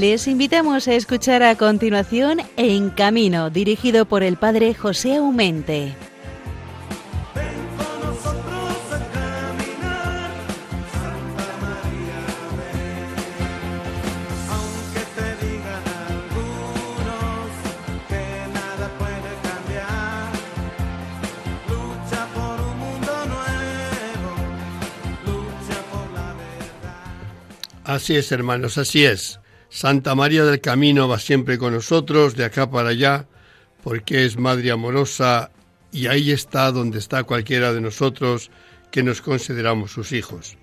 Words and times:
Les 0.00 0.26
invitamos 0.28 0.88
a 0.88 0.94
escuchar 0.94 1.42
a 1.42 1.56
continuación 1.56 2.42
En 2.58 2.90
Camino, 2.90 3.48
dirigido 3.48 4.04
por 4.04 4.22
el 4.22 4.36
padre 4.36 4.74
José 4.74 5.16
Aumente. 5.16 5.96
Así 27.82 28.14
es, 28.14 28.30
hermanos, 28.30 28.76
así 28.76 29.06
es. 29.06 29.40
Santa 29.68 30.14
María 30.14 30.44
del 30.44 30.60
Camino 30.60 31.08
va 31.08 31.18
siempre 31.18 31.58
con 31.58 31.74
nosotros, 31.74 32.36
de 32.36 32.44
acá 32.44 32.70
para 32.70 32.90
allá, 32.90 33.26
porque 33.82 34.24
es 34.24 34.38
Madre 34.38 34.70
amorosa 34.70 35.50
y 35.92 36.06
ahí 36.06 36.30
está 36.30 36.72
donde 36.72 36.98
está 36.98 37.24
cualquiera 37.24 37.72
de 37.72 37.80
nosotros 37.80 38.50
que 38.90 39.02
nos 39.02 39.20
consideramos 39.20 39.92
sus 39.92 40.12
hijos. 40.12 40.56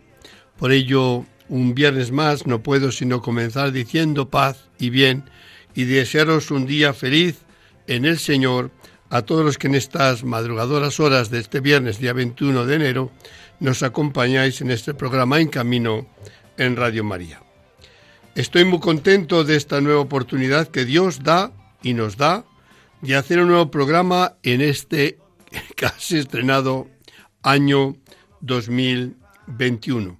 Por 0.57 0.71
ello, 0.71 1.25
un 1.49 1.75
viernes 1.75 2.11
más 2.11 2.47
no 2.47 2.63
puedo 2.63 2.91
sino 2.91 3.21
comenzar 3.21 3.71
diciendo 3.71 4.29
paz 4.29 4.69
y 4.79 4.89
bien 4.89 5.29
y 5.75 5.85
desearos 5.85 6.51
un 6.51 6.65
día 6.65 6.93
feliz 6.93 7.39
en 7.87 8.05
el 8.05 8.19
Señor 8.19 8.71
a 9.09 9.21
todos 9.21 9.45
los 9.45 9.57
que 9.57 9.67
en 9.67 9.75
estas 9.75 10.23
madrugadoras 10.23 10.99
horas 10.99 11.29
de 11.29 11.39
este 11.39 11.59
viernes, 11.59 11.99
día 11.99 12.13
21 12.13 12.65
de 12.65 12.75
enero, 12.75 13.11
nos 13.59 13.83
acompañáis 13.83 14.61
en 14.61 14.71
este 14.71 14.93
programa 14.93 15.39
En 15.39 15.49
Camino 15.49 16.07
en 16.57 16.75
Radio 16.75 17.03
María. 17.03 17.42
Estoy 18.35 18.65
muy 18.65 18.79
contento 18.79 19.43
de 19.43 19.55
esta 19.55 19.79
nueva 19.79 19.99
oportunidad 19.99 20.67
que 20.67 20.85
Dios 20.85 21.21
da 21.21 21.51
y 21.83 21.93
nos 21.93 22.17
da 22.17 22.45
de 23.01 23.15
hacer 23.15 23.39
un 23.39 23.49
nuevo 23.49 23.69
programa 23.69 24.37
en 24.41 24.61
este 24.61 25.19
casi 25.75 26.17
estrenado 26.17 26.87
año 27.43 27.95
2021. 28.41 30.19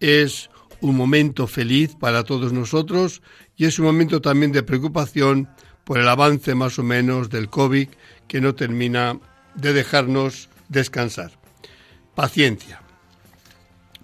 Es 0.00 0.50
un 0.80 0.96
momento 0.96 1.46
feliz 1.46 1.94
para 1.94 2.24
todos 2.24 2.52
nosotros 2.52 3.22
y 3.56 3.66
es 3.66 3.78
un 3.78 3.84
momento 3.84 4.20
también 4.20 4.50
de 4.50 4.64
preocupación 4.64 5.48
por 5.84 5.98
el 5.98 6.08
avance 6.08 6.56
más 6.56 6.76
o 6.80 6.82
menos 6.82 7.30
del 7.30 7.48
COVID 7.48 7.88
que 8.26 8.40
no 8.40 8.56
termina 8.56 9.20
de 9.54 9.72
dejarnos 9.72 10.48
descansar. 10.68 11.30
Paciencia. 12.16 12.82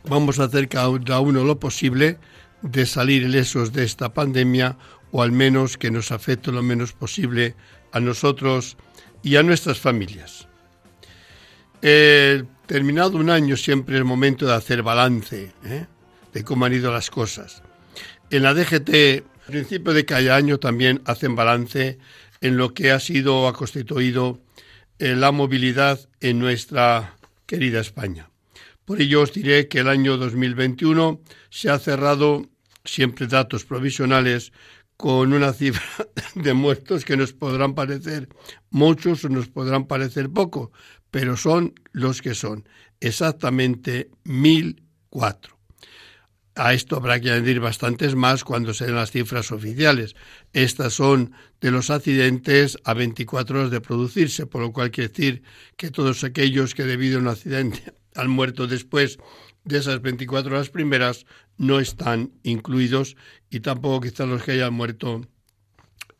Vamos 0.08 0.38
a 0.38 0.44
hacer 0.44 0.68
cada 0.68 1.18
uno 1.18 1.42
lo 1.42 1.58
posible 1.58 2.18
de 2.64 2.86
salir 2.86 3.22
ilesos 3.22 3.72
de 3.72 3.84
esta 3.84 4.14
pandemia 4.14 4.78
o 5.12 5.22
al 5.22 5.32
menos 5.32 5.76
que 5.76 5.90
nos 5.90 6.10
afecte 6.10 6.50
lo 6.50 6.62
menos 6.62 6.92
posible 6.92 7.54
a 7.92 8.00
nosotros 8.00 8.76
y 9.22 9.36
a 9.36 9.42
nuestras 9.42 9.78
familias. 9.78 10.48
terminado 12.66 13.18
un 13.18 13.28
año 13.28 13.56
siempre 13.56 13.94
es 13.94 13.98
el 13.98 14.06
momento 14.06 14.46
de 14.46 14.54
hacer 14.54 14.82
balance 14.82 15.52
¿eh? 15.64 15.86
de 16.32 16.44
cómo 16.44 16.64
han 16.64 16.72
ido 16.72 16.90
las 16.90 17.10
cosas. 17.10 17.62
En 18.30 18.42
la 18.42 18.54
DGT, 18.54 19.24
al 19.46 19.52
principio 19.52 19.92
de 19.92 20.06
cada 20.06 20.34
año 20.34 20.58
también 20.58 21.02
hacen 21.04 21.36
balance 21.36 21.98
en 22.40 22.56
lo 22.56 22.72
que 22.72 22.90
ha 22.90 22.98
sido 22.98 23.42
o 23.42 23.48
ha 23.48 23.52
constituido 23.52 24.40
eh, 24.98 25.14
la 25.14 25.32
movilidad 25.32 26.00
en 26.20 26.38
nuestra 26.38 27.16
querida 27.44 27.80
España. 27.80 28.30
Por 28.86 29.02
ello 29.02 29.20
os 29.20 29.32
diré 29.32 29.68
que 29.68 29.80
el 29.80 29.88
año 29.88 30.16
2021 30.16 31.20
se 31.50 31.68
ha 31.68 31.78
cerrado 31.78 32.46
siempre 32.84 33.26
datos 33.26 33.64
provisionales, 33.64 34.52
con 34.96 35.32
una 35.32 35.52
cifra 35.52 36.06
de 36.34 36.54
muertos 36.54 37.04
que 37.04 37.16
nos 37.16 37.32
podrán 37.32 37.74
parecer 37.74 38.28
muchos 38.70 39.24
o 39.24 39.28
nos 39.28 39.48
podrán 39.48 39.86
parecer 39.86 40.30
poco, 40.30 40.72
pero 41.10 41.36
son 41.36 41.74
los 41.92 42.22
que 42.22 42.34
son, 42.34 42.68
exactamente 43.00 44.10
1004. 44.24 45.54
A 46.56 46.72
esto 46.72 46.96
habrá 46.96 47.18
que 47.18 47.32
añadir 47.32 47.58
bastantes 47.58 48.14
más 48.14 48.44
cuando 48.44 48.74
se 48.74 48.86
den 48.86 48.94
las 48.94 49.10
cifras 49.10 49.50
oficiales. 49.50 50.14
Estas 50.52 50.92
son 50.92 51.32
de 51.60 51.72
los 51.72 51.90
accidentes 51.90 52.78
a 52.84 52.94
24 52.94 53.58
horas 53.58 53.70
de 53.72 53.80
producirse, 53.80 54.46
por 54.46 54.60
lo 54.60 54.72
cual 54.72 54.92
quiere 54.92 55.08
decir 55.08 55.42
que 55.76 55.90
todos 55.90 56.22
aquellos 56.22 56.76
que 56.76 56.84
debido 56.84 57.18
a 57.18 57.22
un 57.22 57.28
accidente 57.28 57.94
han 58.14 58.30
muerto 58.30 58.68
después 58.68 59.18
de 59.64 59.78
esas 59.78 60.02
24 60.02 60.54
horas 60.54 60.70
primeras 60.70 61.26
no 61.56 61.80
están 61.80 62.32
incluidos 62.42 63.16
y 63.50 63.60
tampoco 63.60 64.02
quizás 64.02 64.28
los 64.28 64.42
que 64.42 64.52
hayan 64.52 64.74
muerto 64.74 65.22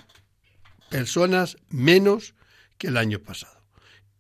personas 0.91 1.57
menos 1.71 2.37
que 2.79 2.87
el 2.87 2.97
año 2.97 3.19
pasado. 3.19 3.61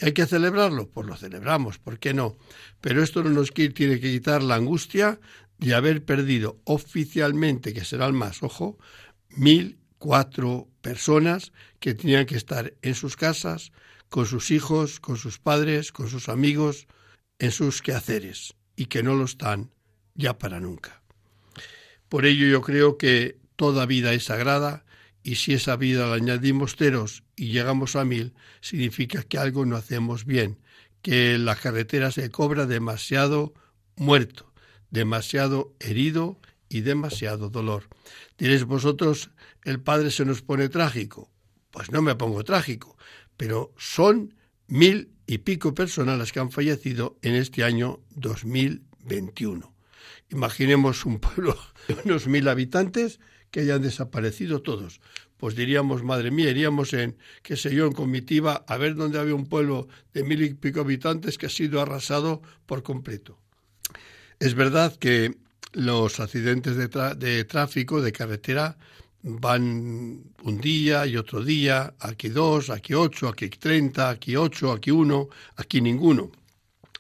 ¿Hay 0.00 0.10
que 0.10 0.26
celebrarlo? 0.26 0.88
Pues 0.88 1.06
lo 1.06 1.16
celebramos, 1.16 1.78
¿por 1.78 2.00
qué 2.00 2.14
no? 2.14 2.36
Pero 2.80 3.00
esto 3.00 3.22
no 3.22 3.30
nos 3.30 3.52
tiene 3.54 4.00
que 4.00 4.10
quitar 4.10 4.42
la 4.42 4.56
angustia 4.56 5.20
de 5.62 5.74
haber 5.74 6.04
perdido 6.04 6.60
oficialmente, 6.64 7.72
que 7.72 7.84
será 7.84 8.06
el 8.06 8.12
más, 8.12 8.42
ojo, 8.42 8.78
mil 9.30 9.78
cuatro 9.98 10.68
personas 10.80 11.52
que 11.78 11.94
tenían 11.94 12.26
que 12.26 12.36
estar 12.36 12.74
en 12.82 12.96
sus 12.96 13.16
casas, 13.16 13.70
con 14.08 14.26
sus 14.26 14.50
hijos, 14.50 14.98
con 14.98 15.16
sus 15.16 15.38
padres, 15.38 15.92
con 15.92 16.08
sus 16.08 16.28
amigos, 16.28 16.88
en 17.38 17.52
sus 17.52 17.80
quehaceres, 17.80 18.54
y 18.74 18.86
que 18.86 19.04
no 19.04 19.14
lo 19.14 19.24
están 19.24 19.70
ya 20.14 20.36
para 20.36 20.58
nunca. 20.58 21.02
Por 22.08 22.26
ello 22.26 22.46
yo 22.46 22.60
creo 22.60 22.98
que 22.98 23.38
toda 23.54 23.86
vida 23.86 24.12
es 24.12 24.24
sagrada, 24.24 24.84
y 25.22 25.36
si 25.36 25.54
esa 25.54 25.76
vida 25.76 26.08
la 26.08 26.16
añadimos 26.16 26.74
ceros 26.74 27.22
y 27.36 27.52
llegamos 27.52 27.94
a 27.94 28.04
mil, 28.04 28.34
significa 28.60 29.22
que 29.22 29.38
algo 29.38 29.64
no 29.64 29.76
hacemos 29.76 30.25
bien, 30.25 30.58
que 31.00 31.38
la 31.38 31.54
carretera 31.54 32.10
se 32.10 32.28
cobra 32.32 32.66
demasiado 32.66 33.54
muerto, 33.94 34.51
demasiado 34.92 35.74
herido 35.80 36.38
y 36.68 36.82
demasiado 36.82 37.50
dolor. 37.50 37.88
Diréis 38.38 38.64
vosotros, 38.64 39.30
el 39.64 39.80
Padre 39.80 40.12
se 40.12 40.24
nos 40.24 40.42
pone 40.42 40.68
trágico. 40.68 41.30
Pues 41.72 41.90
no 41.90 42.02
me 42.02 42.14
pongo 42.14 42.44
trágico, 42.44 42.96
pero 43.36 43.74
son 43.76 44.34
mil 44.68 45.10
y 45.26 45.38
pico 45.38 45.74
personas 45.74 46.18
las 46.18 46.30
que 46.30 46.40
han 46.40 46.52
fallecido 46.52 47.18
en 47.22 47.34
este 47.34 47.64
año 47.64 48.00
2021. 48.10 49.74
Imaginemos 50.30 51.04
un 51.06 51.18
pueblo 51.18 51.58
de 51.88 51.96
unos 52.04 52.28
mil 52.28 52.46
habitantes 52.48 53.18
que 53.50 53.60
hayan 53.60 53.82
desaparecido 53.82 54.62
todos. 54.62 55.00
Pues 55.38 55.56
diríamos, 55.56 56.04
madre 56.04 56.30
mía, 56.30 56.50
iríamos 56.50 56.92
en, 56.92 57.16
qué 57.42 57.56
sé 57.56 57.74
yo, 57.74 57.86
en 57.86 57.92
comitiva 57.92 58.64
a 58.68 58.76
ver 58.76 58.94
dónde 58.94 59.18
había 59.18 59.34
un 59.34 59.46
pueblo 59.46 59.88
de 60.12 60.22
mil 60.22 60.42
y 60.42 60.54
pico 60.54 60.80
habitantes 60.80 61.38
que 61.38 61.46
ha 61.46 61.50
sido 61.50 61.80
arrasado 61.80 62.42
por 62.66 62.82
completo. 62.82 63.41
Es 64.42 64.56
verdad 64.56 64.96
que 64.96 65.36
los 65.72 66.18
accidentes 66.18 66.76
de, 66.76 67.44
tráfico, 67.44 68.02
de 68.02 68.10
carretera, 68.10 68.76
van 69.22 70.24
un 70.42 70.60
día 70.60 71.06
y 71.06 71.16
otro 71.16 71.44
día, 71.44 71.94
aquí 72.00 72.28
dos, 72.28 72.68
aquí 72.68 72.92
ocho, 72.92 73.28
aquí 73.28 73.48
treinta, 73.50 74.10
aquí 74.10 74.34
ocho, 74.34 74.72
aquí 74.72 74.90
uno, 74.90 75.28
aquí 75.54 75.80
ninguno, 75.80 76.32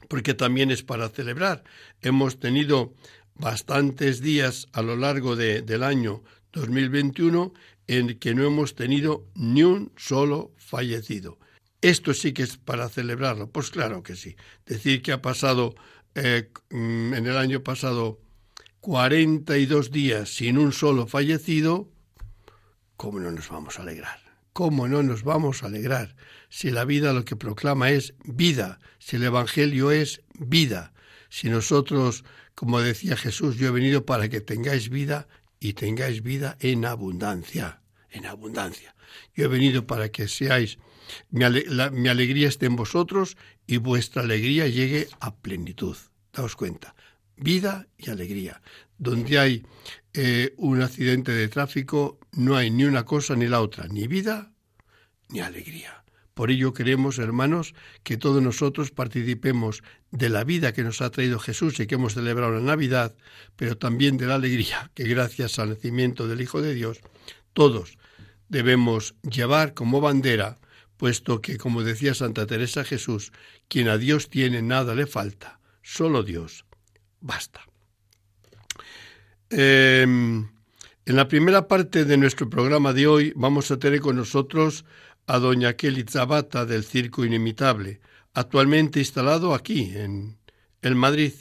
porque 0.06 0.34
también 0.34 0.70
es 0.70 0.84
para 0.84 1.08
celebrar. 1.08 1.64
Hemos 2.00 2.38
tenido 2.38 2.94
bastantes 3.34 4.20
días 4.20 4.68
a 4.72 4.82
lo 4.82 4.94
largo 4.94 5.34
del 5.34 5.82
año 5.82 6.22
2021 6.52 7.54
en 7.88 8.20
que 8.20 8.36
no 8.36 8.46
hemos 8.46 8.76
tenido 8.76 9.26
ni 9.34 9.64
un 9.64 9.90
solo 9.96 10.52
fallecido. 10.58 11.40
Esto 11.80 12.14
sí 12.14 12.32
que 12.32 12.44
es 12.44 12.56
para 12.56 12.88
celebrarlo. 12.88 13.50
Pues 13.50 13.70
claro 13.70 14.04
que 14.04 14.14
sí. 14.14 14.36
Decir 14.64 15.02
que 15.02 15.10
ha 15.10 15.20
pasado 15.20 15.74
eh, 16.14 16.50
mm, 16.70 17.14
en 17.14 17.26
el 17.26 17.36
año 17.36 17.62
pasado 17.62 18.20
42 18.80 19.90
días 19.90 20.28
sin 20.34 20.58
un 20.58 20.72
solo 20.72 21.06
fallecido, 21.06 21.88
¿cómo 22.96 23.20
no 23.20 23.30
nos 23.30 23.48
vamos 23.48 23.78
a 23.78 23.82
alegrar? 23.82 24.18
¿Cómo 24.52 24.88
no 24.88 25.02
nos 25.02 25.22
vamos 25.22 25.62
a 25.62 25.66
alegrar 25.66 26.14
si 26.48 26.70
la 26.70 26.84
vida 26.84 27.12
lo 27.12 27.24
que 27.24 27.36
proclama 27.36 27.90
es 27.90 28.14
vida, 28.24 28.78
si 28.98 29.16
el 29.16 29.24
Evangelio 29.24 29.90
es 29.90 30.20
vida, 30.38 30.92
si 31.30 31.48
nosotros, 31.48 32.24
como 32.54 32.80
decía 32.80 33.16
Jesús, 33.16 33.56
yo 33.56 33.68
he 33.68 33.70
venido 33.70 34.04
para 34.04 34.28
que 34.28 34.42
tengáis 34.42 34.90
vida 34.90 35.28
y 35.60 35.72
tengáis 35.72 36.22
vida 36.22 36.58
en 36.60 36.84
abundancia, 36.84 37.80
en 38.10 38.26
abundancia. 38.26 38.94
Yo 39.34 39.46
he 39.46 39.48
venido 39.48 39.86
para 39.86 40.10
que 40.10 40.28
seáis, 40.28 40.78
mi, 41.30 41.44
alegría 42.08 42.48
esté 42.48 42.66
en 42.66 42.76
vosotros 42.76 43.36
y 43.66 43.78
vuestra 43.78 44.22
alegría 44.22 44.66
llegue 44.68 45.08
a 45.20 45.34
plenitud. 45.34 45.96
Daos 46.32 46.56
cuenta, 46.56 46.94
vida 47.36 47.86
y 47.98 48.10
alegría. 48.10 48.62
Donde 48.98 49.38
hay 49.38 49.66
eh, 50.14 50.54
un 50.56 50.82
accidente 50.82 51.32
de 51.32 51.48
tráfico, 51.48 52.18
no 52.32 52.56
hay 52.56 52.70
ni 52.70 52.84
una 52.84 53.04
cosa 53.04 53.34
ni 53.36 53.46
la 53.46 53.60
otra, 53.60 53.88
ni 53.88 54.06
vida 54.06 54.52
ni 55.28 55.40
alegría. 55.40 56.02
Por 56.34 56.50
ello 56.50 56.72
queremos, 56.72 57.18
hermanos, 57.18 57.74
que 58.02 58.16
todos 58.16 58.42
nosotros 58.42 58.90
participemos 58.90 59.82
de 60.10 60.30
la 60.30 60.44
vida 60.44 60.72
que 60.72 60.82
nos 60.82 61.02
ha 61.02 61.10
traído 61.10 61.38
Jesús 61.38 61.78
y 61.78 61.86
que 61.86 61.96
hemos 61.96 62.14
celebrado 62.14 62.52
la 62.52 62.60
Navidad, 62.60 63.14
pero 63.56 63.76
también 63.76 64.16
de 64.16 64.26
la 64.26 64.36
alegría 64.36 64.90
que 64.94 65.04
gracias 65.04 65.58
al 65.58 65.70
nacimiento 65.70 66.28
del 66.28 66.40
Hijo 66.40 66.62
de 66.62 66.74
Dios, 66.74 67.00
todos 67.52 67.98
debemos 68.48 69.14
llevar 69.22 69.74
como 69.74 70.00
bandera, 70.00 70.58
puesto 71.02 71.40
que, 71.40 71.58
como 71.58 71.82
decía 71.82 72.14
Santa 72.14 72.46
Teresa 72.46 72.84
Jesús, 72.84 73.32
quien 73.66 73.88
a 73.88 73.98
Dios 73.98 74.30
tiene 74.30 74.62
nada 74.62 74.94
le 74.94 75.08
falta, 75.08 75.58
solo 75.82 76.22
Dios 76.22 76.64
basta. 77.20 77.66
Em, 79.50 80.48
en 81.04 81.16
la 81.16 81.26
primera 81.26 81.66
parte 81.66 82.04
de 82.04 82.16
nuestro 82.16 82.48
programa 82.48 82.92
de 82.92 83.08
hoy 83.08 83.32
vamos 83.34 83.72
a 83.72 83.80
tener 83.80 84.00
con 84.00 84.14
nosotros 84.14 84.84
a 85.26 85.40
doña 85.40 85.72
Kelly 85.72 86.04
Zabata 86.08 86.66
del 86.66 86.84
Circo 86.84 87.24
Inimitable, 87.24 88.00
actualmente 88.32 89.00
instalado 89.00 89.54
aquí, 89.54 89.90
en 89.96 90.38
el 90.82 90.94
Madrid. 90.94 91.32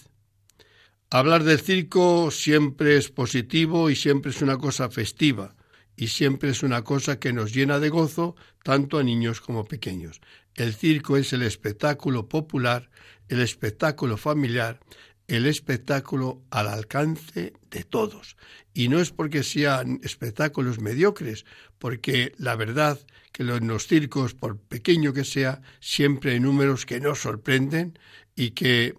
Hablar 1.11 1.43
del 1.43 1.59
circo 1.59 2.31
siempre 2.31 2.97
es 2.97 3.11
positivo 3.11 3.91
y 3.91 3.95
siempre 3.95 4.31
es 4.31 4.41
una 4.41 4.57
cosa 4.57 4.89
festiva 4.89 5.53
y 6.01 6.07
siempre 6.07 6.49
es 6.49 6.63
una 6.63 6.83
cosa 6.83 7.19
que 7.19 7.31
nos 7.31 7.53
llena 7.53 7.77
de 7.77 7.89
gozo 7.89 8.35
tanto 8.63 8.97
a 8.97 9.03
niños 9.03 9.39
como 9.39 9.65
pequeños. 9.65 10.19
El 10.55 10.73
circo 10.73 11.15
es 11.15 11.31
el 11.31 11.43
espectáculo 11.43 12.27
popular, 12.27 12.89
el 13.27 13.39
espectáculo 13.39 14.17
familiar, 14.17 14.79
el 15.27 15.45
espectáculo 15.45 16.41
al 16.49 16.69
alcance 16.69 17.53
de 17.69 17.83
todos. 17.83 18.35
Y 18.73 18.87
no 18.87 18.99
es 18.99 19.11
porque 19.11 19.43
sean 19.43 19.99
espectáculos 20.01 20.79
mediocres, 20.79 21.45
porque 21.77 22.33
la 22.39 22.55
verdad 22.55 22.99
que 23.31 23.43
en 23.43 23.67
los 23.67 23.85
circos, 23.85 24.33
por 24.33 24.57
pequeño 24.57 25.13
que 25.13 25.23
sea, 25.23 25.61
siempre 25.81 26.31
hay 26.31 26.39
números 26.39 26.87
que 26.87 26.99
nos 26.99 27.19
sorprenden 27.19 27.99
y 28.35 28.51
que 28.51 28.95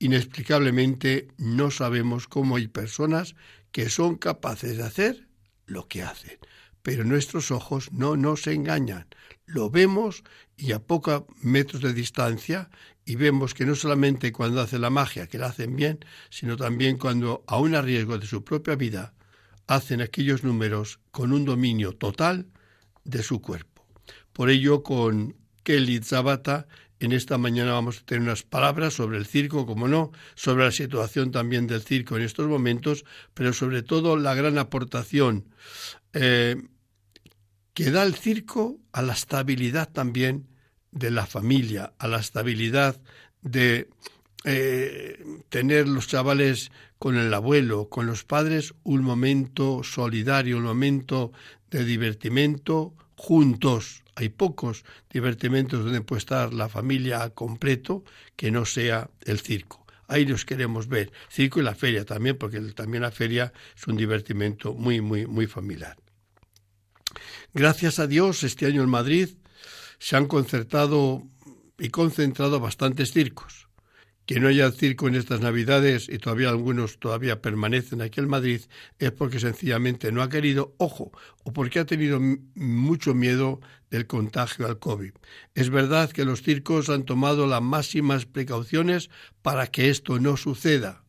inexplicablemente 0.00 1.28
no 1.38 1.70
sabemos 1.70 2.26
cómo 2.26 2.56
hay 2.56 2.66
personas 2.66 3.36
que 3.70 3.88
son 3.88 4.16
capaces 4.16 4.78
de 4.78 4.82
hacer 4.82 5.28
lo 5.66 5.88
que 5.88 6.02
hacen. 6.02 6.38
Pero 6.82 7.04
nuestros 7.04 7.50
ojos 7.50 7.92
no 7.92 8.16
nos 8.16 8.46
engañan. 8.46 9.06
Lo 9.46 9.70
vemos 9.70 10.22
y 10.56 10.72
a 10.72 10.80
pocos 10.80 11.24
metros 11.40 11.82
de 11.82 11.94
distancia 11.94 12.70
y 13.04 13.16
vemos 13.16 13.54
que 13.54 13.66
no 13.66 13.74
solamente 13.74 14.32
cuando 14.32 14.60
hace 14.60 14.78
la 14.78 14.90
magia, 14.90 15.26
que 15.26 15.38
la 15.38 15.46
hacen 15.46 15.76
bien, 15.76 16.04
sino 16.30 16.56
también 16.56 16.98
cuando, 16.98 17.44
aun 17.46 17.74
a 17.74 17.82
riesgo 17.82 18.18
de 18.18 18.26
su 18.26 18.44
propia 18.44 18.76
vida, 18.76 19.14
hacen 19.66 20.00
aquellos 20.00 20.44
números 20.44 21.00
con 21.10 21.32
un 21.32 21.44
dominio 21.44 21.92
total 21.92 22.46
de 23.04 23.22
su 23.22 23.40
cuerpo. 23.40 23.86
Por 24.32 24.50
ello, 24.50 24.82
con 24.82 25.36
Kelly 25.62 26.00
Zabata, 26.02 26.66
en 27.04 27.12
esta 27.12 27.38
mañana 27.38 27.72
vamos 27.72 27.98
a 27.98 28.04
tener 28.04 28.22
unas 28.22 28.42
palabras 28.42 28.94
sobre 28.94 29.18
el 29.18 29.26
circo, 29.26 29.66
como 29.66 29.88
no, 29.88 30.12
sobre 30.34 30.64
la 30.64 30.70
situación 30.70 31.30
también 31.30 31.66
del 31.66 31.82
circo 31.82 32.16
en 32.16 32.22
estos 32.22 32.46
momentos, 32.46 33.04
pero 33.34 33.52
sobre 33.52 33.82
todo 33.82 34.16
la 34.16 34.34
gran 34.34 34.58
aportación 34.58 35.46
eh, 36.12 36.56
que 37.72 37.90
da 37.90 38.04
el 38.04 38.14
circo 38.14 38.78
a 38.92 39.02
la 39.02 39.12
estabilidad 39.12 39.90
también 39.90 40.46
de 40.92 41.10
la 41.10 41.26
familia, 41.26 41.92
a 41.98 42.06
la 42.06 42.20
estabilidad 42.20 43.00
de 43.42 43.88
eh, 44.44 45.18
tener 45.48 45.88
los 45.88 46.06
chavales 46.06 46.70
con 46.98 47.16
el 47.16 47.34
abuelo, 47.34 47.88
con 47.88 48.06
los 48.06 48.24
padres, 48.24 48.74
un 48.84 49.02
momento 49.02 49.82
solidario, 49.82 50.58
un 50.58 50.64
momento 50.64 51.32
de 51.70 51.84
divertimento 51.84 52.94
juntos. 53.16 54.03
Hay 54.16 54.28
pocos 54.28 54.84
divertimentos 55.10 55.84
donde 55.84 56.00
puede 56.00 56.20
estar 56.20 56.52
la 56.54 56.68
familia 56.68 57.30
completo 57.30 58.04
que 58.36 58.50
no 58.50 58.64
sea 58.64 59.10
el 59.22 59.40
circo. 59.40 59.84
Ahí 60.06 60.24
los 60.26 60.44
queremos 60.44 60.88
ver. 60.88 61.12
Circo 61.30 61.60
y 61.60 61.64
la 61.64 61.74
feria 61.74 62.04
también, 62.04 62.36
porque 62.36 62.60
también 62.60 63.02
la 63.02 63.10
feria 63.10 63.52
es 63.76 63.86
un 63.86 63.96
divertimento 63.96 64.74
muy, 64.74 65.00
muy, 65.00 65.26
muy 65.26 65.46
familiar. 65.46 65.96
Gracias 67.52 67.98
a 67.98 68.06
Dios, 68.06 68.42
este 68.42 68.66
año 68.66 68.82
en 68.82 68.90
Madrid 68.90 69.30
se 69.98 70.16
han 70.16 70.26
concertado 70.26 71.22
y 71.78 71.88
concentrado 71.88 72.60
bastantes 72.60 73.12
circos. 73.12 73.63
Que 74.26 74.40
no 74.40 74.48
haya 74.48 74.70
circo 74.70 75.06
en 75.06 75.16
estas 75.16 75.40
Navidades 75.40 76.08
y 76.08 76.18
todavía 76.18 76.48
algunos 76.48 76.98
todavía 76.98 77.42
permanecen 77.42 78.00
aquí 78.00 78.20
en 78.20 78.28
Madrid 78.28 78.62
es 78.98 79.12
porque 79.12 79.38
sencillamente 79.38 80.12
no 80.12 80.22
ha 80.22 80.30
querido, 80.30 80.74
ojo, 80.78 81.12
o 81.42 81.52
porque 81.52 81.78
ha 81.80 81.84
tenido 81.84 82.18
mucho 82.54 83.14
miedo 83.14 83.60
del 83.90 84.06
contagio 84.06 84.66
al 84.66 84.78
COVID. 84.78 85.12
Es 85.54 85.68
verdad 85.68 86.10
que 86.10 86.24
los 86.24 86.42
circos 86.42 86.88
han 86.88 87.04
tomado 87.04 87.46
las 87.46 87.62
máximas 87.62 88.24
precauciones 88.24 89.10
para 89.42 89.66
que 89.66 89.90
esto 89.90 90.18
no 90.18 90.36
suceda. 90.38 91.04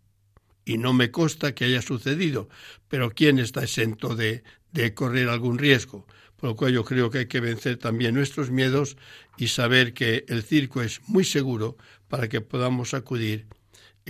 Y 0.66 0.78
no 0.78 0.94
me 0.94 1.10
consta 1.10 1.56
que 1.56 1.66
haya 1.66 1.82
sucedido, 1.82 2.50
pero 2.90 3.12
¿quién 3.12 3.40
está 3.40 3.64
exento 3.64 4.16
de, 4.16 4.44
de 4.72 4.94
correr 4.94 5.30
algún 5.30 5.58
riesgo? 5.58 6.06
Por 6.36 6.50
lo 6.50 6.56
cual 6.56 6.74
yo 6.74 6.84
creo 6.84 7.10
que 7.10 7.20
hay 7.20 7.26
que 7.28 7.40
vencer 7.40 7.78
también 7.78 8.14
nuestros 8.14 8.52
miedos 8.52 8.98
y 9.38 9.48
saber 9.48 9.94
que 9.94 10.26
el 10.28 10.44
circo 10.44 10.82
es 10.82 11.02
muy 11.08 11.24
seguro 11.24 11.78
para 12.08 12.28
que 12.30 12.42
podamos 12.42 12.94
acudir 12.94 13.48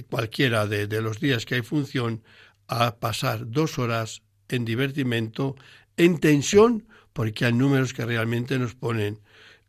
cualquiera 0.04 0.68
de, 0.68 0.88
los 1.02 1.20
días 1.20 1.46
que 1.46 1.56
hay 1.56 1.62
función 1.62 2.24
a 2.68 2.98
pasar 2.98 3.50
dos 3.50 3.80
horas 3.80 4.22
en 4.50 4.66
divertimento, 4.66 5.56
en 5.98 6.20
tensión, 6.20 6.88
porque 7.14 7.46
hay 7.46 7.54
números 7.54 7.94
que 7.94 8.06
realmente 8.06 8.60
nos 8.60 8.75
ponen 8.75 9.20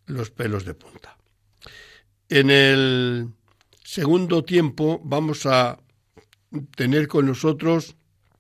los 0.07 0.31
pelos 0.31 0.65
de 0.65 0.75
punta. 0.75 1.17
En 2.29 2.51
el 2.51 3.29
segundo 3.85 4.45
tiempo 4.45 5.01
vamos 5.05 5.47
a 5.47 5.79
tener 6.75 7.07
con 7.07 7.27
nosotros 7.27 7.95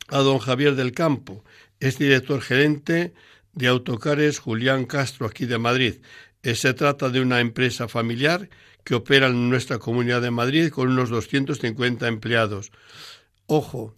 a 0.09 0.19
don 0.19 0.39
Javier 0.39 0.75
del 0.75 0.93
Campo, 0.93 1.45
es 1.79 1.99
director 1.99 2.41
gerente 2.41 3.15
de 3.53 3.67
Autocares 3.69 4.39
Julián 4.39 4.87
Castro, 4.87 5.27
aquí 5.27 5.47
de 5.47 5.59
Madrid. 5.59 5.95
Eh, 6.43 6.55
se 6.55 6.75
trata 6.75 7.09
de 7.11 7.21
una 7.21 7.41
empresa 7.41 7.89
familiar 7.89 8.49
que 8.87 8.95
opera 8.95 9.27
en 9.27 9.51
nuestra 9.51 9.81
comunidad 9.81 10.23
de 10.23 10.31
Madrid 10.31 10.71
con 10.71 10.89
unos 10.89 11.11
250 11.11 12.07
empleados. 12.07 12.71
Ojo, 13.47 13.97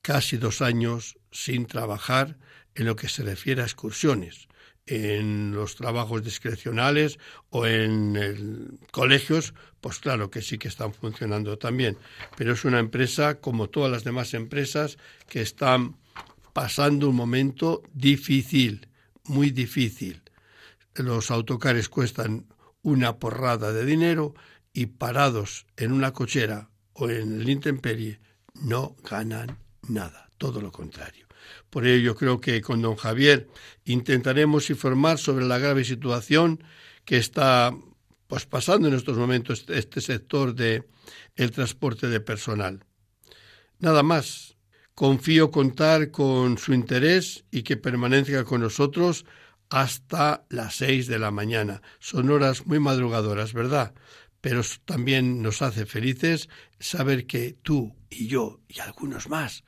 casi 0.00 0.38
dos 0.38 0.62
años 0.62 1.18
sin 1.30 1.66
trabajar 1.66 2.38
en 2.74 2.86
lo 2.86 2.96
que 2.96 3.10
se 3.10 3.22
refiere 3.22 3.60
a 3.60 3.66
excursiones, 3.66 4.48
en 4.86 5.52
los 5.52 5.76
trabajos 5.76 6.24
discrecionales 6.24 7.18
o 7.50 7.66
en 7.66 8.78
colegios, 8.92 9.52
pues 9.82 9.98
claro 9.98 10.30
que 10.30 10.40
sí 10.40 10.56
que 10.56 10.68
están 10.68 10.94
funcionando 10.94 11.58
también. 11.58 11.98
Pero 12.34 12.54
es 12.54 12.64
una 12.64 12.78
empresa, 12.78 13.40
como 13.40 13.68
todas 13.68 13.92
las 13.92 14.04
demás 14.04 14.32
empresas, 14.32 14.96
que 15.28 15.42
están 15.42 15.96
pasando 16.54 17.10
un 17.10 17.16
momento 17.16 17.82
difícil 17.92 18.88
muy 19.24 19.50
difícil. 19.50 20.22
Los 20.94 21.30
autocares 21.30 21.90
cuestan 21.90 22.46
una 22.82 23.18
porrada 23.18 23.72
de 23.72 23.84
dinero 23.84 24.34
y 24.72 24.86
parados 24.86 25.66
en 25.76 25.92
una 25.92 26.12
cochera 26.12 26.70
o 26.92 27.08
en 27.08 27.40
el 27.40 27.48
intemperie 27.48 28.20
no 28.54 28.96
ganan 29.08 29.58
nada, 29.88 30.28
todo 30.38 30.60
lo 30.60 30.72
contrario. 30.72 31.26
Por 31.70 31.86
ello 31.86 32.02
yo 32.02 32.16
creo 32.16 32.40
que 32.40 32.60
con 32.60 32.82
don 32.82 32.96
Javier 32.96 33.48
intentaremos 33.84 34.70
informar 34.70 35.18
sobre 35.18 35.46
la 35.46 35.58
grave 35.58 35.84
situación 35.84 36.62
que 37.04 37.16
está 37.16 37.74
pues, 38.26 38.46
pasando 38.46 38.88
en 38.88 38.94
estos 38.94 39.16
momentos 39.16 39.64
este 39.68 40.00
sector 40.00 40.54
de 40.54 40.84
el 41.36 41.50
transporte 41.50 42.08
de 42.08 42.20
personal. 42.20 42.84
Nada 43.78 44.02
más. 44.02 44.56
Confío 44.94 45.50
contar 45.50 46.10
con 46.10 46.58
su 46.58 46.74
interés 46.74 47.44
y 47.50 47.62
que 47.62 47.78
permanezca 47.78 48.44
con 48.44 48.60
nosotros 48.60 49.24
hasta 49.70 50.44
las 50.48 50.74
seis 50.76 51.06
de 51.06 51.18
la 51.18 51.30
mañana. 51.30 51.80
Son 52.00 52.28
horas 52.30 52.66
muy 52.66 52.80
madrugadoras, 52.80 53.52
¿verdad? 53.54 53.94
Pero 54.40 54.62
también 54.84 55.42
nos 55.42 55.62
hace 55.62 55.86
felices 55.86 56.48
saber 56.78 57.26
que 57.26 57.56
tú 57.62 57.94
y 58.10 58.26
yo 58.26 58.60
y 58.68 58.80
algunos 58.80 59.28
más 59.28 59.64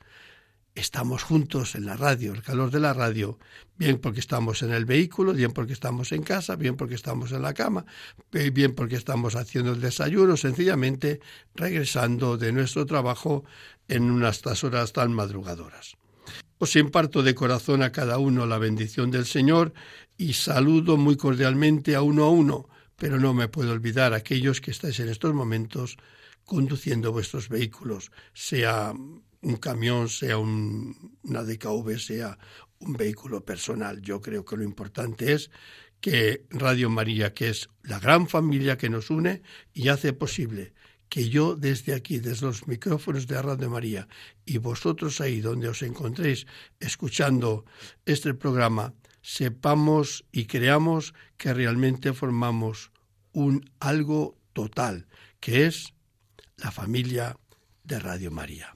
estamos 0.75 1.23
juntos 1.23 1.75
en 1.75 1.85
la 1.85 1.95
radio, 1.95 2.33
el 2.33 2.41
calor 2.41 2.71
de 2.71 2.79
la 2.79 2.93
radio, 2.93 3.37
bien 3.77 3.99
porque 3.99 4.19
estamos 4.19 4.63
en 4.63 4.71
el 4.73 4.85
vehículo, 4.85 5.33
bien 5.33 5.51
porque 5.51 5.73
estamos 5.73 6.11
en 6.11 6.23
casa, 6.23 6.55
bien 6.55 6.75
porque 6.75 6.95
estamos 6.95 7.31
en 7.31 7.43
la 7.43 7.53
cama, 7.53 7.85
bien 8.31 8.73
porque 8.73 8.95
estamos 8.95 9.35
haciendo 9.35 9.73
el 9.73 9.81
desayuno, 9.81 10.35
sencillamente 10.35 11.19
regresando 11.53 12.37
de 12.37 12.51
nuestro 12.51 12.85
trabajo 12.85 13.45
en 13.87 14.09
unas 14.09 14.43
horas 14.63 14.93
tan 14.93 15.13
madrugadoras. 15.13 15.95
Os 16.63 16.77
imparto 16.77 17.23
de 17.27 17.35
corazón 17.35 17.83
a 17.83 17.91
cada 17.91 18.15
uno 18.19 18.45
la 18.45 18.57
bendición 18.57 19.11
del 19.11 19.25
Señor 19.25 19.73
y 20.17 20.31
saludo 20.31 20.95
muy 20.95 21.17
cordialmente 21.17 21.93
a 21.93 22.01
uno 22.01 22.23
a 22.23 22.29
uno, 22.29 22.69
pero 22.95 23.19
no 23.19 23.33
me 23.33 23.49
puedo 23.49 23.73
olvidar 23.73 24.13
a 24.13 24.23
aquellos 24.23 24.61
que 24.61 24.71
estáis 24.71 24.97
en 25.01 25.09
estos 25.09 25.33
momentos 25.33 25.97
conduciendo 26.45 27.11
vuestros 27.11 27.49
vehículos, 27.49 28.13
sea 28.33 28.93
un 28.93 29.55
camión, 29.57 30.07
sea 30.07 30.37
un, 30.37 31.17
una 31.23 31.43
DKV, 31.43 31.99
sea 31.99 32.37
un 32.79 32.93
vehículo 32.93 33.43
personal. 33.43 34.01
Yo 34.01 34.21
creo 34.21 34.45
que 34.45 34.55
lo 34.55 34.63
importante 34.63 35.33
es 35.33 35.51
que 35.99 36.45
Radio 36.49 36.89
María, 36.89 37.33
que 37.33 37.49
es 37.49 37.67
la 37.81 37.99
gran 37.99 38.29
familia 38.29 38.77
que 38.77 38.89
nos 38.89 39.09
une 39.09 39.41
y 39.73 39.89
hace 39.89 40.13
posible 40.13 40.71
que 41.13 41.29
yo 41.29 41.55
desde 41.55 41.93
aquí, 41.93 42.17
desde 42.17 42.47
los 42.47 42.67
micrófonos 42.67 43.27
de 43.27 43.39
Radio 43.39 43.69
María 43.69 44.07
y 44.47 44.57
vosotros 44.57 45.21
ahí 45.21 45.41
donde 45.41 45.67
os 45.67 45.83
encontréis 45.83 46.47
escuchando 46.79 47.65
este 48.03 48.33
programa, 48.33 48.95
sepamos 49.21 50.25
y 50.31 50.45
creamos 50.45 51.13
que 51.37 51.53
realmente 51.53 52.13
formamos 52.13 52.89
un 53.31 53.69
algo 53.79 54.39
total, 54.53 55.05
que 55.39 55.67
es 55.67 55.93
la 56.57 56.71
familia 56.71 57.37
de 57.83 57.99
Radio 57.99 58.31
María. 58.31 58.73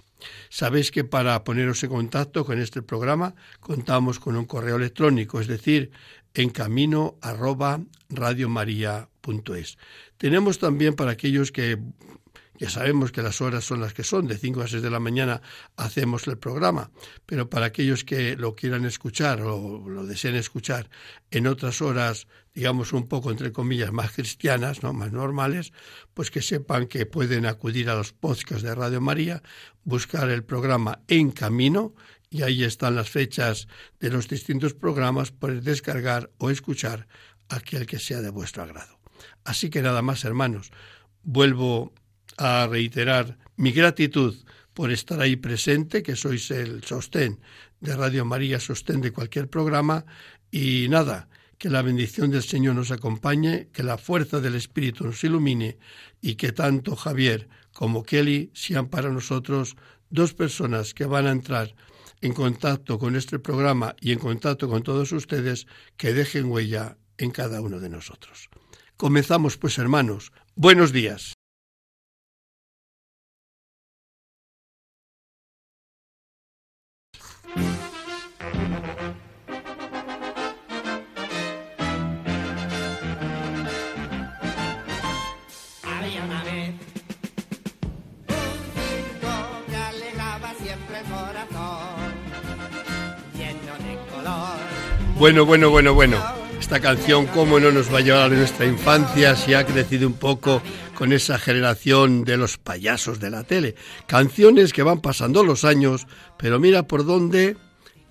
Sabéis 0.50 0.92
que 0.92 1.04
para 1.04 1.44
poneros 1.44 1.84
en 1.84 1.90
contacto 1.90 2.46
con 2.46 2.62
este 2.62 2.84
programa 2.84 3.34
contamos 3.60 4.20
con 4.20 4.36
un 4.36 4.46
correo 4.46 4.76
electrónico, 4.76 5.42
es 5.42 5.48
decir, 5.48 5.90
en 6.36 6.52
camino 6.52 7.18
arroba 7.20 7.82
radiomaria.es. 8.10 9.80
Tenemos 10.18 10.60
también 10.60 10.94
para 10.94 11.12
aquellos 11.12 11.52
que 11.52 11.80
ya 12.60 12.70
sabemos 12.70 13.12
que 13.12 13.22
las 13.22 13.42
horas 13.42 13.64
son 13.64 13.82
las 13.82 13.94
que 13.94 14.04
son, 14.04 14.28
de 14.28 14.38
5 14.38 14.62
a 14.62 14.68
6 14.68 14.82
de 14.82 14.90
la 14.90 15.00
mañana 15.00 15.42
hacemos 15.76 16.28
el 16.28 16.38
programa, 16.38 16.92
pero 17.26 17.50
para 17.50 17.68
aquellos 17.68 18.04
que 18.04 18.36
lo 18.36 18.56
quieran 18.56 18.86
escuchar 18.86 19.42
o 19.42 19.88
lo 19.88 20.06
deseen 20.06 20.36
escuchar 20.36 20.90
en 21.30 21.48
otras 21.48 21.82
horas, 21.82 22.28
digamos 22.54 22.94
un 22.94 23.08
poco 23.08 23.32
entre 23.32 23.52
comillas 23.52 23.92
más 23.92 24.12
cristianas, 24.12 24.82
¿no? 24.82 24.94
más 24.94 25.12
normales, 25.12 25.72
pues 26.14 26.32
que 26.32 26.42
sepan 26.42 26.88
que 26.88 27.06
pueden 27.06 27.46
acudir 27.46 27.90
a 27.90 27.96
los 27.96 28.14
podcasts 28.14 28.64
de 28.64 28.74
Radio 28.74 29.02
María, 29.02 29.44
buscar 29.84 30.30
el 30.30 30.44
programa 30.44 31.02
En 31.08 31.32
Camino 31.32 31.94
y 32.30 32.42
ahí 32.42 32.64
están 32.64 32.96
las 32.96 33.10
fechas 33.10 33.68
de 34.00 34.10
los 34.10 34.28
distintos 34.28 34.74
programas, 34.74 35.32
poder 35.32 35.62
descargar 35.62 36.32
o 36.38 36.50
escuchar 36.50 37.08
aquel 37.50 37.86
que 37.86 38.00
sea 38.00 38.22
de 38.22 38.30
vuestro 38.30 38.64
agrado. 38.64 39.00
Así 39.46 39.70
que 39.70 39.82
nada 39.82 40.02
más, 40.02 40.26
hermanos, 40.26 40.72
vuelvo 41.24 41.94
a 42.38 42.68
reiterar 42.68 43.38
mi 43.56 43.72
gratitud 43.72 44.36
por 44.74 44.92
estar 44.92 45.20
ahí 45.20 45.36
presente, 45.36 46.04
que 46.04 46.16
sois 46.16 46.52
el 46.52 46.84
sostén 46.84 47.40
de 47.82 47.96
Radio 47.96 48.26
María, 48.26 48.60
sostén 48.60 49.02
de 49.02 49.12
cualquier 49.12 49.50
programa, 49.50 50.06
y 50.52 50.88
nada, 50.90 51.30
que 51.58 51.70
la 51.70 51.82
bendición 51.82 52.30
del 52.30 52.44
Señor 52.44 52.76
nos 52.76 52.92
acompañe, 52.92 53.70
que 53.74 53.84
la 53.84 53.98
fuerza 53.98 54.40
del 54.40 54.56
Espíritu 54.56 55.06
nos 55.06 55.24
ilumine 55.24 55.78
y 56.22 56.36
que 56.36 56.52
tanto 56.52 56.96
Javier 56.96 57.50
como 57.74 58.04
Kelly 58.04 58.52
sean 58.54 58.88
para 58.90 59.10
nosotros 59.10 59.76
dos 60.10 60.34
personas 60.34 60.94
que 60.94 61.06
van 61.06 61.26
a 61.26 61.32
entrar 61.32 61.76
en 62.22 62.34
contacto 62.34 63.00
con 63.00 63.16
este 63.16 63.40
programa 63.40 63.96
y 64.00 64.12
en 64.12 64.20
contacto 64.20 64.70
con 64.70 64.84
todos 64.84 65.12
ustedes 65.12 65.68
que 65.98 66.14
dejen 66.14 66.46
huella 66.46 66.98
en 67.18 67.32
cada 67.32 67.62
uno 67.62 67.80
de 67.80 67.90
nosotros. 67.90 68.50
Comenzamos 68.96 69.58
pues 69.58 69.78
hermanos. 69.78 70.32
Buenos 70.56 70.92
días. 70.92 71.37
Bueno, 95.20 95.48
bueno, 95.48 95.72
bueno, 95.72 95.96
bueno. 95.96 96.24
Esta 96.60 96.80
canción, 96.80 97.26
cómo 97.26 97.60
no 97.60 97.72
nos 97.72 97.92
va 97.92 97.98
a 97.98 98.02
llevar 98.02 98.32
a 98.32 98.36
nuestra 98.36 98.68
infancia 98.68 99.36
si 99.36 99.56
ha 99.56 99.66
crecido 99.66 100.08
un 100.08 100.14
poco 100.14 100.62
con 100.94 101.12
esa 101.12 101.40
generación 101.40 102.24
de 102.24 102.38
los 102.38 102.60
payasos 102.60 103.20
de 103.20 103.32
la 103.32 103.44
tele. 103.44 103.74
Canciones 104.06 104.74
que 104.74 104.84
van 104.84 105.02
pasando 105.02 105.44
los 105.44 105.66
años, 105.66 106.06
pero 106.38 106.60
mira 106.60 106.84
por 106.84 107.04
dónde 107.04 107.58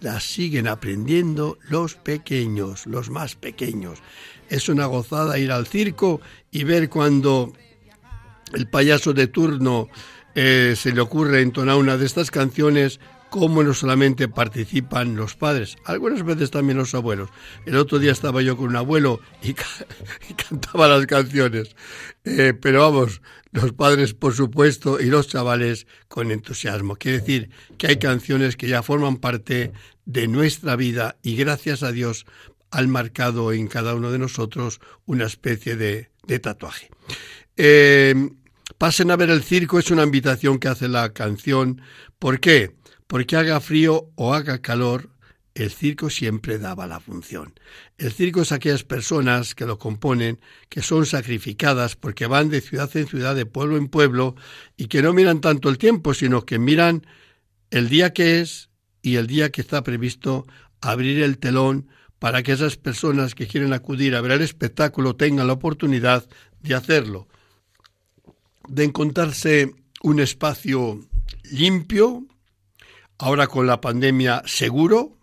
las 0.01 0.25
siguen 0.25 0.67
aprendiendo 0.67 1.59
los 1.69 1.95
pequeños, 1.95 2.87
los 2.87 3.09
más 3.09 3.37
pequeños. 3.37 4.01
Es 4.49 4.69
una 4.69 4.87
gozada 4.87 5.39
ir 5.39 5.53
al 5.53 5.69
circo 5.69 6.21
y 6.51 6.65
ver 6.65 6.89
cuando 6.89 7.53
el 8.53 8.69
payaso 8.69 9.13
de 9.13 9.29
turno 9.29 9.89
eh, 10.35 10.75
se 10.77 10.93
le 10.93 11.01
ocurre 11.01 11.41
entonar 11.41 11.77
una 11.77 11.97
de 11.97 12.05
estas 12.05 12.33
canciones, 12.33 12.99
cómo 13.31 13.63
no 13.63 13.75
solamente 13.75 14.29
participan 14.29 15.17
los 15.17 15.35
padres, 15.35 15.77
algunas 15.85 16.23
veces 16.25 16.51
también 16.51 16.79
los 16.79 16.95
abuelos. 16.95 17.31
El 17.65 17.77
otro 17.77 17.99
día 17.99 18.13
estaba 18.13 18.43
yo 18.43 18.57
con 18.57 18.69
un 18.69 18.77
abuelo 18.77 19.21
y, 19.43 19.55
cantaba 20.35 20.89
las 20.89 21.07
canciones. 21.07 21.75
Eh, 22.25 22.55
pero 22.61 22.81
vamos, 22.81 23.21
los 23.53 23.73
padres 23.73 24.15
por 24.15 24.35
supuesto 24.35 25.01
y 25.01 25.07
los 25.07 25.29
chavales 25.29 25.87
con 26.09 26.31
entusiasmo. 26.31 26.97
Quiere 26.97 27.21
decir 27.21 27.51
que 27.79 27.89
hay 27.89 27.99
canciones 27.99 28.57
que 28.57 28.69
ya 28.69 28.83
forman 28.83 29.17
parte 29.17 29.73
de 30.05 30.29
nuestra 30.29 30.77
vida 30.77 31.17
y 31.23 31.37
gracias 31.37 31.83
a 31.83 31.93
Dios 31.93 32.27
han 32.71 32.91
marcado 32.91 33.53
en 33.53 33.69
cada 33.69 33.95
uno 33.95 34.11
de 34.11 34.19
nosotros 34.19 34.81
una 35.07 35.27
especie 35.27 35.77
de, 35.77 36.11
tatuaje. 36.41 36.91
Eh, 37.57 38.31
pasen 38.79 39.11
a 39.11 39.17
ver 39.17 39.31
el 39.31 39.43
circo 39.43 39.79
es 39.79 39.91
una 39.91 40.03
invitación 40.03 40.59
que 40.59 40.69
hace 40.69 40.89
la 40.89 41.13
canción. 41.13 41.81
¿Por 42.19 42.41
qué? 42.41 42.75
Porque 43.07 43.37
haga 43.37 43.61
frío 43.61 44.11
o 44.17 44.35
haga 44.35 44.61
calor, 44.61 45.11
el 45.55 45.71
circo 45.71 46.11
siempre 46.11 46.59
daba 46.59 46.87
la 46.87 47.01
función. 47.01 47.55
El 47.97 48.13
circo 48.13 48.43
es 48.43 48.53
aquellas 48.53 48.85
personas 48.85 49.55
que 49.55 49.65
lo 49.65 49.79
componen, 49.79 50.39
que 50.69 50.83
son 50.83 51.07
sacrificadas 51.07 51.97
porque 51.97 52.27
van 52.27 52.51
de 52.51 52.61
ciudad 52.61 52.95
en 52.95 53.07
ciudad, 53.07 53.35
de 53.35 53.47
pueblo 53.47 53.79
en 53.79 53.89
pueblo, 53.89 54.37
y 54.77 54.89
que 54.89 55.01
no 55.01 55.15
miran 55.15 55.41
tanto 55.41 55.71
el 55.71 55.79
tiempo, 55.79 56.13
sino 56.13 56.45
que 56.45 56.59
miran 56.59 57.07
el 57.71 57.89
día 57.89 58.13
que 58.13 58.41
es 58.41 58.69
y 59.01 59.17
el 59.17 59.27
día 59.27 59.51
que 59.51 59.63
está 59.63 59.83
previsto 59.83 60.47
abrir 60.81 61.23
el 61.23 61.39
telón 61.39 61.89
para 62.19 62.43
que 62.43 62.53
esas 62.53 62.77
personas 62.77 63.35
que 63.35 63.47
quieren 63.47 63.73
acudir 63.73 64.15
a 64.15 64.21
ver 64.21 64.33
el 64.33 64.43
espectáculo 64.43 65.17
tengan 65.17 65.47
la 65.47 65.55
oportunidad 65.55 66.27
de 66.61 66.75
hacerlo, 66.75 67.29
de 68.69 68.85
encontrarse 68.85 69.75
un 70.03 70.21
espacio 70.21 71.01
limpio, 71.51 72.27
ahora 73.19 73.47
con 73.47 73.67
la 73.67 73.81
pandemia 73.81 74.43
seguro, 74.47 75.17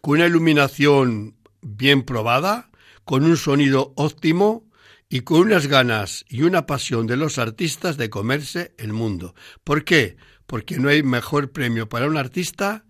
con 0.00 0.18
una 0.18 0.26
iluminación 0.26 1.36
bien 1.62 2.02
probada, 2.02 2.70
con 3.04 3.24
un 3.24 3.36
sonido 3.36 3.92
óptimo 3.96 4.68
y 5.08 5.20
con 5.20 5.40
unas 5.40 5.66
ganas 5.66 6.24
y 6.28 6.42
una 6.42 6.66
pasión 6.66 7.06
de 7.06 7.16
los 7.16 7.38
artistas 7.38 7.96
de 7.96 8.10
comerse 8.10 8.74
el 8.78 8.92
mundo. 8.92 9.34
¿Por 9.64 9.84
qué? 9.84 10.16
Porque 10.46 10.78
no 10.78 10.88
hay 10.88 11.02
mejor 11.02 11.52
premio 11.52 11.88
para 11.88 12.06
un 12.06 12.16
artista 12.16 12.84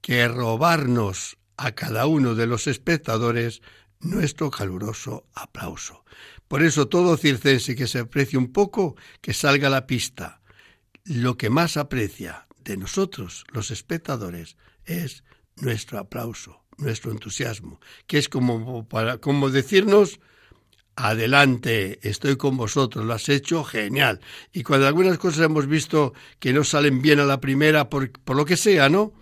que 0.00 0.26
robarnos 0.28 1.38
a 1.56 1.72
cada 1.72 2.06
uno 2.06 2.34
de 2.34 2.46
los 2.46 2.66
espectadores 2.66 3.62
nuestro 4.00 4.50
caluroso 4.50 5.26
aplauso. 5.34 6.04
Por 6.48 6.62
eso 6.62 6.88
todo 6.88 7.16
circense 7.16 7.76
que 7.76 7.86
se 7.86 8.00
aprecie 8.00 8.38
un 8.38 8.52
poco, 8.52 8.96
que 9.20 9.34
salga 9.34 9.68
a 9.68 9.70
la 9.70 9.86
pista. 9.86 10.40
Lo 11.04 11.36
que 11.36 11.50
más 11.50 11.76
aprecia 11.76 12.48
de 12.70 12.76
nosotros, 12.76 13.44
los 13.52 13.70
espectadores, 13.70 14.56
es 14.84 15.24
nuestro 15.56 15.98
aplauso, 15.98 16.64
nuestro 16.78 17.10
entusiasmo, 17.10 17.80
que 18.06 18.18
es 18.18 18.28
como, 18.28 18.88
para, 18.88 19.18
como 19.18 19.50
decirnos, 19.50 20.20
adelante, 20.94 21.98
estoy 22.08 22.36
con 22.36 22.56
vosotros, 22.56 23.04
lo 23.04 23.12
has 23.12 23.28
hecho 23.28 23.64
genial. 23.64 24.20
Y 24.52 24.62
cuando 24.62 24.86
algunas 24.86 25.18
cosas 25.18 25.46
hemos 25.46 25.66
visto 25.66 26.14
que 26.38 26.52
no 26.52 26.62
salen 26.62 27.02
bien 27.02 27.18
a 27.18 27.24
la 27.24 27.40
primera, 27.40 27.90
por, 27.90 28.12
por 28.12 28.36
lo 28.36 28.44
que 28.44 28.56
sea, 28.56 28.88
¿no? 28.88 29.12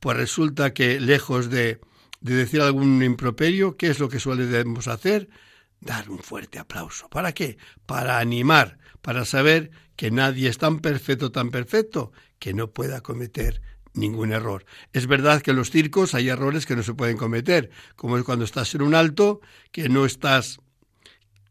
Pues 0.00 0.16
resulta 0.16 0.72
que 0.72 0.98
lejos 0.98 1.50
de, 1.50 1.80
de 2.20 2.34
decir 2.34 2.62
algún 2.62 3.02
improperio, 3.02 3.76
¿qué 3.76 3.88
es 3.88 3.98
lo 3.98 4.08
que 4.08 4.20
solemos 4.20 4.88
hacer? 4.88 5.28
Dar 5.80 6.10
un 6.10 6.18
fuerte 6.18 6.58
aplauso. 6.58 7.08
¿Para 7.08 7.32
qué? 7.32 7.58
Para 7.86 8.18
animar, 8.18 8.78
para 9.02 9.24
saber 9.24 9.70
que 9.96 10.10
nadie 10.10 10.48
es 10.48 10.58
tan 10.58 10.80
perfecto, 10.80 11.32
tan 11.32 11.50
perfecto, 11.50 12.12
que 12.38 12.54
no 12.54 12.70
pueda 12.70 13.00
cometer 13.00 13.62
ningún 13.94 14.32
error. 14.32 14.64
Es 14.92 15.06
verdad 15.06 15.42
que 15.42 15.52
en 15.52 15.56
los 15.56 15.70
circos 15.70 16.14
hay 16.14 16.28
errores 16.28 16.66
que 16.66 16.76
no 16.76 16.82
se 16.82 16.94
pueden 16.94 17.16
cometer, 17.16 17.70
como 17.96 18.18
es 18.18 18.24
cuando 18.24 18.44
estás 18.44 18.74
en 18.74 18.82
un 18.82 18.94
alto, 18.94 19.40
que 19.72 19.88
no 19.88 20.04
estás 20.04 20.60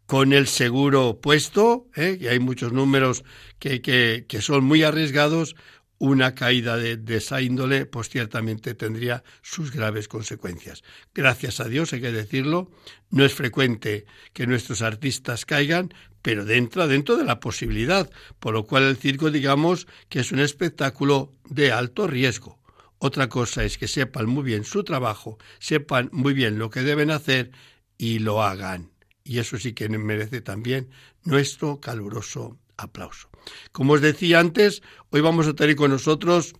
con 0.05 0.33
el 0.33 0.47
seguro 0.47 1.19
puesto, 1.19 1.87
¿eh? 1.95 2.17
y 2.19 2.27
hay 2.27 2.39
muchos 2.39 2.71
números 2.71 3.23
que, 3.57 3.81
que, 3.81 4.25
que 4.27 4.41
son 4.41 4.63
muy 4.63 4.83
arriesgados, 4.83 5.55
una 5.97 6.35
caída 6.35 6.77
de, 6.77 6.97
de, 6.97 7.17
esa 7.17 7.41
índole, 7.41 7.85
pues 7.85 8.09
ciertamente 8.09 8.73
tendría 8.73 9.23
sus 9.41 9.71
graves 9.71 10.07
consecuencias. 10.07 10.83
Gracias 11.13 11.59
a 11.59 11.65
Dios, 11.65 11.93
hay 11.93 12.01
que 12.01 12.11
decirlo, 12.11 12.71
no 13.09 13.23
es 13.23 13.33
frecuente 13.33 14.05
que 14.33 14.47
nuestros 14.47 14.81
artistas 14.81 15.45
caigan, 15.45 15.93
pero 16.21 16.43
dentro, 16.43 16.87
dentro 16.87 17.17
de 17.17 17.23
la 17.23 17.39
posibilidad, 17.39 18.09
por 18.39 18.53
lo 18.53 18.65
cual 18.65 18.83
el 18.83 18.97
circo, 18.97 19.29
digamos, 19.29 19.87
que 20.09 20.19
es 20.19 20.31
un 20.31 20.39
espectáculo 20.39 21.31
de 21.47 21.71
alto 21.71 22.07
riesgo. 22.07 22.59
Otra 22.97 23.29
cosa 23.29 23.63
es 23.63 23.77
que 23.77 23.87
sepan 23.87 24.25
muy 24.25 24.43
bien 24.43 24.63
su 24.63 24.83
trabajo, 24.83 25.37
sepan 25.59 26.09
muy 26.11 26.33
bien 26.33 26.57
lo 26.57 26.71
que 26.71 26.81
deben 26.81 27.11
hacer 27.11 27.51
y 27.97 28.19
lo 28.19 28.41
hagan. 28.41 28.89
Y 29.23 29.37
eso 29.37 29.57
sí 29.59 29.73
que 29.73 29.87
merece 29.89 30.41
también 30.41 30.89
nuestro 31.23 31.79
caluroso 31.79 32.57
aplauso. 32.77 33.29
Como 33.71 33.93
os 33.93 34.01
decía 34.01 34.39
antes, 34.39 34.81
hoy 35.09 35.21
vamos 35.21 35.47
a 35.47 35.53
tener 35.53 35.75
con 35.75 35.91
nosotros 35.91 36.53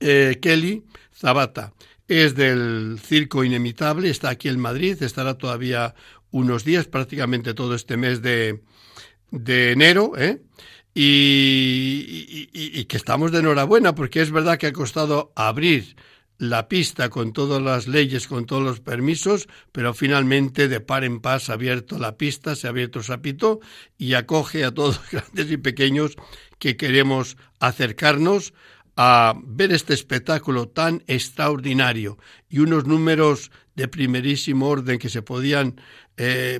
eh, 0.00 0.38
Kelly 0.40 0.84
Zabata. 1.14 1.72
Es 2.08 2.34
del 2.34 2.98
Circo 3.02 3.44
Inimitable, 3.44 4.10
está 4.10 4.30
aquí 4.30 4.48
en 4.48 4.60
Madrid, 4.60 5.02
estará 5.02 5.38
todavía 5.38 5.94
unos 6.30 6.64
días, 6.64 6.86
prácticamente 6.86 7.54
todo 7.54 7.74
este 7.74 7.96
mes 7.96 8.22
de, 8.22 8.62
de 9.30 9.72
enero, 9.72 10.12
¿eh? 10.16 10.42
y, 10.94 12.48
y, 12.52 12.80
y, 12.80 12.84
que 12.84 12.96
estamos 12.96 13.32
de 13.32 13.38
enhorabuena, 13.38 13.94
porque 13.94 14.20
es 14.20 14.30
verdad 14.30 14.58
que 14.58 14.66
ha 14.66 14.72
costado 14.72 15.32
abrir 15.36 15.96
la 16.42 16.66
pista 16.66 17.08
con 17.08 17.32
todas 17.32 17.62
las 17.62 17.86
leyes, 17.86 18.26
con 18.26 18.46
todos 18.46 18.64
los 18.64 18.80
permisos, 18.80 19.48
pero 19.70 19.94
finalmente 19.94 20.66
de 20.66 20.80
par 20.80 21.04
en 21.04 21.20
pas 21.20 21.48
ha 21.48 21.52
abierto 21.52 22.00
la 22.00 22.16
pista, 22.16 22.56
se 22.56 22.66
ha 22.66 22.70
abierto 22.70 22.98
el 22.98 23.04
sapito 23.04 23.60
y 23.96 24.14
acoge 24.14 24.64
a 24.64 24.74
todos 24.74 25.00
grandes 25.12 25.52
y 25.52 25.56
pequeños 25.56 26.16
que 26.58 26.76
queremos 26.76 27.36
acercarnos 27.60 28.54
a 28.96 29.34
ver 29.44 29.72
este 29.72 29.94
espectáculo 29.94 30.66
tan 30.66 31.04
extraordinario 31.06 32.18
y 32.48 32.58
unos 32.58 32.86
números 32.86 33.52
de 33.76 33.86
primerísimo 33.86 34.68
orden 34.68 34.98
que 34.98 35.10
se 35.10 35.22
podían 35.22 35.80
eh, 36.16 36.58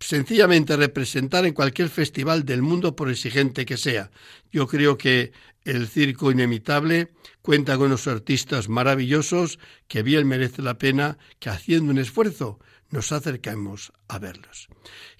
sencillamente 0.00 0.76
representar 0.76 1.44
en 1.44 1.52
cualquier 1.52 1.88
festival 1.88 2.44
del 2.44 2.62
mundo 2.62 2.94
por 2.94 3.10
exigente 3.10 3.66
que 3.66 3.76
sea. 3.76 4.10
Yo 4.52 4.68
creo 4.68 4.96
que 4.96 5.32
el 5.64 5.88
circo 5.88 6.30
inimitable 6.30 7.12
cuenta 7.42 7.76
con 7.76 7.86
unos 7.86 8.06
artistas 8.06 8.68
maravillosos 8.68 9.58
que 9.86 10.02
bien 10.02 10.26
merece 10.26 10.62
la 10.62 10.78
pena 10.78 11.18
que 11.38 11.50
haciendo 11.50 11.92
un 11.92 11.98
esfuerzo 11.98 12.58
nos 12.90 13.12
acerquemos 13.12 13.92
a 14.08 14.18
verlos. 14.18 14.68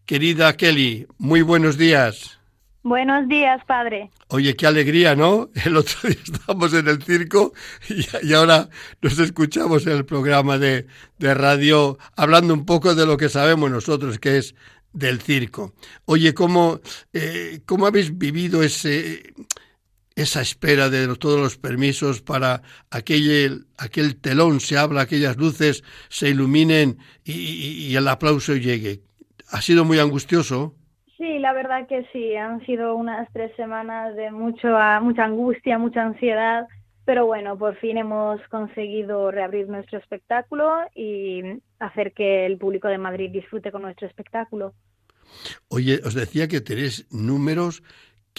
Querida 0.07 0.57
Kelly, 0.57 1.07
muy 1.19 1.43
buenos 1.43 1.77
días. 1.77 2.39
Buenos 2.83 3.29
días, 3.29 3.63
padre. 3.67 4.11
Oye, 4.29 4.57
qué 4.57 4.67
alegría, 4.67 5.15
¿no? 5.15 5.51
El 5.65 5.77
otro 5.77 6.09
día 6.09 6.19
estábamos 6.25 6.73
en 6.73 6.89
el 6.89 7.03
circo 7.03 7.53
y, 7.89 8.33
ahora 8.33 8.69
nos 9.03 9.19
escuchamos 9.19 9.87
en 9.87 9.93
el 9.93 10.05
programa 10.07 10.59
de, 10.59 10.87
de 11.19 11.35
radio 11.35 11.99
hablando 12.17 12.55
un 12.55 12.65
poco 12.65 12.95
de 12.95 13.05
lo 13.05 13.17
que 13.17 13.29
sabemos 13.29 13.71
nosotros, 13.71 14.19
que 14.19 14.39
es 14.39 14.55
del 14.93 15.21
circo. 15.21 15.75
Oye, 16.07 16.35
¿cómo, 16.35 16.81
eh, 17.13 17.61
¿cómo 17.67 17.87
habéis 17.87 18.17
vivido 18.17 18.63
ese, 18.63 19.35
esa 20.19 20.41
espera 20.41 20.91
de 20.91 21.07
todos 21.17 21.41
los 21.41 21.57
permisos 21.57 22.23
para 22.23 22.63
aquel, 22.91 23.67
aquel 23.79 24.21
telón 24.21 24.59
se 24.59 24.77
abra, 24.77 25.03
aquellas 25.03 25.37
luces 25.37 25.85
se 26.09 26.31
iluminen 26.31 26.99
y, 27.25 27.89
y, 27.89 27.97
el 27.97 28.09
aplauso 28.09 28.55
llegue. 28.57 29.01
¿Ha 29.53 29.63
sido 29.63 29.85
muy 29.85 30.01
angustioso? 30.01 30.75
Sí, 31.17 31.39
la 31.39 31.53
verdad 31.53 31.87
que 31.87 32.05
sí. 32.13 32.35
Han 32.35 32.65
sido 32.67 32.97
unas 32.97 33.29
tres 33.33 33.55
semanas 33.55 34.17
de 34.17 34.33
mucho, 34.33 34.69
mucha 35.03 35.25
angustia, 35.25 35.79
mucha 35.79 36.03
ansiedad, 36.03 36.67
pero 37.05 37.25
bueno, 37.25 37.57
por 37.57 37.77
fin 37.77 37.97
hemos 37.97 38.41
conseguido 38.49 39.31
reabrir 39.31 39.69
nuestro 39.69 39.99
espectáculo 39.99 40.69
y 40.97 41.43
hacer 41.79 42.13
que 42.13 42.45
el 42.45 42.59
público 42.59 42.89
de 42.89 42.99
Madrid 42.99 43.31
disfrute 43.31 43.71
con 43.71 43.83
nuestro 43.83 44.09
espectáculo. 44.09 44.75
Oye, 45.69 46.01
os 46.05 46.15
decía 46.15 46.49
que 46.49 46.61
tenéis 46.61 47.07
números 47.13 47.83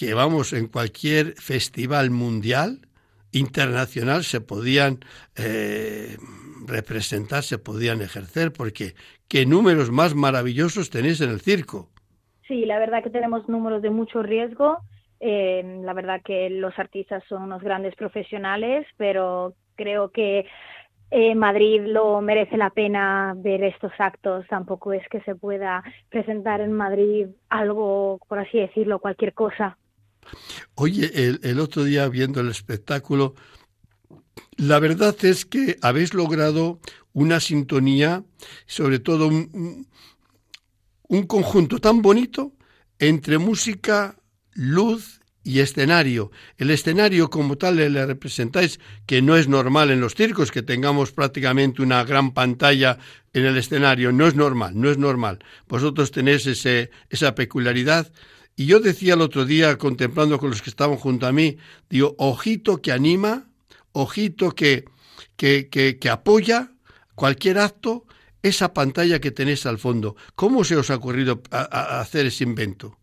que 0.00 0.14
vamos 0.14 0.54
en 0.54 0.66
cualquier 0.66 1.34
festival 1.34 2.10
mundial, 2.10 2.78
internacional, 3.32 4.24
se 4.24 4.40
podían 4.40 5.00
eh, 5.36 6.16
representar, 6.66 7.42
se 7.42 7.58
podían 7.58 8.00
ejercer, 8.00 8.50
porque 8.50 8.94
qué 9.28 9.44
números 9.44 9.90
más 9.90 10.14
maravillosos 10.14 10.88
tenéis 10.88 11.20
en 11.20 11.28
el 11.28 11.42
circo. 11.42 11.90
Sí, 12.48 12.64
la 12.64 12.78
verdad 12.78 13.02
que 13.02 13.10
tenemos 13.10 13.46
números 13.46 13.82
de 13.82 13.90
mucho 13.90 14.22
riesgo. 14.22 14.78
Eh, 15.20 15.82
la 15.84 15.92
verdad 15.92 16.22
que 16.24 16.48
los 16.48 16.78
artistas 16.78 17.22
son 17.28 17.42
unos 17.42 17.62
grandes 17.62 17.94
profesionales, 17.94 18.86
pero 18.96 19.52
creo 19.74 20.08
que 20.12 20.46
eh, 21.10 21.34
Madrid 21.34 21.82
lo 21.84 22.22
merece 22.22 22.56
la 22.56 22.70
pena 22.70 23.34
ver 23.36 23.62
estos 23.64 23.92
actos. 23.98 24.46
Tampoco 24.48 24.94
es 24.94 25.06
que 25.10 25.20
se 25.20 25.34
pueda 25.34 25.84
presentar 26.08 26.62
en 26.62 26.72
Madrid 26.72 27.26
algo, 27.50 28.18
por 28.26 28.38
así 28.38 28.60
decirlo, 28.60 28.98
cualquier 28.98 29.34
cosa. 29.34 29.76
Oye, 30.74 31.38
el, 31.42 31.60
otro 31.60 31.84
día 31.84 32.08
viendo 32.08 32.40
el 32.40 32.48
espectáculo, 32.48 33.34
la 34.56 34.78
verdad 34.78 35.16
es 35.24 35.44
que 35.44 35.78
habéis 35.82 36.14
logrado 36.14 36.80
una 37.12 37.40
sintonía, 37.40 38.24
sobre 38.66 38.98
todo 38.98 39.28
un, 39.28 39.86
un 41.08 41.26
conjunto 41.26 41.78
tan 41.78 42.02
bonito 42.02 42.52
entre 42.98 43.38
música, 43.38 44.16
luz 44.52 45.20
y 45.42 45.60
escenario. 45.60 46.30
El 46.58 46.70
escenario 46.70 47.30
como 47.30 47.56
tal 47.56 47.76
le, 47.76 48.06
representáis 48.06 48.78
que 49.06 49.22
no 49.22 49.36
es 49.36 49.48
normal 49.48 49.90
en 49.90 50.00
los 50.00 50.14
circos 50.14 50.50
que 50.50 50.62
tengamos 50.62 51.12
prácticamente 51.12 51.82
una 51.82 52.04
gran 52.04 52.32
pantalla 52.32 52.98
en 53.32 53.46
el 53.46 53.56
escenario. 53.56 54.12
No 54.12 54.26
es 54.26 54.34
normal, 54.34 54.72
no 54.78 54.90
es 54.90 54.98
normal. 54.98 55.38
Vosotros 55.66 56.10
tenéis 56.10 56.46
ese, 56.46 56.90
esa 57.08 57.34
peculiaridad 57.34 58.12
y 58.60 58.66
yo 58.66 58.78
decía 58.78 59.14
el 59.14 59.22
otro 59.22 59.46
día, 59.46 59.78
contemplando 59.78 60.38
con 60.38 60.50
los 60.50 60.60
que 60.60 60.68
estaban 60.68 60.96
junto 60.96 61.26
a 61.26 61.32
mí, 61.32 61.56
digo, 61.88 62.14
ojito 62.18 62.82
que 62.82 62.92
anima, 62.92 63.44
ojito 63.92 64.50
que, 64.50 64.84
que, 65.38 65.70
que, 65.70 66.10
apoya 66.10 66.68
cualquier 67.14 67.56
acto, 67.56 68.04
esa 68.42 68.74
pantalla 68.74 69.18
que 69.18 69.30
tenéis 69.30 69.64
al 69.64 69.78
fondo. 69.78 70.14
¿Cómo 70.34 70.62
se 70.64 70.76
os 70.76 70.90
ha 70.90 70.96
ocurrido 70.96 71.40
a, 71.50 72.00
hacer 72.00 72.26
ese 72.26 72.44
invento? 72.44 72.98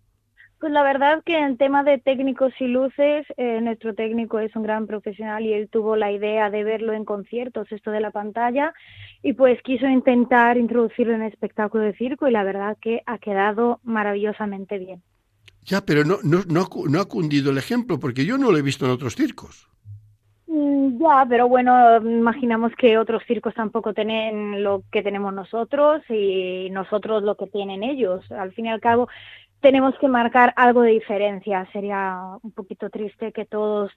Pues 0.60 0.72
la 0.72 0.84
verdad 0.84 1.24
que 1.26 1.36
en 1.36 1.58
tema 1.58 1.84
de 1.84 1.98
técnicos 1.98 2.54
y 2.60 2.68
luces, 2.68 3.26
eh, 3.38 3.60
nuestro 3.60 3.96
técnico 3.96 4.38
es 4.38 4.56
un 4.56 4.62
gran 4.62 4.86
profesional 4.86 5.44
y 5.44 5.54
él 5.54 5.70
tuvo 5.72 5.96
la 5.96 6.12
idea 6.12 6.52
de 6.52 6.64
verlo 6.64 6.94
en 6.94 7.04
conciertos, 7.04 7.72
esto 7.72 7.90
de 7.90 8.02
la 8.02 8.12
pantalla, 8.12 8.76
y 9.24 9.34
pues 9.34 9.60
quiso 9.64 9.88
intentar 9.88 10.56
introducirlo 10.56 11.16
en 11.16 11.24
espectáculo 11.24 11.84
de 11.84 11.96
circo 11.96 12.28
y 12.28 12.32
la 12.32 12.44
verdad 12.44 12.78
que 12.80 13.02
ha 13.08 13.18
quedado 13.18 13.80
maravillosamente 13.82 14.78
bien. 14.78 15.02
Ya, 15.68 15.82
pero 15.82 16.06
no, 16.06 16.20
no, 16.24 16.44
no, 16.48 16.66
no 16.90 17.00
ha 17.02 17.06
cundido 17.06 17.52
el 17.52 17.58
ejemplo, 17.58 18.00
porque 18.00 18.26
yo 18.26 18.38
no 18.38 18.52
lo 18.52 18.58
he 18.58 18.62
visto 18.62 18.86
en 18.86 18.92
otros 18.92 19.16
circos. 19.16 19.68
Mm, 20.48 20.98
ya, 20.98 21.26
pero 21.28 21.50
bueno, 21.50 21.98
imaginamos 21.98 22.72
que 22.78 22.98
otros 22.98 23.22
circos 23.28 23.54
tampoco 23.54 23.94
tienen 23.94 24.64
lo 24.64 24.84
que 24.90 25.04
tenemos 25.04 25.34
nosotros 25.34 26.02
y 26.10 26.70
nosotros 26.72 27.22
lo 27.24 27.36
que 27.36 27.48
tienen 27.48 27.84
ellos. 27.84 28.32
Al 28.32 28.54
fin 28.54 28.68
y 28.68 28.70
al 28.70 28.80
cabo, 28.80 29.10
tenemos 29.62 29.96
que 30.00 30.08
marcar 30.08 30.54
algo 30.56 30.82
de 30.82 30.92
diferencia. 30.92 31.68
Sería 31.72 32.20
un 32.42 32.52
poquito 32.52 32.90
triste 32.90 33.32
que 33.32 33.46
todos 33.46 33.92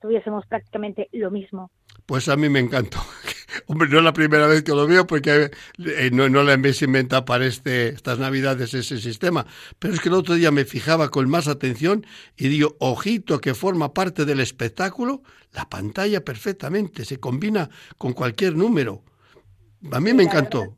tuviésemos 0.00 0.46
prácticamente 0.46 1.08
lo 1.12 1.30
mismo. 1.30 1.70
Pues 2.06 2.28
a 2.28 2.36
mí 2.36 2.48
me 2.48 2.58
encantó. 2.58 2.98
Hombre, 3.66 3.88
no 3.88 3.98
es 3.98 4.04
la 4.04 4.12
primera 4.12 4.46
vez 4.46 4.62
que 4.62 4.72
lo 4.72 4.86
veo 4.86 5.06
porque 5.06 5.50
eh, 5.78 6.10
no, 6.12 6.28
no 6.28 6.42
la 6.42 6.54
habéis 6.54 6.82
inventado 6.82 7.24
para 7.24 7.46
este, 7.46 7.88
estas 7.88 8.18
navidades 8.18 8.74
ese 8.74 8.98
sistema. 8.98 9.46
Pero 9.78 9.94
es 9.94 10.00
que 10.00 10.08
el 10.08 10.14
otro 10.14 10.34
día 10.34 10.50
me 10.50 10.64
fijaba 10.64 11.08
con 11.10 11.30
más 11.30 11.46
atención 11.48 12.04
y 12.36 12.48
digo, 12.48 12.76
ojito 12.80 13.40
que 13.40 13.54
forma 13.54 13.94
parte 13.94 14.24
del 14.24 14.40
espectáculo, 14.40 15.22
la 15.52 15.68
pantalla 15.68 16.24
perfectamente, 16.24 17.04
se 17.04 17.20
combina 17.20 17.70
con 17.96 18.12
cualquier 18.12 18.56
número. 18.56 19.02
A 19.92 20.00
mí 20.00 20.12
me 20.12 20.24
encantó. 20.24 20.76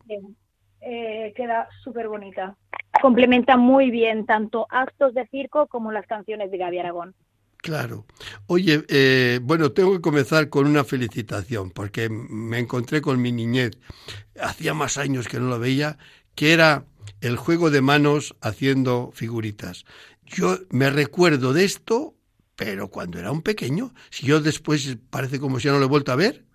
Eh, 0.80 1.32
queda 1.34 1.68
súper 1.82 2.08
bonita. 2.08 2.56
Complementa 3.02 3.56
muy 3.56 3.90
bien 3.90 4.26
tanto 4.26 4.66
actos 4.70 5.14
de 5.14 5.26
circo 5.28 5.66
como 5.66 5.92
las 5.92 6.06
canciones 6.06 6.50
de 6.50 6.58
Gaby 6.58 6.78
Aragón. 6.78 7.14
Claro. 7.58 8.04
Oye, 8.46 8.84
eh, 8.88 9.40
bueno, 9.42 9.72
tengo 9.72 9.92
que 9.92 10.00
comenzar 10.00 10.48
con 10.48 10.66
una 10.66 10.84
felicitación, 10.84 11.70
porque 11.70 12.08
me 12.08 12.58
encontré 12.58 13.00
con 13.00 13.20
mi 13.20 13.32
niñez, 13.32 13.78
hacía 14.40 14.72
más 14.74 14.98
años 14.98 15.26
que 15.26 15.40
no 15.40 15.48
lo 15.48 15.58
veía, 15.58 15.98
que 16.34 16.52
era 16.52 16.84
el 17.20 17.36
juego 17.36 17.70
de 17.70 17.80
manos 17.80 18.36
haciendo 18.40 19.10
figuritas. 19.12 19.84
Yo 20.24 20.58
me 20.70 20.90
recuerdo 20.90 21.52
de 21.52 21.64
esto 21.64 22.16
pero 22.56 22.88
cuando 22.88 23.18
era 23.18 23.30
un 23.30 23.42
pequeño, 23.42 23.92
si 24.10 24.26
yo 24.26 24.40
después 24.40 24.96
parece 25.10 25.38
como 25.38 25.60
si 25.60 25.66
ya 25.66 25.72
no 25.72 25.78
lo 25.78 25.84
he 25.84 25.88
vuelto 25.88 26.10
a 26.10 26.16
ver. 26.16 26.45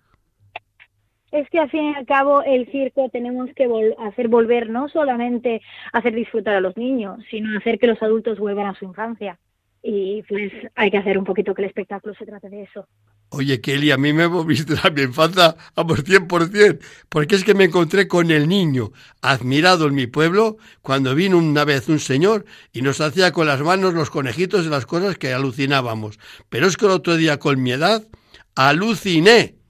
Es 1.32 1.48
que 1.48 1.58
al 1.58 1.70
fin 1.70 1.84
y 1.84 1.94
al 1.94 2.04
cabo 2.04 2.42
el 2.42 2.70
circo 2.70 3.08
tenemos 3.08 3.48
que 3.56 3.66
hacer 3.98 4.28
volver 4.28 4.68
no 4.68 4.88
solamente 4.90 5.62
hacer 5.92 6.14
disfrutar 6.14 6.56
a 6.56 6.60
los 6.60 6.76
niños, 6.76 7.20
sino 7.30 7.56
hacer 7.56 7.78
que 7.78 7.86
los 7.86 8.02
adultos 8.02 8.38
vuelvan 8.38 8.66
a 8.66 8.78
su 8.78 8.84
infancia. 8.84 9.38
Y 9.82 10.22
pues 10.28 10.52
hay 10.76 10.90
que 10.90 10.98
hacer 10.98 11.18
un 11.18 11.24
poquito 11.24 11.54
que 11.54 11.62
el 11.62 11.68
espectáculo 11.68 12.14
se 12.14 12.26
trate 12.26 12.50
de 12.50 12.62
eso. 12.62 12.86
Oye, 13.30 13.62
Kelly, 13.62 13.90
a 13.90 13.96
mí 13.96 14.12
me 14.12 14.26
volviste 14.26 14.74
a 14.84 14.90
mi 14.90 15.02
infancia, 15.02 15.56
vamos, 15.74 16.04
100%, 16.04 16.78
porque 17.08 17.34
es 17.34 17.44
que 17.44 17.54
me 17.54 17.64
encontré 17.64 18.06
con 18.06 18.30
el 18.30 18.46
niño, 18.46 18.92
admirado 19.22 19.86
en 19.86 19.94
mi 19.94 20.06
pueblo, 20.06 20.58
cuando 20.82 21.14
vino 21.14 21.38
una 21.38 21.64
vez 21.64 21.88
un 21.88 21.98
señor 21.98 22.44
y 22.74 22.82
nos 22.82 23.00
hacía 23.00 23.32
con 23.32 23.46
las 23.46 23.62
manos 23.62 23.94
los 23.94 24.10
conejitos 24.10 24.64
de 24.64 24.70
las 24.70 24.84
cosas 24.84 25.16
que 25.16 25.32
alucinábamos. 25.32 26.20
Pero 26.50 26.66
es 26.66 26.76
que 26.76 26.84
el 26.84 26.92
otro 26.92 27.16
día, 27.16 27.38
con 27.38 27.60
mi 27.60 27.72
edad, 27.72 28.06
aluciné 28.54 29.61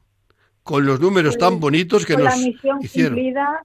con 0.62 0.86
los 0.86 1.00
números 1.00 1.38
tan 1.38 1.60
bonitos 1.60 2.06
que 2.06 2.14
con 2.14 2.24
nos 2.24 2.36
la 2.36 2.44
misión 2.44 2.78
hicieron. 2.82 3.14
Cumplida, 3.14 3.64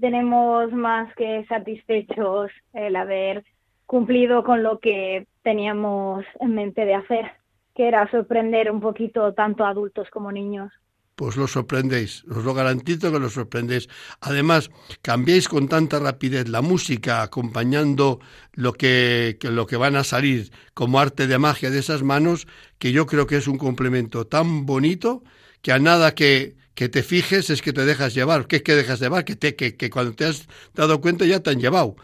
tenemos 0.00 0.72
más 0.72 1.14
que 1.14 1.44
satisfechos 1.48 2.50
el 2.72 2.96
haber 2.96 3.44
cumplido 3.86 4.44
con 4.44 4.62
lo 4.62 4.80
que 4.80 5.26
teníamos 5.42 6.24
en 6.40 6.54
mente 6.54 6.84
de 6.84 6.94
hacer 6.94 7.30
que 7.76 7.86
era 7.86 8.10
sorprender 8.10 8.70
un 8.70 8.80
poquito 8.80 9.34
tanto 9.34 9.64
a 9.64 9.68
adultos 9.68 10.08
como 10.10 10.32
niños. 10.32 10.72
Pues 11.14 11.36
lo 11.36 11.46
sorprendéis, 11.46 12.24
os 12.24 12.44
lo 12.44 12.52
garantizo 12.52 13.12
que 13.12 13.20
lo 13.20 13.30
sorprendéis. 13.30 13.88
Además, 14.20 14.70
cambiéis 15.02 15.48
con 15.48 15.68
tanta 15.68 15.98
rapidez 15.98 16.48
la 16.48 16.62
música 16.62 17.22
acompañando 17.22 18.18
lo 18.52 18.72
que, 18.72 19.38
lo 19.42 19.66
que 19.66 19.76
van 19.76 19.96
a 19.96 20.04
salir 20.04 20.50
como 20.74 20.98
arte 20.98 21.26
de 21.26 21.38
magia 21.38 21.70
de 21.70 21.78
esas 21.78 22.02
manos, 22.02 22.46
que 22.78 22.92
yo 22.92 23.06
creo 23.06 23.26
que 23.26 23.36
es 23.36 23.46
un 23.46 23.56
complemento 23.56 24.26
tan 24.26 24.66
bonito 24.66 25.22
que 25.66 25.72
a 25.72 25.80
nada 25.80 26.14
que, 26.14 26.54
que 26.76 26.88
te 26.88 27.02
fijes 27.02 27.50
es 27.50 27.60
que 27.60 27.72
te 27.72 27.84
dejas 27.84 28.14
llevar. 28.14 28.46
¿Qué 28.46 28.56
es 28.56 28.62
que 28.62 28.76
dejas 28.76 29.00
llevar? 29.00 29.24
Que, 29.24 29.34
te, 29.34 29.56
que, 29.56 29.74
que 29.74 29.90
cuando 29.90 30.14
te 30.14 30.24
has 30.24 30.46
dado 30.76 31.00
cuenta 31.00 31.24
ya 31.24 31.40
te 31.40 31.50
han 31.50 31.58
llevado. 31.58 31.96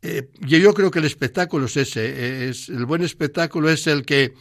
Eh, 0.00 0.30
y 0.40 0.58
yo 0.58 0.72
creo 0.72 0.90
que 0.90 1.00
el 1.00 1.04
espectáculo 1.04 1.66
es 1.66 1.76
ese. 1.76 2.00
Eh, 2.06 2.48
es, 2.48 2.70
el 2.70 2.86
buen 2.86 3.02
espectáculo 3.02 3.68
es 3.68 3.86
el 3.86 4.06
que 4.06 4.32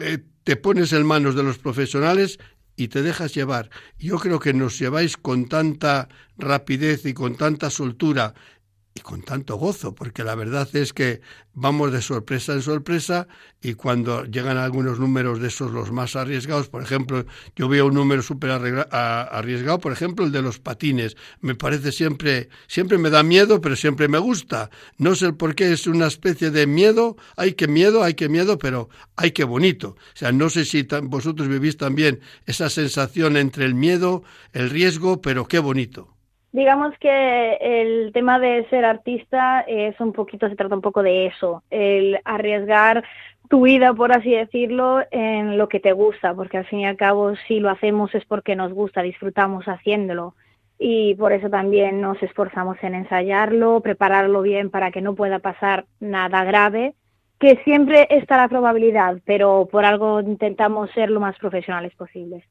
eh, 0.00 0.18
te 0.44 0.56
pones 0.56 0.92
en 0.92 1.06
manos 1.06 1.34
de 1.34 1.42
los 1.42 1.56
profesionales 1.56 2.38
y 2.76 2.88
te 2.88 3.00
dejas 3.00 3.34
llevar. 3.34 3.70
Yo 3.98 4.18
creo 4.18 4.38
que 4.38 4.52
nos 4.52 4.78
lleváis 4.78 5.16
con 5.16 5.48
tanta 5.48 6.10
rapidez 6.36 7.06
y 7.06 7.14
con 7.14 7.36
tanta 7.36 7.70
soltura 7.70 8.34
y 8.94 9.00
con 9.00 9.22
tanto 9.22 9.56
gozo, 9.56 9.94
porque 9.94 10.24
la 10.24 10.34
verdad 10.34 10.68
es 10.74 10.92
que 10.92 11.20
vamos 11.54 11.92
de 11.92 12.02
sorpresa 12.02 12.54
en 12.54 12.62
sorpresa 12.62 13.28
y 13.62 13.74
cuando 13.74 14.24
llegan 14.24 14.56
algunos 14.56 14.98
números 14.98 15.40
de 15.40 15.48
esos 15.48 15.70
los 15.70 15.92
más 15.92 16.16
arriesgados, 16.16 16.68
por 16.68 16.82
ejemplo, 16.82 17.24
yo 17.54 17.68
veo 17.68 17.86
un 17.86 17.94
número 17.94 18.20
súper 18.22 18.50
arriesgado, 18.50 19.78
por 19.78 19.92
ejemplo, 19.92 20.24
el 20.24 20.32
de 20.32 20.42
los 20.42 20.58
patines. 20.58 21.16
Me 21.40 21.54
parece 21.54 21.92
siempre, 21.92 22.48
siempre 22.66 22.98
me 22.98 23.10
da 23.10 23.22
miedo, 23.22 23.60
pero 23.60 23.76
siempre 23.76 24.08
me 24.08 24.18
gusta. 24.18 24.70
No 24.98 25.14
sé 25.14 25.32
por 25.32 25.54
qué, 25.54 25.72
es 25.72 25.86
una 25.86 26.08
especie 26.08 26.50
de 26.50 26.66
miedo, 26.66 27.16
hay 27.36 27.52
que 27.54 27.68
miedo, 27.68 28.02
hay 28.02 28.14
que 28.14 28.28
miedo, 28.28 28.58
pero 28.58 28.88
hay 29.14 29.30
que 29.30 29.44
bonito. 29.44 29.90
O 29.90 30.16
sea, 30.16 30.32
no 30.32 30.50
sé 30.50 30.64
si 30.64 30.86
vosotros 31.04 31.46
vivís 31.46 31.76
también 31.76 32.20
esa 32.46 32.68
sensación 32.68 33.36
entre 33.36 33.66
el 33.66 33.74
miedo, 33.76 34.24
el 34.52 34.68
riesgo, 34.68 35.20
pero 35.20 35.46
qué 35.46 35.60
bonito. 35.60 36.19
Digamos 36.52 36.98
que 36.98 37.58
el 37.60 38.12
tema 38.12 38.40
de 38.40 38.68
ser 38.70 38.84
artista 38.84 39.60
es 39.60 39.98
un 40.00 40.12
poquito, 40.12 40.48
se 40.48 40.56
trata 40.56 40.74
un 40.74 40.80
poco 40.80 41.02
de 41.02 41.26
eso, 41.26 41.62
el 41.70 42.18
arriesgar 42.24 43.04
tu 43.48 43.62
vida, 43.62 43.94
por 43.94 44.12
así 44.12 44.30
decirlo, 44.30 45.00
en 45.10 45.58
lo 45.58 45.68
que 45.68 45.80
te 45.80 45.92
gusta, 45.92 46.34
porque 46.34 46.58
al 46.58 46.66
fin 46.66 46.80
y 46.80 46.86
al 46.86 46.96
cabo 46.96 47.34
si 47.46 47.60
lo 47.60 47.70
hacemos 47.70 48.14
es 48.14 48.24
porque 48.24 48.56
nos 48.56 48.72
gusta, 48.72 49.02
disfrutamos 49.02 49.66
haciéndolo 49.66 50.34
y 50.78 51.14
por 51.16 51.32
eso 51.32 51.50
también 51.50 52.00
nos 52.00 52.20
esforzamos 52.22 52.78
en 52.82 52.94
ensayarlo, 52.94 53.80
prepararlo 53.80 54.40
bien 54.40 54.70
para 54.70 54.90
que 54.90 55.02
no 55.02 55.14
pueda 55.14 55.38
pasar 55.38 55.84
nada 56.00 56.42
grave, 56.44 56.94
que 57.38 57.60
siempre 57.64 58.06
está 58.10 58.36
la 58.38 58.48
probabilidad, 58.48 59.20
pero 59.24 59.68
por 59.70 59.84
algo 59.84 60.20
intentamos 60.20 60.90
ser 60.92 61.10
lo 61.10 61.20
más 61.20 61.36
profesionales 61.38 61.94
posibles. 61.96 62.44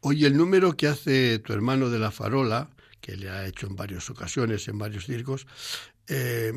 Oye, 0.00 0.26
el 0.26 0.36
número 0.36 0.72
que 0.72 0.88
hace 0.88 1.38
tu 1.38 1.52
hermano 1.52 1.90
de 1.90 1.98
la 1.98 2.10
farola, 2.10 2.68
que 3.04 3.18
le 3.18 3.28
ha 3.28 3.46
hecho 3.46 3.66
en 3.66 3.76
varias 3.76 4.08
ocasiones, 4.08 4.66
en 4.66 4.78
varios 4.78 5.04
circos, 5.04 5.46
eh, 6.08 6.54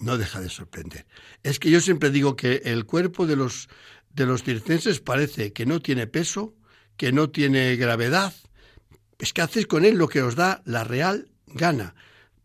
no 0.00 0.18
deja 0.18 0.38
de 0.38 0.50
sorprender. 0.50 1.06
Es 1.42 1.58
que 1.58 1.70
yo 1.70 1.80
siempre 1.80 2.10
digo 2.10 2.36
que 2.36 2.60
el 2.66 2.84
cuerpo 2.84 3.26
de 3.26 3.36
los, 3.36 3.70
de 4.10 4.26
los 4.26 4.42
circenses 4.42 5.00
parece 5.00 5.54
que 5.54 5.64
no 5.64 5.80
tiene 5.80 6.06
peso, 6.06 6.54
que 6.98 7.10
no 7.10 7.30
tiene 7.30 7.74
gravedad. 7.76 8.34
Es 9.18 9.32
que 9.32 9.40
hacéis 9.40 9.66
con 9.66 9.86
él 9.86 9.96
lo 9.96 10.08
que 10.08 10.20
os 10.20 10.34
da 10.34 10.60
la 10.66 10.84
real 10.84 11.30
gana. 11.46 11.94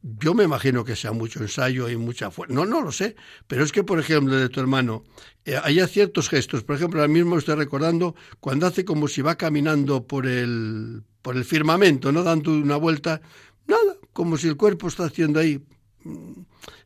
Yo 0.01 0.33
me 0.33 0.45
imagino 0.45 0.85
que 0.85 0.95
sea 0.95 1.11
mucho 1.11 1.41
ensayo 1.41 1.89
y 1.89 1.97
mucha 1.97 2.31
fuerza. 2.31 2.55
No, 2.55 2.65
no 2.65 2.79
lo 2.79 2.93
sé. 2.93 3.17
Pero 3.45 3.65
es 3.65 3.73
que, 3.73 3.83
por 3.83 3.99
ejemplo, 3.99 4.37
de 4.37 4.47
tu 4.47 4.61
hermano, 4.61 5.03
eh, 5.43 5.59
hay 5.61 5.85
ciertos 5.87 6.29
gestos. 6.29 6.63
Por 6.63 6.77
ejemplo, 6.77 7.01
ahora 7.01 7.11
mismo 7.11 7.37
estoy 7.37 7.55
recordando 7.55 8.15
cuando 8.39 8.67
hace 8.67 8.85
como 8.85 9.09
si 9.09 9.21
va 9.21 9.35
caminando 9.35 10.07
por 10.07 10.27
el, 10.27 11.03
por 11.21 11.35
el 11.35 11.43
firmamento, 11.43 12.11
¿no? 12.11 12.23
Dando 12.23 12.51
una 12.51 12.77
vuelta, 12.77 13.21
nada, 13.67 13.95
como 14.13 14.37
si 14.37 14.47
el 14.47 14.57
cuerpo 14.57 14.87
está 14.87 15.05
haciendo 15.05 15.39
ahí. 15.39 15.59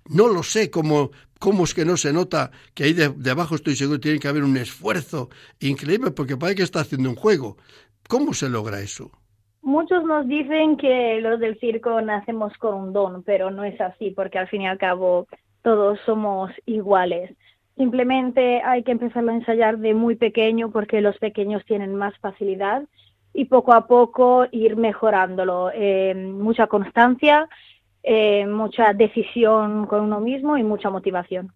No 0.10 0.28
lo 0.28 0.44
sé 0.44 0.70
cómo, 0.70 1.12
cómo 1.40 1.64
es 1.64 1.74
que 1.74 1.86
no 1.86 1.98
se 1.98 2.14
nota 2.14 2.52
que 2.74 2.84
ahí 2.84 2.94
debajo 2.94 3.56
estoy 3.56 3.76
seguro 3.76 4.00
tiene 4.00 4.20
que 4.20 4.28
haber 4.28 4.44
un 4.44 4.58
esfuerzo 4.58 5.30
increíble 5.60 6.12
porque 6.12 6.38
parece 6.38 6.58
que 6.58 6.64
está 6.64 6.82
haciendo 6.82 7.10
un 7.10 7.16
juego. 7.16 7.58
¿Cómo 8.08 8.34
se 8.34 8.50
logra 8.50 8.82
eso? 8.82 9.12
Muchos 9.62 10.04
nos 10.04 10.28
dicen 10.28 10.78
que 10.78 11.20
los 11.22 11.40
del 11.40 11.60
circo 11.60 12.00
nacemos 12.02 12.54
con 12.60 12.76
un 12.76 12.94
don, 12.94 13.24
pero 13.24 13.50
no 13.50 13.64
es 13.64 13.80
así 13.82 14.12
porque 14.12 14.38
al 14.38 14.48
fin 14.48 14.62
y 14.62 14.68
al 14.68 14.78
cabo 14.78 15.28
todos 15.64 15.98
somos 16.06 16.52
iguales. 16.68 17.36
Simplemente 17.76 18.62
hay 18.62 18.84
que 18.84 18.92
empezar 18.92 19.28
a 19.28 19.34
ensayar 19.34 19.80
de 19.80 19.96
muy 19.96 20.16
pequeño 20.16 20.72
porque 20.72 21.02
los 21.02 21.18
pequeños 21.18 21.66
tienen 21.66 21.96
más 21.96 22.16
facilidad 22.20 22.84
y 23.36 23.46
poco 23.46 23.74
a 23.74 23.86
poco 23.86 24.46
ir 24.52 24.78
mejorándolo. 24.78 25.70
Eh, 25.74 26.16
mucha 26.16 26.68
constancia, 26.68 27.50
eh, 28.02 28.48
mucha 28.48 28.94
decisión 28.94 29.86
con 29.88 30.02
uno 30.02 30.22
mismo 30.22 30.58
y 30.58 30.64
mucha 30.64 30.90
motivación. 30.90 31.52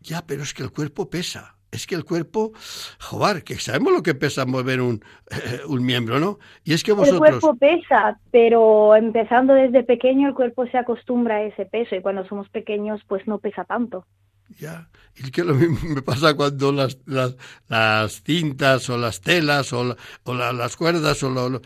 Ya, 0.00 0.22
pero 0.26 0.42
es 0.42 0.52
que 0.52 0.64
el 0.64 0.72
cuerpo 0.72 1.08
pesa. 1.08 1.54
Es 1.70 1.86
que 1.86 1.94
el 1.94 2.04
cuerpo, 2.04 2.52
joder, 3.00 3.42
que 3.42 3.54
sabemos 3.56 3.92
lo 3.92 4.02
que 4.02 4.14
pesa 4.14 4.44
mover 4.44 4.80
un, 4.80 5.02
un 5.68 5.84
miembro, 5.84 6.20
¿no? 6.20 6.38
Y 6.64 6.72
es 6.72 6.84
que 6.84 6.92
vosotros... 6.92 7.28
El 7.28 7.40
cuerpo 7.40 7.58
pesa, 7.58 8.20
pero 8.30 8.94
empezando 8.94 9.54
desde 9.54 9.82
pequeño 9.82 10.28
el 10.28 10.34
cuerpo 10.34 10.66
se 10.66 10.78
acostumbra 10.78 11.36
a 11.36 11.42
ese 11.42 11.66
peso 11.66 11.96
y 11.96 12.02
cuando 12.02 12.26
somos 12.26 12.48
pequeños 12.48 13.00
pues 13.08 13.26
no 13.26 13.38
pesa 13.38 13.64
tanto. 13.64 14.06
Ya, 14.48 14.90
y 15.16 15.30
que 15.30 15.42
lo 15.42 15.54
mismo 15.54 15.78
me 15.88 16.02
pasa 16.02 16.34
cuando 16.34 16.70
las, 16.70 16.98
las, 17.06 17.36
las 17.68 18.22
cintas 18.22 18.88
o 18.90 18.98
las 18.98 19.20
telas 19.20 19.72
o, 19.72 19.96
o 20.24 20.34
las 20.34 20.76
cuerdas 20.76 21.22
o 21.22 21.30
lo, 21.30 21.62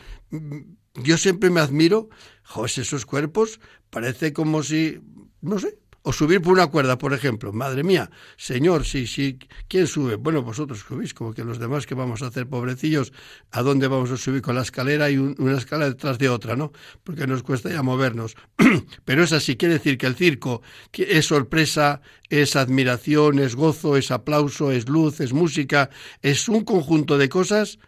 yo 0.95 1.19
siempre 1.19 1.51
me 1.51 1.61
admiro, 1.61 2.09
José, 2.45 2.83
esos 2.83 3.05
cuerpos 3.05 3.61
parece 3.91 4.33
como 4.33 4.63
si, 4.63 5.01
no 5.41 5.59
sé, 5.59 5.79
o 6.03 6.13
subir 6.13 6.41
por 6.41 6.53
una 6.53 6.69
cuerda, 6.69 6.97
por 6.97 7.13
ejemplo. 7.13 7.53
Madre 7.53 7.83
mía, 7.83 8.11
señor, 8.37 8.85
sí, 8.85 9.07
sí, 9.07 9.39
¿quién 9.69 9.87
sube? 9.87 10.17
Bueno, 10.17 10.43
vosotros 10.43 10.81
subís, 10.81 11.13
como 11.13 11.35
que 11.35 11.45
los 11.45 11.59
demás 11.59 11.87
que 11.87 11.95
vamos 11.95 12.23
a 12.23 12.27
hacer, 12.27 12.47
pobrecillos, 12.47 13.13
¿a 13.51 13.63
dónde 13.63 13.89
vamos 13.89 14.11
a 14.11 14.17
subir 14.17 14.43
con 14.43 14.55
la 14.55 14.63
escalera 14.63 15.11
y 15.11 15.19
una 15.19 15.59
escala 15.59 15.89
detrás 15.89 16.19
de 16.19 16.29
otra, 16.29 16.57
no? 16.57 16.73
Porque 17.05 17.27
nos 17.27 17.43
cuesta 17.43 17.71
ya 17.71 17.83
movernos. 17.83 18.37
Pero 19.05 19.23
es 19.23 19.33
así, 19.33 19.57
quiere 19.57 19.75
decir 19.75 19.99
que 19.99 20.07
el 20.07 20.15
circo 20.15 20.63
es 20.93 21.27
sorpresa, 21.27 22.01
es 22.29 22.57
admiración, 22.57 23.39
es 23.39 23.55
gozo, 23.55 23.97
es 23.97 24.11
aplauso, 24.11 24.71
es 24.71 24.89
luz, 24.89 25.21
es 25.21 25.33
música, 25.33 25.91
es 26.23 26.49
un 26.49 26.65
conjunto 26.65 27.19
de 27.19 27.29
cosas 27.29 27.79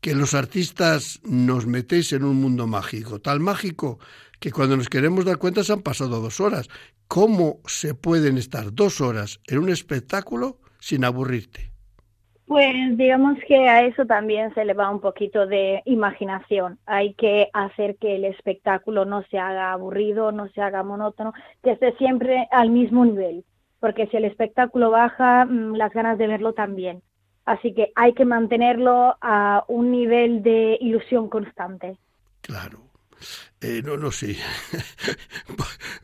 que 0.00 0.14
los 0.14 0.34
artistas 0.34 1.20
nos 1.24 1.64
metéis 1.66 2.12
en 2.12 2.24
un 2.24 2.36
mundo 2.36 2.66
mágico, 2.66 3.22
tal 3.22 3.40
mágico 3.40 3.98
que 4.44 4.52
cuando 4.52 4.76
nos 4.76 4.90
queremos 4.90 5.24
dar 5.24 5.38
cuenta 5.38 5.64
se 5.64 5.72
han 5.72 5.80
pasado 5.80 6.20
dos 6.20 6.38
horas. 6.38 6.68
¿Cómo 7.08 7.60
se 7.64 7.94
pueden 7.94 8.36
estar 8.36 8.74
dos 8.74 9.00
horas 9.00 9.40
en 9.46 9.56
un 9.58 9.70
espectáculo 9.70 10.58
sin 10.80 11.06
aburrirte? 11.06 11.72
Pues 12.44 12.74
digamos 12.98 13.38
que 13.48 13.70
a 13.70 13.86
eso 13.86 14.04
también 14.04 14.52
se 14.52 14.66
le 14.66 14.74
va 14.74 14.90
un 14.90 15.00
poquito 15.00 15.46
de 15.46 15.80
imaginación. 15.86 16.78
Hay 16.84 17.14
que 17.14 17.48
hacer 17.54 17.96
que 17.96 18.16
el 18.16 18.26
espectáculo 18.26 19.06
no 19.06 19.22
se 19.30 19.38
haga 19.38 19.72
aburrido, 19.72 20.30
no 20.30 20.50
se 20.50 20.60
haga 20.60 20.82
monótono, 20.82 21.32
que 21.62 21.70
esté 21.70 21.96
siempre 21.96 22.46
al 22.50 22.68
mismo 22.68 23.06
nivel. 23.06 23.46
Porque 23.80 24.08
si 24.08 24.18
el 24.18 24.26
espectáculo 24.26 24.90
baja, 24.90 25.46
mm, 25.46 25.74
las 25.74 25.90
ganas 25.94 26.18
de 26.18 26.26
verlo 26.26 26.52
también. 26.52 27.00
Así 27.46 27.72
que 27.72 27.92
hay 27.94 28.12
que 28.12 28.26
mantenerlo 28.26 29.16
a 29.22 29.64
un 29.68 29.90
nivel 29.90 30.42
de 30.42 30.76
ilusión 30.82 31.30
constante. 31.30 31.96
Claro. 32.42 32.93
Eh, 33.60 33.82
no, 33.82 33.96
no 33.96 34.12
sé. 34.12 34.36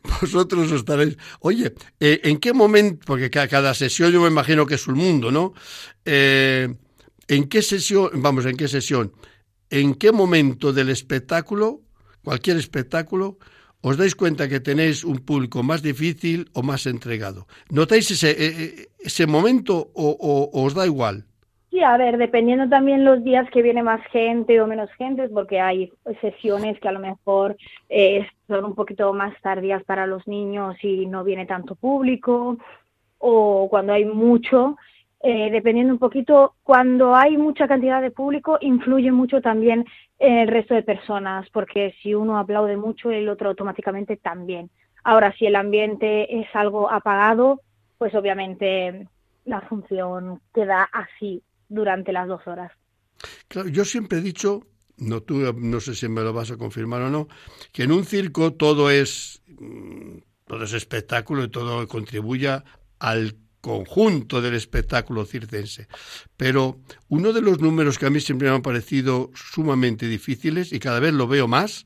Vosotros 0.21 0.71
estaréis. 0.71 1.17
Oye, 1.41 1.73
eh, 1.99 2.21
¿en 2.23 2.37
qué 2.37 2.53
momento? 2.53 3.03
Porque 3.05 3.29
cada, 3.29 3.73
sesión 3.73 4.11
yo 4.11 4.21
me 4.21 4.29
imagino 4.29 4.65
que 4.65 4.75
es 4.75 4.87
un 4.87 4.95
mundo, 4.95 5.31
¿no? 5.31 5.53
Eh, 6.05 6.73
¿En 7.27 7.47
qué 7.47 7.61
sesión, 7.61 8.09
vamos, 8.15 8.45
en 8.45 8.57
qué 8.57 8.67
sesión? 8.67 9.13
¿En 9.69 9.95
qué 9.95 10.11
momento 10.11 10.73
del 10.73 10.89
espectáculo, 10.89 11.81
cualquier 12.23 12.57
espectáculo, 12.57 13.37
os 13.81 13.97
dais 13.97 14.15
cuenta 14.15 14.49
que 14.49 14.59
tenéis 14.59 15.03
un 15.03 15.19
público 15.19 15.63
más 15.63 15.81
difícil 15.81 16.49
o 16.53 16.63
más 16.63 16.85
entregado? 16.85 17.47
¿Notáis 17.69 18.11
ese, 18.11 18.89
ese 18.99 19.27
momento 19.27 19.91
o 19.93 20.49
os 20.53 20.73
da 20.73 20.85
igual? 20.85 21.30
Sí, 21.71 21.81
a 21.81 21.95
ver, 21.95 22.17
dependiendo 22.17 22.67
también 22.67 23.05
los 23.05 23.23
días 23.23 23.49
que 23.49 23.61
viene 23.61 23.81
más 23.81 24.05
gente 24.07 24.59
o 24.59 24.67
menos 24.67 24.91
gente, 24.97 25.29
porque 25.29 25.61
hay 25.61 25.89
sesiones 26.19 26.77
que 26.81 26.89
a 26.89 26.91
lo 26.91 26.99
mejor 26.99 27.55
eh, 27.87 28.27
son 28.45 28.65
un 28.65 28.75
poquito 28.75 29.13
más 29.13 29.33
tardías 29.41 29.81
para 29.85 30.05
los 30.05 30.27
niños 30.27 30.75
y 30.83 31.05
no 31.05 31.23
viene 31.23 31.45
tanto 31.45 31.75
público, 31.75 32.57
o 33.19 33.69
cuando 33.69 33.93
hay 33.93 34.03
mucho, 34.03 34.75
eh, 35.23 35.49
dependiendo 35.49 35.93
un 35.93 35.99
poquito, 35.99 36.55
cuando 36.61 37.15
hay 37.15 37.37
mucha 37.37 37.69
cantidad 37.69 38.01
de 38.01 38.11
público, 38.11 38.57
influye 38.59 39.13
mucho 39.13 39.39
también 39.41 39.85
el 40.19 40.49
resto 40.49 40.73
de 40.73 40.83
personas, 40.83 41.49
porque 41.51 41.95
si 42.03 42.13
uno 42.13 42.37
aplaude 42.37 42.75
mucho, 42.75 43.11
el 43.11 43.29
otro 43.29 43.47
automáticamente 43.47 44.17
también. 44.17 44.69
Ahora, 45.05 45.31
si 45.37 45.45
el 45.45 45.55
ambiente 45.55 46.41
es 46.41 46.53
algo 46.53 46.91
apagado, 46.91 47.61
pues 47.97 48.13
obviamente 48.13 49.07
la 49.45 49.61
función 49.61 50.41
queda 50.53 50.89
así 50.91 51.41
durante 51.71 52.11
las 52.11 52.27
dos 52.27 52.45
horas. 52.45 52.71
Yo 53.71 53.85
siempre 53.85 54.19
he 54.19 54.21
dicho, 54.21 54.67
no, 54.97 55.21
tú, 55.21 55.35
no 55.53 55.79
sé 55.79 55.95
si 55.95 56.07
me 56.07 56.21
lo 56.21 56.33
vas 56.33 56.51
a 56.51 56.57
confirmar 56.57 57.01
o 57.01 57.09
no, 57.09 57.27
que 57.71 57.83
en 57.83 57.91
un 57.91 58.05
circo 58.05 58.53
todo 58.53 58.91
es, 58.91 59.41
mm, 59.47 60.17
todo 60.47 60.63
es 60.63 60.73
espectáculo 60.73 61.43
y 61.45 61.49
todo 61.49 61.87
contribuye 61.87 62.61
al 62.99 63.35
conjunto 63.61 64.41
del 64.41 64.55
espectáculo 64.55 65.25
circense. 65.25 65.87
Pero 66.35 66.79
uno 67.07 67.31
de 67.31 67.41
los 67.41 67.59
números 67.59 67.97
que 67.97 68.07
a 68.07 68.09
mí 68.09 68.19
siempre 68.19 68.49
me 68.49 68.55
han 68.55 68.61
parecido 68.61 69.31
sumamente 69.33 70.07
difíciles 70.07 70.73
y 70.73 70.79
cada 70.79 70.99
vez 70.99 71.13
lo 71.13 71.27
veo 71.27 71.47
más 71.47 71.85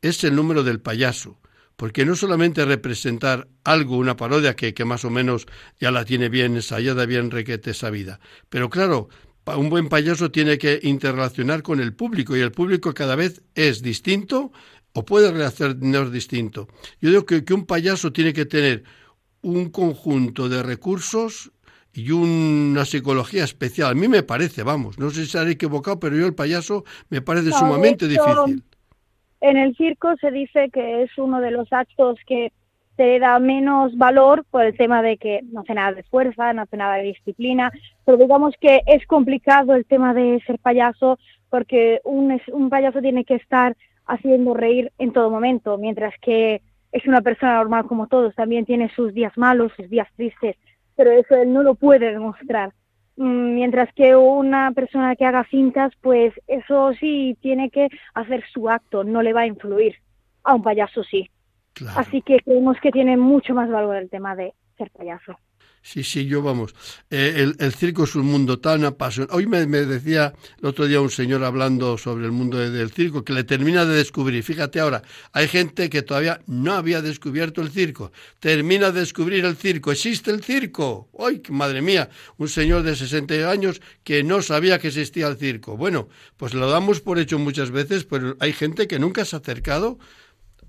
es 0.00 0.24
el 0.24 0.34
número 0.34 0.64
del 0.64 0.80
payaso. 0.80 1.38
Porque 1.82 2.06
no 2.06 2.14
solamente 2.14 2.64
representar 2.64 3.48
algo, 3.64 3.96
una 3.96 4.16
parodia 4.16 4.54
que, 4.54 4.72
que 4.72 4.84
más 4.84 5.04
o 5.04 5.10
menos 5.10 5.46
ya 5.80 5.90
la 5.90 6.04
tiene 6.04 6.28
bien 6.28 6.54
ensayada, 6.54 7.06
bien 7.06 7.28
requete 7.28 7.74
sabida. 7.74 8.20
Pero 8.48 8.70
claro, 8.70 9.08
un 9.46 9.68
buen 9.68 9.88
payaso 9.88 10.30
tiene 10.30 10.58
que 10.58 10.78
interrelacionar 10.84 11.64
con 11.64 11.80
el 11.80 11.92
público 11.92 12.36
y 12.36 12.40
el 12.40 12.52
público 12.52 12.94
cada 12.94 13.16
vez 13.16 13.42
es 13.56 13.82
distinto 13.82 14.52
o 14.92 15.04
puede 15.04 15.32
reaccionar 15.32 16.12
distinto. 16.12 16.68
Yo 17.00 17.10
digo 17.10 17.26
que, 17.26 17.44
que 17.44 17.52
un 17.52 17.66
payaso 17.66 18.12
tiene 18.12 18.32
que 18.32 18.46
tener 18.46 18.84
un 19.40 19.70
conjunto 19.70 20.48
de 20.48 20.62
recursos 20.62 21.50
y 21.92 22.12
una 22.12 22.84
psicología 22.84 23.42
especial. 23.42 23.90
A 23.90 23.94
mí 23.94 24.06
me 24.06 24.22
parece, 24.22 24.62
vamos, 24.62 25.00
no 25.00 25.10
sé 25.10 25.16
si 25.16 25.22
estaré 25.22 25.50
equivocado, 25.50 25.98
pero 25.98 26.16
yo 26.16 26.26
el 26.26 26.34
payaso 26.34 26.84
me 27.08 27.22
parece 27.22 27.50
sumamente 27.50 28.06
difícil. 28.06 28.62
En 29.42 29.56
el 29.56 29.76
circo 29.76 30.16
se 30.20 30.30
dice 30.30 30.70
que 30.70 31.02
es 31.02 31.18
uno 31.18 31.40
de 31.40 31.50
los 31.50 31.72
actos 31.72 32.16
que 32.26 32.52
se 32.96 33.18
da 33.18 33.40
menos 33.40 33.98
valor 33.98 34.44
por 34.48 34.64
el 34.64 34.76
tema 34.76 35.02
de 35.02 35.16
que 35.16 35.40
no 35.50 35.62
hace 35.62 35.74
nada 35.74 35.92
de 35.92 36.04
fuerza, 36.04 36.52
no 36.52 36.62
hace 36.62 36.76
nada 36.76 36.94
de 36.94 37.02
disciplina, 37.02 37.72
pero 38.04 38.18
digamos 38.18 38.54
que 38.60 38.82
es 38.86 39.04
complicado 39.04 39.74
el 39.74 39.84
tema 39.84 40.14
de 40.14 40.40
ser 40.46 40.60
payaso 40.60 41.18
porque 41.50 42.00
un, 42.04 42.40
un 42.52 42.70
payaso 42.70 43.00
tiene 43.00 43.24
que 43.24 43.34
estar 43.34 43.76
haciendo 44.06 44.54
reír 44.54 44.92
en 44.98 45.12
todo 45.12 45.28
momento, 45.28 45.76
mientras 45.76 46.14
que 46.20 46.62
es 46.92 47.04
una 47.08 47.20
persona 47.20 47.56
normal 47.56 47.86
como 47.88 48.06
todos, 48.06 48.36
también 48.36 48.64
tiene 48.64 48.90
sus 48.94 49.12
días 49.12 49.36
malos, 49.36 49.72
sus 49.76 49.90
días 49.90 50.06
tristes, 50.14 50.54
pero 50.94 51.10
eso 51.10 51.34
él 51.34 51.52
no 51.52 51.64
lo 51.64 51.74
puede 51.74 52.12
demostrar. 52.12 52.72
Mm, 53.22 53.54
mientras 53.54 53.88
que 53.94 54.16
una 54.16 54.72
persona 54.72 55.14
que 55.14 55.24
haga 55.24 55.46
cintas, 55.48 55.92
pues 56.00 56.34
eso 56.48 56.92
sí 56.94 57.36
tiene 57.40 57.70
que 57.70 57.88
hacer 58.14 58.42
su 58.52 58.68
acto, 58.68 59.04
no 59.04 59.22
le 59.22 59.32
va 59.32 59.42
a 59.42 59.46
influir. 59.46 59.94
A 60.42 60.56
un 60.56 60.62
payaso 60.64 61.04
sí. 61.04 61.30
Así 61.94 62.20
que 62.20 62.38
creemos 62.40 62.78
que 62.82 62.90
tiene 62.90 63.16
mucho 63.16 63.54
más 63.54 63.70
valor 63.70 63.94
el 63.94 64.10
tema 64.10 64.34
de 64.34 64.54
ser 64.76 64.90
payaso. 64.90 65.36
Sí, 65.84 66.04
sí, 66.04 66.26
yo 66.26 66.42
vamos. 66.42 66.76
Eh, 67.10 67.54
el, 67.58 67.74
circo 67.74 68.04
es 68.04 68.14
un 68.14 68.26
mundo 68.26 68.60
tan 68.60 68.84
apasionante. 68.84 69.34
Hoy 69.34 69.48
me, 69.48 69.66
decía 69.66 70.32
el 70.60 70.66
otro 70.66 70.86
día 70.86 71.00
un 71.00 71.10
señor 71.10 71.42
hablando 71.42 71.98
sobre 71.98 72.24
el 72.24 72.30
mundo 72.30 72.56
del 72.56 72.92
circo 72.92 73.24
que 73.24 73.32
le 73.32 73.42
termina 73.42 73.84
de 73.84 73.96
descubrir. 73.96 74.44
Fíjate 74.44 74.78
ahora, 74.78 75.02
hay 75.32 75.48
gente 75.48 75.90
que 75.90 76.02
todavía 76.02 76.40
no 76.46 76.74
había 76.74 77.02
descubierto 77.02 77.60
el 77.60 77.72
circo. 77.72 78.12
Termina 78.38 78.92
de 78.92 79.00
descubrir 79.00 79.44
el 79.44 79.56
circo. 79.56 79.90
¿Existe 79.90 80.30
el 80.30 80.44
circo? 80.44 81.10
¡Ay, 81.18 81.42
madre 81.48 81.82
mía! 81.82 82.08
Un 82.36 82.48
señor 82.48 82.84
de 82.84 82.94
60 82.94 83.50
años 83.50 83.80
que 84.04 84.22
no 84.22 84.40
sabía 84.40 84.78
que 84.78 84.88
existía 84.88 85.26
el 85.26 85.36
circo. 85.36 85.76
Bueno, 85.76 86.08
pues 86.36 86.54
lo 86.54 86.70
damos 86.70 87.00
por 87.00 87.18
hecho 87.18 87.40
muchas 87.40 87.72
veces, 87.72 88.04
pero 88.04 88.36
hay 88.38 88.52
gente 88.52 88.86
que 88.86 89.00
nunca 89.00 89.24
se 89.24 89.34
ha 89.34 89.40
acercado 89.40 89.98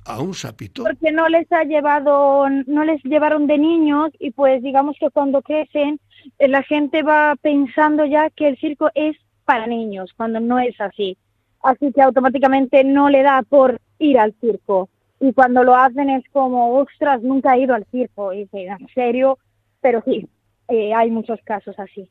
a 0.06 0.22
un 0.22 0.34
sapito. 0.34 0.84
Porque 0.84 1.12
no 1.12 1.28
les 1.30 1.52
ha 1.52 1.64
llevado, 1.64 2.50
no 2.50 2.84
les 2.84 3.04
llevaron 3.04 3.48
de 3.48 3.58
niños 3.58 4.10
y 4.20 4.32
pues 4.32 4.62
digamos 4.62 4.98
que 5.00 5.10
cuando 5.10 5.42
crecen 5.42 6.00
eh, 6.40 6.48
la 6.48 6.64
gente 6.64 7.04
va 7.04 7.36
pensando 7.42 8.06
ya 8.06 8.30
que 8.30 8.48
el 8.48 8.58
circo 8.58 8.90
es 8.96 9.18
para 9.46 9.68
niños, 9.68 10.12
cuando 10.16 10.40
no 10.40 10.60
es 10.60 10.80
así. 10.80 11.18
Así 11.62 11.92
que 11.94 12.02
automáticamente 12.02 12.84
no 12.84 13.10
le 13.10 13.24
da 13.24 13.42
por 13.44 13.80
ir 14.00 14.20
al 14.20 14.34
circo. 14.40 14.90
Y 15.20 15.32
cuando 15.34 15.64
lo 15.64 15.76
hacen 15.76 16.10
es 16.10 16.24
como, 16.32 16.78
ostras, 16.78 17.22
nunca 17.22 17.56
he 17.56 17.62
ido 17.62 17.74
al 17.74 17.86
circo. 17.86 18.34
Y 18.34 18.40
dice, 18.40 18.66
en 18.66 18.88
serio, 18.94 19.38
pero 19.80 20.04
sí, 20.06 20.28
eh, 20.68 20.94
hay 20.94 21.10
muchos 21.12 21.40
casos 21.44 21.78
así. 21.80 22.10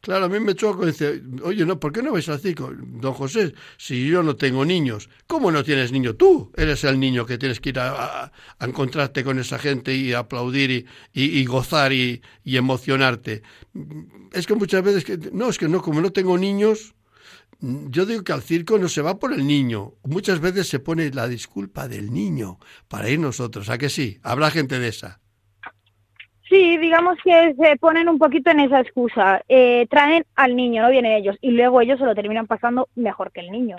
Claro, 0.00 0.26
a 0.26 0.28
mí 0.28 0.38
me 0.38 0.54
choca 0.54 0.84
y 0.84 0.86
dice, 0.86 1.22
oye, 1.42 1.66
no, 1.66 1.80
¿por 1.80 1.92
qué 1.92 2.02
no 2.02 2.12
vais 2.12 2.28
al 2.28 2.38
circo? 2.38 2.72
Don 2.72 3.14
José, 3.14 3.54
si 3.76 4.06
yo 4.06 4.22
no 4.22 4.36
tengo 4.36 4.64
niños, 4.64 5.10
¿cómo 5.26 5.50
no 5.50 5.64
tienes 5.64 5.90
niño? 5.90 6.14
Tú 6.14 6.52
eres 6.56 6.84
el 6.84 7.00
niño 7.00 7.26
que 7.26 7.36
tienes 7.36 7.58
que 7.60 7.70
ir 7.70 7.80
a, 7.80 8.30
encontrarte 8.60 9.24
con 9.24 9.38
esa 9.40 9.58
gente 9.58 9.94
y 9.94 10.12
aplaudir 10.12 10.86
y, 11.12 11.44
gozar 11.46 11.92
y, 11.92 12.22
emocionarte. 12.44 13.42
Es 14.32 14.46
que 14.46 14.54
muchas 14.54 14.84
veces, 14.84 15.04
que, 15.04 15.18
no, 15.32 15.48
es 15.48 15.58
que 15.58 15.68
no, 15.68 15.82
como 15.82 16.00
no 16.00 16.12
tengo 16.12 16.38
niños, 16.38 16.94
yo 17.60 18.06
digo 18.06 18.22
que 18.22 18.32
al 18.32 18.42
circo 18.42 18.78
no 18.78 18.88
se 18.88 19.02
va 19.02 19.18
por 19.18 19.32
el 19.32 19.46
niño. 19.46 19.94
Muchas 20.04 20.38
veces 20.40 20.68
se 20.68 20.78
pone 20.78 21.10
la 21.10 21.26
disculpa 21.26 21.88
del 21.88 22.12
niño 22.12 22.60
para 22.86 23.10
ir 23.10 23.18
nosotros. 23.18 23.68
¿A 23.68 23.78
que 23.78 23.88
sí? 23.88 24.20
Habrá 24.22 24.52
gente 24.52 24.78
de 24.78 24.88
esa. 24.88 25.20
Sí, 26.48 26.78
digamos 26.78 27.18
que 27.22 27.54
se 27.54 27.76
ponen 27.76 28.08
un 28.08 28.18
poquito 28.18 28.50
en 28.50 28.60
esa 28.60 28.80
excusa. 28.80 29.42
Eh, 29.48 29.86
traen 29.90 30.24
al 30.34 30.56
niño, 30.56 30.82
no 30.82 30.90
vienen 30.90 31.12
ellos, 31.12 31.36
y 31.40 31.50
luego 31.50 31.80
ellos 31.80 31.98
se 31.98 32.06
lo 32.06 32.14
terminan 32.14 32.46
pasando 32.46 32.88
mejor 32.94 33.32
que 33.32 33.40
el 33.40 33.50
niño. 33.50 33.76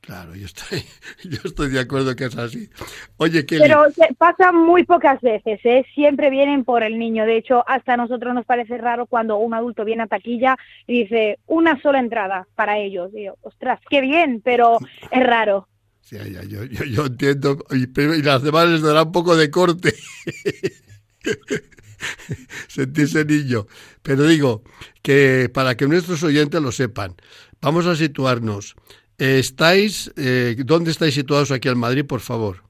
Claro, 0.00 0.34
yo 0.34 0.46
estoy, 0.46 0.82
yo 1.24 1.38
estoy 1.44 1.70
de 1.70 1.80
acuerdo 1.80 2.16
que 2.16 2.24
es 2.24 2.36
así. 2.36 2.70
Oye, 3.18 3.44
Kelly. 3.44 3.62
Pero 3.62 3.84
pasa 4.16 4.52
muy 4.52 4.84
pocas 4.84 5.20
veces, 5.20 5.60
¿eh? 5.64 5.84
Siempre 5.94 6.30
vienen 6.30 6.64
por 6.64 6.82
el 6.82 6.98
niño. 6.98 7.26
De 7.26 7.36
hecho, 7.36 7.62
hasta 7.68 7.94
a 7.94 7.96
nosotros 7.98 8.34
nos 8.34 8.46
parece 8.46 8.78
raro 8.78 9.06
cuando 9.06 9.36
un 9.36 9.54
adulto 9.54 9.84
viene 9.84 10.04
a 10.04 10.06
taquilla 10.06 10.56
y 10.86 11.02
dice 11.02 11.38
una 11.46 11.80
sola 11.82 12.00
entrada 12.00 12.48
para 12.54 12.78
ellos. 12.78 13.10
Y 13.14 13.24
yo, 13.24 13.34
ostras, 13.42 13.80
qué 13.90 14.00
bien, 14.00 14.40
pero 14.42 14.78
es 15.10 15.26
raro. 15.26 15.68
Sí, 16.00 16.16
ya, 16.16 16.42
yo, 16.42 16.64
yo, 16.64 16.84
yo, 16.84 17.06
entiendo. 17.06 17.58
Y, 17.70 18.00
y 18.00 18.22
las 18.22 18.42
demás 18.42 18.66
les 18.66 18.80
dará 18.80 19.02
un 19.02 19.12
poco 19.12 19.36
de 19.36 19.50
corte. 19.50 19.92
sentirse 22.68 23.24
niño. 23.24 23.66
Pero 24.02 24.24
digo 24.24 24.62
que 25.02 25.50
para 25.52 25.76
que 25.76 25.86
nuestros 25.86 26.22
oyentes 26.22 26.60
lo 26.60 26.72
sepan, 26.72 27.14
vamos 27.60 27.86
a 27.86 27.96
situarnos. 27.96 28.76
¿Estáis, 29.18 30.12
eh, 30.16 30.56
¿Dónde 30.64 30.90
estáis 30.90 31.14
situados 31.14 31.50
aquí 31.50 31.68
en 31.68 31.78
Madrid, 31.78 32.04
por 32.06 32.20
favor? 32.20 32.62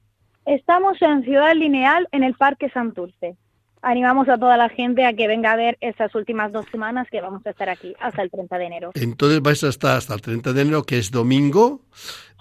Estamos 0.45 0.99
en 1.01 1.23
Ciudad 1.23 1.53
Lineal, 1.55 2.07
en 2.11 2.23
el 2.23 2.33
Parque 2.33 2.69
Santurce 2.71 3.37
animamos 3.81 4.29
a 4.29 4.37
toda 4.37 4.57
la 4.57 4.69
gente 4.69 5.05
a 5.05 5.13
que 5.13 5.27
venga 5.27 5.51
a 5.51 5.55
ver 5.55 5.77
estas 5.81 6.13
últimas 6.15 6.51
dos 6.51 6.65
semanas 6.71 7.07
que 7.09 7.21
vamos 7.21 7.45
a 7.45 7.51
estar 7.51 7.69
aquí 7.69 7.93
hasta 7.99 8.21
el 8.21 8.29
30 8.29 8.57
de 8.57 8.65
enero. 8.65 8.91
Entonces 8.95 9.41
vais 9.41 9.63
a 9.63 9.69
estar 9.69 9.97
hasta 9.97 10.13
el 10.13 10.21
30 10.21 10.53
de 10.53 10.61
enero, 10.61 10.83
que 10.83 10.97
es 10.97 11.11
domingo. 11.11 11.81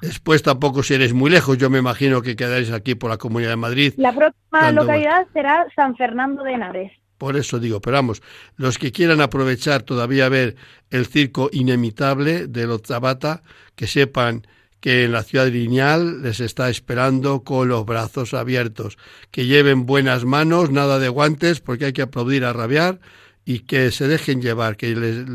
Después 0.01 0.43
tampoco 0.43 0.83
si 0.83 0.95
eres 0.95 1.13
muy 1.13 1.31
lejos, 1.31 1.59
yo 1.59 1.71
me 1.71 1.79
imagino 1.79 2.23
que 2.23 2.37
quedáis 2.37 2.71
aquí 2.71 2.95
por 2.95 3.11
la 3.11 3.17
Comunidad 3.17 3.51
de 3.51 3.57
Madrid. 3.57 3.95
La 3.97 4.13
próxima 4.13 4.71
localidad 4.73 5.27
será 5.33 5.67
San 5.75 5.97
Fernando 5.97 6.45
de 6.45 6.53
Henares. 6.53 6.93
Por 7.19 7.37
eso 7.37 7.59
digo, 7.59 7.81
pero 7.81 7.97
vamos, 7.97 8.23
los 8.57 8.79
que 8.79 8.93
quieran 8.93 9.21
aprovechar 9.21 9.83
todavía 9.83 10.29
ver 10.29 10.55
el 10.91 11.07
circo 11.07 11.51
inimitable 11.53 12.47
de 12.47 12.67
los 12.69 12.83
Zabata, 12.83 13.43
que 13.75 13.89
sepan 13.89 14.47
que 14.81 15.05
en 15.05 15.13
la 15.13 15.23
ciudad 15.23 15.49
lineal 15.49 16.23
les 16.23 16.41
está 16.41 16.71
esperando 16.71 17.43
con 17.43 17.69
los 17.69 17.85
brazos 17.85 18.35
abiertos, 18.35 18.97
que 19.31 19.47
lleven 19.47 19.87
buenas 19.87 20.25
manos, 20.25 20.71
nada 20.71 20.99
de 20.99 21.09
guantes, 21.09 21.61
porque 21.61 21.87
hay 21.87 21.93
que 21.93 22.03
aplaudir 22.03 22.45
a 22.45 22.53
rabiar 22.53 23.01
y 23.45 23.61
que 23.61 23.91
se 23.91 24.07
dejen 24.07 24.41
llevar, 24.41 24.77
que 24.77 25.27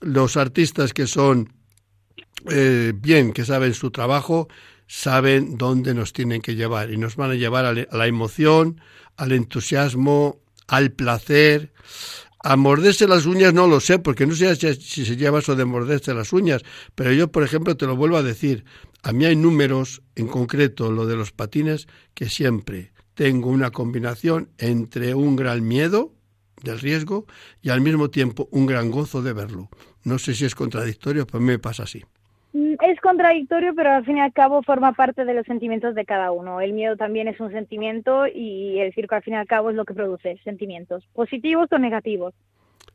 los 0.00 0.36
artistas 0.36 0.94
que 0.94 1.06
son 1.06 1.52
eh, 2.50 2.92
bien, 2.94 3.32
que 3.32 3.44
saben 3.44 3.74
su 3.74 3.90
trabajo, 3.90 4.48
saben 4.86 5.58
dónde 5.58 5.92
nos 5.92 6.12
tienen 6.12 6.40
que 6.40 6.54
llevar 6.54 6.90
y 6.90 6.96
nos 6.96 7.16
van 7.16 7.32
a 7.32 7.34
llevar 7.34 7.64
a 7.64 7.72
la 7.74 8.06
emoción, 8.06 8.80
al 9.16 9.32
entusiasmo, 9.32 10.40
al 10.66 10.92
placer. 10.92 11.72
A 12.40 12.56
morderse 12.56 13.08
las 13.08 13.26
uñas 13.26 13.52
no 13.52 13.66
lo 13.66 13.80
sé, 13.80 13.98
porque 13.98 14.26
no 14.26 14.34
sé 14.34 14.54
si 14.56 15.04
se 15.04 15.16
lleva 15.16 15.40
eso 15.40 15.56
de 15.56 15.64
morderse 15.64 16.14
las 16.14 16.32
uñas, 16.32 16.62
pero 16.94 17.12
yo, 17.12 17.32
por 17.32 17.42
ejemplo, 17.42 17.76
te 17.76 17.86
lo 17.86 17.96
vuelvo 17.96 18.16
a 18.16 18.22
decir, 18.22 18.64
a 19.02 19.12
mí 19.12 19.24
hay 19.24 19.36
números, 19.36 20.02
en 20.14 20.28
concreto 20.28 20.92
lo 20.92 21.06
de 21.06 21.16
los 21.16 21.32
patines, 21.32 21.88
que 22.14 22.28
siempre 22.28 22.92
tengo 23.14 23.48
una 23.48 23.72
combinación 23.72 24.50
entre 24.58 25.14
un 25.14 25.34
gran 25.34 25.66
miedo 25.66 26.14
del 26.62 26.78
riesgo 26.78 27.26
y 27.60 27.70
al 27.70 27.80
mismo 27.80 28.10
tiempo 28.10 28.48
un 28.52 28.66
gran 28.66 28.90
gozo 28.90 29.22
de 29.22 29.32
verlo. 29.32 29.68
No 30.04 30.18
sé 30.18 30.34
si 30.34 30.44
es 30.44 30.54
contradictorio, 30.54 31.26
pero 31.26 31.38
a 31.38 31.40
mí 31.40 31.46
me 31.48 31.58
pasa 31.58 31.82
así. 31.82 32.04
Mm, 32.52 32.74
es 32.80 33.00
contradictorio, 33.00 33.74
pero 33.74 33.92
al 33.92 34.04
fin 34.04 34.18
y 34.18 34.20
al 34.20 34.32
cabo 34.32 34.62
forma 34.62 34.92
parte 34.92 35.24
de 35.24 35.34
los 35.34 35.46
sentimientos 35.46 35.94
de 35.94 36.04
cada 36.04 36.32
uno. 36.32 36.60
El 36.60 36.72
miedo 36.72 36.96
también 36.96 37.28
es 37.28 37.38
un 37.40 37.50
sentimiento 37.52 38.26
y 38.26 38.78
el 38.80 38.92
circo 38.94 39.14
al 39.14 39.22
fin 39.22 39.34
y 39.34 39.36
al 39.36 39.46
cabo 39.46 39.70
es 39.70 39.76
lo 39.76 39.84
que 39.84 39.94
produce 39.94 40.40
sentimientos, 40.44 41.04
positivos 41.12 41.68
o 41.70 41.78
negativos. 41.78 42.34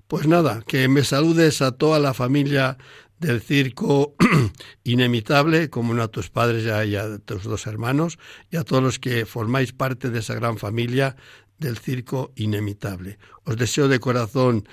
Pues 0.07 0.27
nada, 0.27 0.61
que 0.67 0.87
me 0.87 1.03
saludes 1.03 1.61
a 1.61 1.77
toda 1.77 1.99
la 1.99 2.13
familia 2.13 2.77
del 3.19 3.41
circo 3.41 4.15
inimitable, 4.83 5.69
como 5.69 5.99
a 6.01 6.07
tus 6.07 6.29
padres 6.29 6.65
y 6.65 6.95
a 6.95 7.17
tus 7.19 7.43
dos 7.43 7.67
hermanos, 7.67 8.19
y 8.51 8.57
a 8.57 8.63
todos 8.63 8.83
los 8.83 8.99
que 8.99 9.25
formáis 9.25 9.71
parte 9.71 10.09
de 10.09 10.19
esa 10.19 10.35
gran 10.35 10.57
familia 10.57 11.15
del 11.57 11.77
circo 11.77 12.33
inimitable. 12.35 13.17
Os 13.45 13.55
deseo 13.55 13.87
de 13.87 13.99
corazón 13.99 14.67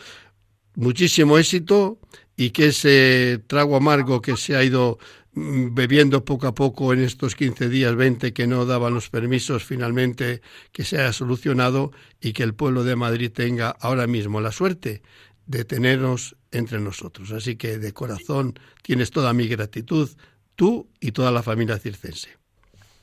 muchísimo 0.75 1.39
éxito 1.39 1.99
y 2.41 2.53
que 2.53 2.69
ese 2.69 3.39
trago 3.47 3.77
amargo 3.77 4.23
que 4.23 4.35
se 4.35 4.57
ha 4.57 4.65
ido 4.65 4.97
mm, 5.35 5.75
bebiendo 5.75 6.25
poco 6.25 6.47
a 6.47 6.55
poco 6.55 6.95
en 6.95 7.01
estos 7.01 7.35
15 7.35 7.69
días, 7.69 7.95
20 7.95 8.33
que 8.33 8.47
no 8.47 8.65
daban 8.65 8.95
los 8.95 9.11
permisos, 9.11 9.63
finalmente 9.63 10.41
que 10.73 10.85
se 10.85 10.99
haya 10.99 11.13
solucionado 11.13 11.91
y 12.19 12.33
que 12.33 12.43
el 12.43 12.55
pueblo 12.55 12.83
de 12.83 12.97
Madrid 12.97 13.31
tenga 13.31 13.77
ahora 13.79 14.07
mismo 14.07 14.41
la 14.41 14.53
suerte 14.53 15.03
de 15.45 15.67
tenernos 15.67 16.35
entre 16.51 16.81
nosotros. 16.81 17.31
Así 17.33 17.57
que 17.57 17.77
de 17.77 17.93
corazón 17.93 18.55
tienes 18.81 19.11
toda 19.11 19.35
mi 19.35 19.47
gratitud, 19.47 20.09
tú 20.57 20.89
y 20.99 21.13
toda 21.13 21.33
la 21.33 21.43
familia 21.43 21.77
circense. 21.77 22.31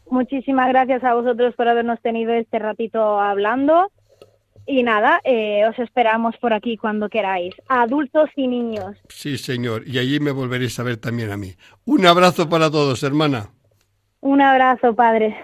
Muchísimas 0.10 0.67
gracias 0.69 1.04
a 1.04 1.13
vosotros 1.13 1.54
por 1.54 1.67
habernos 1.67 2.02
tenido 2.02 2.34
este 2.34 2.58
ratito 2.58 3.19
hablando. 3.19 3.91
Y 4.69 4.84
nada, 4.84 5.21
eh, 5.23 5.65
os 5.65 5.80
esperamos 5.80 6.36
por 6.38 6.53
aquí 6.53 6.75
cuando 6.75 7.08
queráis, 7.08 7.56
adultos 7.69 8.30
y 8.36 8.47
niños. 8.47 8.97
Sí, 9.08 9.38
señor, 9.38 9.88
y 9.88 9.97
allí 9.97 10.19
me 10.19 10.32
volveréis 10.32 10.77
a 10.80 10.84
ver 10.84 10.97
también 10.97 11.32
a 11.32 11.38
mí. 11.38 11.53
Un 11.86 12.06
abrazo 12.06 12.49
para 12.49 12.69
todos, 12.69 13.01
hermana. 13.01 13.49
Un 14.19 14.41
abrazo, 14.41 14.93
padre. 14.93 15.38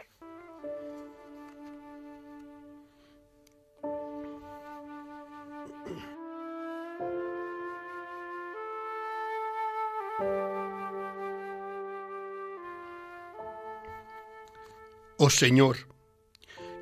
Oh 15.17 15.29
Señor, 15.29 15.77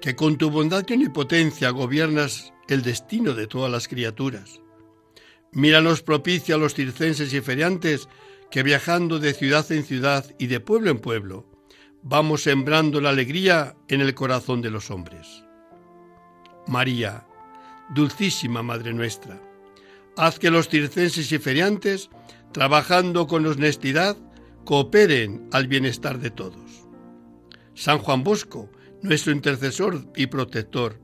que 0.02 0.16
con 0.16 0.38
tu 0.38 0.50
bondad 0.50 0.84
y 0.88 0.94
omnipotencia 0.94 1.70
gobiernas 1.70 2.54
el 2.68 2.82
destino 2.82 3.34
de 3.34 3.48
todas 3.48 3.72
las 3.72 3.88
criaturas. 3.88 4.62
Míranos 5.54 6.02
propicia 6.02 6.56
a 6.56 6.58
los 6.58 6.74
circenses 6.74 7.34
y 7.34 7.42
feriantes 7.42 8.10
que 8.50 8.64
viajando 8.64 9.20
de 9.20 9.34
ciudad 9.34 9.72
en 9.72 9.84
ciudad 9.84 10.26
y 10.40 10.48
de 10.48 10.60
pueblo 10.60 10.92
en 10.92 11.00
pueblo, 11.00 11.46
vamos 12.04 12.44
sembrando 12.44 13.00
la 13.00 13.10
alegría 13.10 13.76
en 13.88 14.02
el 14.02 14.14
corazón 14.14 14.62
de 14.62 14.72
los 14.72 14.90
hombres. 14.90 15.44
María, 16.68 17.26
dulcísima 17.94 18.64
Madre 18.64 18.94
nuestra, 18.94 19.40
haz 20.18 20.40
que 20.40 20.52
los 20.52 20.68
circenses 20.68 21.32
y 21.32 21.38
feriantes, 21.38 22.10
trabajando 22.52 23.28
con 23.28 23.46
honestidad, 23.46 24.18
cooperen 24.66 25.48
al 25.52 25.68
bienestar 25.68 26.20
de 26.20 26.32
todos. 26.32 26.88
San 27.74 28.00
Juan 28.00 28.24
Bosco, 28.24 28.70
nuestro 29.02 29.32
intercesor 29.32 30.06
y 30.16 30.28
protector, 30.28 31.00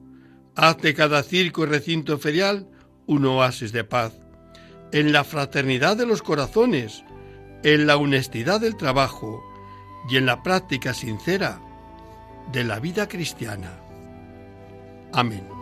haz 0.56 0.78
de 0.78 0.94
cada 0.94 1.24
circo 1.24 1.64
y 1.64 1.68
recinto 1.68 2.18
ferial 2.18 2.68
un 3.06 3.26
oasis 3.26 3.72
de 3.72 3.84
paz, 3.84 4.14
en 4.92 5.12
la 5.12 5.24
fraternidad 5.24 5.98
de 5.98 6.06
los 6.06 6.22
corazones, 6.22 7.04
en 7.64 7.88
la 7.88 7.98
honestidad 7.98 8.62
del 8.62 8.78
trabajo 8.78 9.42
y 10.10 10.18
en 10.18 10.26
la 10.26 10.44
práctica 10.44 10.94
sincera 10.94 11.62
de 12.52 12.64
la 12.64 12.80
vida 12.80 13.08
cristiana. 13.08 13.80
Amén. 15.14 15.57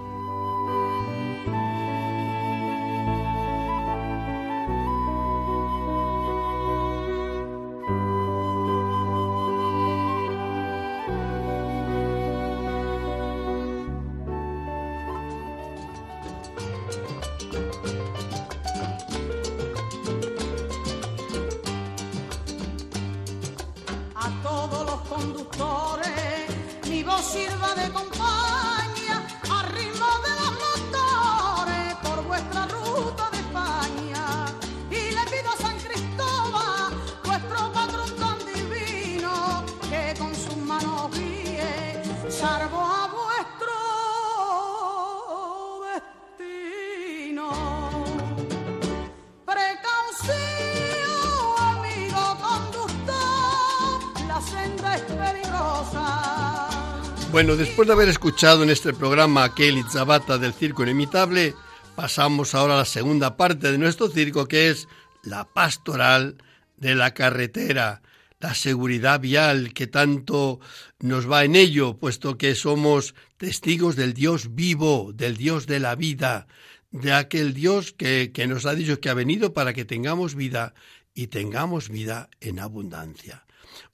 Bueno, 57.36 57.58
después 57.58 57.86
de 57.86 57.94
haber 57.94 58.08
escuchado 58.08 58.64
en 58.64 58.70
este 58.70 58.94
programa 58.94 59.44
a 59.44 59.54
Kelly 59.54 59.84
Zabata 59.92 60.38
del 60.38 60.54
Circo 60.54 60.84
Inimitable, 60.84 61.54
pasamos 61.94 62.56
ahora 62.56 62.76
a 62.76 62.78
la 62.78 62.86
segunda 62.86 63.36
parte 63.36 63.74
de 63.74 63.78
nuestro 63.78 64.08
circo, 64.08 64.48
que 64.48 64.70
es 64.70 64.88
la 65.22 65.44
pastoral 65.44 66.38
de 66.78 66.96
la 66.96 67.14
carretera, 67.14 68.02
la 68.40 68.56
seguridad 68.56 69.20
vial 69.20 69.74
que 69.74 69.86
tanto 69.86 70.62
nos 71.00 71.30
va 71.30 71.44
en 71.44 71.58
ello, 71.58 71.98
puesto 71.98 72.38
que 72.38 72.56
somos 72.56 73.16
testigos 73.36 73.98
del 73.98 74.14
Dios 74.14 74.56
vivo, 74.56 75.12
del 75.14 75.36
Dios 75.36 75.68
de 75.68 75.82
la 75.82 75.96
vida, 75.96 76.48
de 76.92 77.12
aquel 77.12 77.54
Dios 77.54 77.92
que, 77.92 78.32
que 78.34 78.48
nos 78.48 78.66
ha 78.66 78.76
dicho 78.76 79.02
que 79.02 79.10
ha 79.10 79.14
venido 79.14 79.54
para 79.54 79.74
que 79.74 79.84
tengamos 79.84 80.36
vida 80.36 80.74
y 81.14 81.28
tengamos 81.28 81.90
vida 81.90 82.30
en 82.40 82.60
abundancia. 82.60 83.46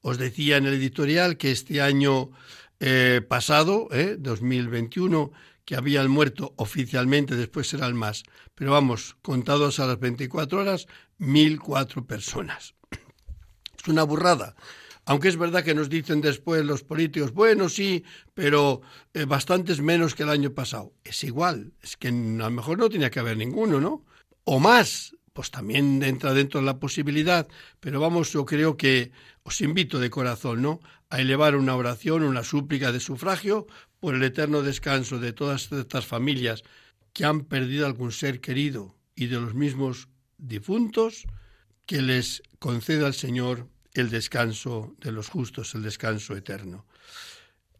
Os 0.02 0.20
decía 0.20 0.58
en 0.58 0.68
el 0.68 0.76
editorial 0.76 1.38
que 1.38 1.50
este 1.50 1.82
año 1.82 2.30
eh, 2.84 3.22
pasado, 3.22 3.88
eh, 3.92 4.18
2021, 4.18 5.32
que 5.66 5.76
habían 5.76 6.10
muerto 6.10 6.56
oficialmente, 6.58 7.36
después 7.36 7.70
serán 7.70 7.96
más, 7.96 8.24
pero 8.56 8.72
vamos, 8.72 9.18
contados 9.22 9.80
a 9.80 9.86
las 9.86 10.00
24 10.00 10.60
horas, 10.60 10.88
1.004 11.20 12.08
personas. 12.08 12.74
Es 13.78 13.88
una 13.88 14.02
burrada. 14.04 14.56
Aunque 15.06 15.28
es 15.28 15.38
verdad 15.38 15.64
que 15.64 15.76
nos 15.76 15.90
dicen 15.90 16.22
después 16.22 16.66
los 16.66 16.84
políticos, 16.84 17.34
bueno, 17.34 17.70
sí, 17.70 18.04
pero 18.34 18.82
eh, 19.14 19.26
bastantes 19.26 19.80
menos 19.80 20.16
que 20.16 20.24
el 20.24 20.30
año 20.30 20.54
pasado. 20.54 20.94
Es 21.04 21.24
igual, 21.24 21.74
es 21.82 21.98
que 21.98 22.08
a 22.08 22.12
lo 22.12 22.50
mejor 22.50 22.80
no 22.80 22.90
tenía 22.90 23.12
que 23.12 23.20
haber 23.20 23.38
ninguno, 23.38 23.80
¿no? 23.80 24.06
O 24.44 24.60
más, 24.60 25.16
pues 25.34 25.52
también 25.52 26.04
entra 26.04 26.34
dentro 26.34 26.60
de 26.60 26.66
la 26.66 26.80
posibilidad, 26.80 27.48
pero 27.80 28.00
vamos, 28.00 28.34
yo 28.34 28.46
creo 28.46 28.78
que 28.78 29.12
os 29.44 29.62
invito 29.62 30.00
de 30.00 30.10
corazón, 30.10 30.62
¿no? 30.62 30.80
a 31.12 31.20
elevar 31.20 31.56
una 31.56 31.76
oración, 31.76 32.24
una 32.24 32.44
súplica 32.44 32.92
de 32.92 33.02
sufragio 33.02 33.68
por 34.00 34.16
el 34.16 34.24
eterno 34.24 34.62
descanso 34.62 35.20
de 35.20 35.34
todas 35.34 35.72
estas 35.72 36.06
familias 36.06 36.64
que 37.14 37.26
han 37.26 37.42
perdido 37.42 37.86
algún 37.86 38.14
ser 38.14 38.40
querido 38.40 38.96
y 39.14 39.28
de 39.28 39.40
los 39.40 39.54
mismos 39.54 40.08
difuntos, 40.38 41.26
que 41.86 42.02
les 42.02 42.42
conceda 42.60 43.08
al 43.08 43.14
Señor 43.14 43.68
el 43.94 44.10
descanso 44.10 44.96
de 45.00 45.12
los 45.12 45.28
justos, 45.28 45.76
el 45.76 45.84
descanso 45.84 46.36
eterno. 46.36 46.86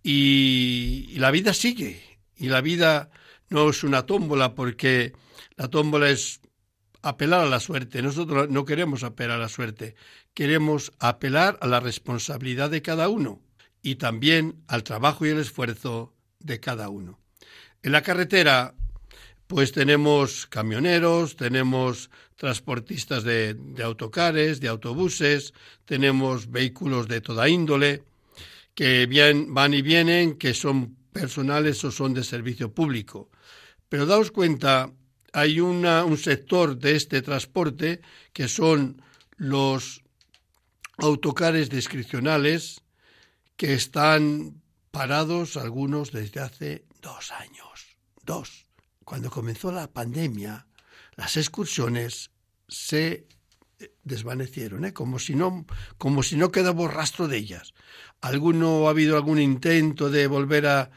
Y, 0.04 1.14
la 1.18 1.32
vida 1.32 1.54
sigue, 1.54 2.20
y 2.36 2.50
la 2.50 2.60
vida 2.60 3.12
no 3.50 3.70
es 3.70 3.84
una 3.86 4.06
tómbola 4.06 4.56
porque 4.56 5.14
la 5.56 5.70
tómbola 5.70 6.10
es 6.10 6.41
apelar 7.02 7.42
a 7.42 7.50
la 7.50 7.60
suerte. 7.60 8.02
Nosotros 8.02 8.50
no 8.50 8.66
queremos 8.66 9.04
apelar 9.04 9.38
a 9.38 9.42
la 9.42 9.50
suerte, 9.50 9.96
queremos 10.34 10.92
apelar 11.00 11.58
a 11.62 11.68
la 11.68 11.80
responsabilidad 11.80 12.70
de 12.70 12.82
cada 12.82 13.10
uno 13.10 13.42
y 13.82 13.96
también 13.96 14.64
al 14.68 14.84
trabajo 14.84 15.26
y 15.26 15.30
el 15.30 15.40
esfuerzo 15.40 16.14
de 16.40 16.60
cada 16.60 16.90
uno. 16.90 17.20
En 17.84 17.92
la 17.92 18.04
carretera, 18.04 18.76
pues 19.48 19.72
tenemos 19.72 20.48
camioneros, 20.48 21.36
tenemos 21.36 22.10
transportistas 22.36 23.24
de, 23.24 23.58
autocares, 23.84 24.62
de 24.62 24.68
autobuses, 24.68 25.54
tenemos 25.86 26.50
vehículos 26.50 27.08
de 27.08 27.22
toda 27.22 27.50
índole 27.50 28.04
que 28.74 29.08
van 29.50 29.74
y 29.74 29.82
vienen, 29.82 30.38
que 30.38 30.54
son 30.54 30.96
personales 31.12 31.84
o 31.84 31.92
son 31.92 32.14
de 32.14 32.24
servicio 32.24 32.74
público. 32.74 33.30
Pero 33.90 34.06
daos 34.06 34.32
cuenta, 34.32 34.90
hay 35.34 35.60
un 35.60 36.18
sector 36.18 36.78
de 36.78 36.96
este 36.96 37.22
transporte 37.22 38.02
que 38.34 38.48
son 38.48 39.02
los 39.38 40.04
autocares 40.98 41.70
discrecionales 41.70 42.82
que 43.56 43.74
están 43.74 44.62
parados 44.92 45.58
algunos 45.58 46.12
desde 46.12 46.42
hace 46.42 46.86
dos 47.02 47.32
años. 47.32 47.98
Dos. 48.24 48.68
Cuando 49.06 49.32
comenzó 49.32 49.72
la 49.72 49.88
pandemia, 49.88 50.68
las 51.16 51.38
excursiones 51.38 52.32
se 52.68 53.28
desvanecieron, 54.04 54.86
¿eh? 54.86 54.94
como, 54.94 55.18
si 55.18 55.36
no, 55.36 55.66
como 55.98 56.24
si 56.24 56.36
no 56.36 56.52
quedaba 56.52 56.88
rastro 56.88 57.28
de 57.28 57.38
ellas. 57.38 57.74
Alguno 58.22 58.88
ha 58.88 58.92
habido 58.92 59.16
algún 59.16 59.40
intento 59.40 60.10
de 60.10 60.28
volver 60.28 60.68
a, 60.68 60.92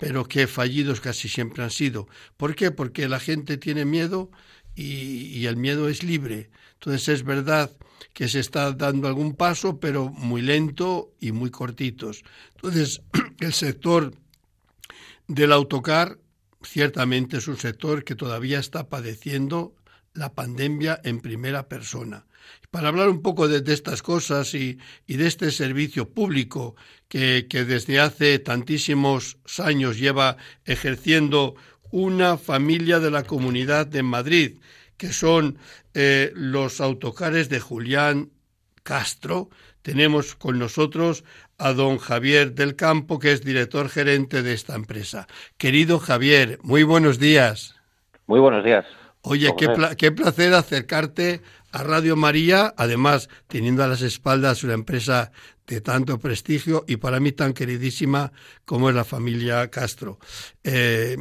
pero 0.00 0.24
que 0.24 0.46
fallidos 0.46 0.98
casi 1.02 1.28
siempre 1.28 1.62
han 1.62 1.70
sido. 1.70 2.08
¿Por 2.38 2.54
qué? 2.54 2.70
Porque 2.70 3.06
la 3.06 3.20
gente 3.20 3.58
tiene 3.58 3.84
miedo 3.84 4.30
y, 4.74 5.44
el 5.44 5.58
miedo 5.58 5.90
es 5.90 6.02
libre. 6.02 6.50
Entonces 6.72 7.06
es 7.08 7.22
verdad 7.22 7.70
que 8.14 8.26
se 8.26 8.40
está 8.40 8.72
dando 8.72 9.08
algún 9.08 9.34
paso, 9.34 9.78
pero 9.78 10.08
muy 10.08 10.40
lento 10.40 11.12
y 11.20 11.32
muy 11.32 11.50
cortitos. 11.50 12.24
Entonces, 12.54 13.02
el 13.40 13.52
sector 13.52 14.14
del 15.28 15.52
autocar 15.52 16.18
ciertamente 16.62 17.36
es 17.36 17.46
un 17.46 17.58
sector 17.58 18.02
que 18.02 18.14
todavía 18.14 18.58
está 18.58 18.88
padeciendo 18.88 19.74
la 20.14 20.32
pandemia 20.32 21.00
en 21.04 21.20
primera 21.20 21.68
persona. 21.68 22.26
Para 22.70 22.88
hablar 22.88 23.08
un 23.08 23.22
poco 23.22 23.48
de, 23.48 23.72
estas 23.72 24.02
cosas 24.02 24.54
y, 24.54 24.78
de 25.06 25.26
este 25.26 25.50
servicio 25.50 26.08
público 26.08 26.76
que, 27.08 27.44
desde 27.50 28.00
hace 28.00 28.38
tantísimos 28.38 29.38
años 29.58 29.98
lleva 29.98 30.36
ejerciendo 30.64 31.54
una 31.90 32.38
familia 32.38 33.00
de 33.00 33.10
la 33.10 33.24
comunidad 33.24 33.86
de 33.86 34.02
Madrid, 34.02 34.60
que 34.96 35.12
son 35.12 35.58
eh, 35.94 36.30
los 36.34 36.80
autocares 36.80 37.48
de 37.48 37.58
Julián 37.58 38.30
Castro, 38.82 39.50
tenemos 39.82 40.34
con 40.34 40.58
nosotros 40.58 41.24
a 41.58 41.72
don 41.72 41.98
Javier 41.98 42.52
del 42.52 42.76
Campo, 42.76 43.18
que 43.18 43.32
es 43.32 43.42
director 43.42 43.88
gerente 43.88 44.42
de 44.42 44.52
esta 44.52 44.74
empresa. 44.74 45.26
Querido 45.56 45.98
Javier, 45.98 46.58
muy 46.62 46.82
buenos 46.82 47.18
días. 47.18 47.74
Muy 48.26 48.40
buenos 48.40 48.64
días. 48.64 48.86
Oye, 49.22 49.50
qué, 49.58 49.68
qué, 49.98 50.12
placer 50.12 50.54
acercarte 50.54 51.40
a 51.72 51.82
Radio 51.82 52.16
María, 52.16 52.72
además 52.76 53.28
teniendo 53.48 53.84
a 53.84 53.86
las 53.86 54.00
espaldas 54.00 54.64
una 54.64 54.72
empresa 54.72 55.30
de 55.66 55.80
tanto 55.80 56.18
prestigio 56.18 56.84
y 56.88 56.96
para 56.96 57.20
mí 57.20 57.32
tan 57.32 57.52
queridísima 57.52 58.32
como 58.64 58.88
es 58.88 58.94
la 58.94 59.04
familia 59.04 59.68
Castro. 59.68 60.18
Eh, 60.64 61.16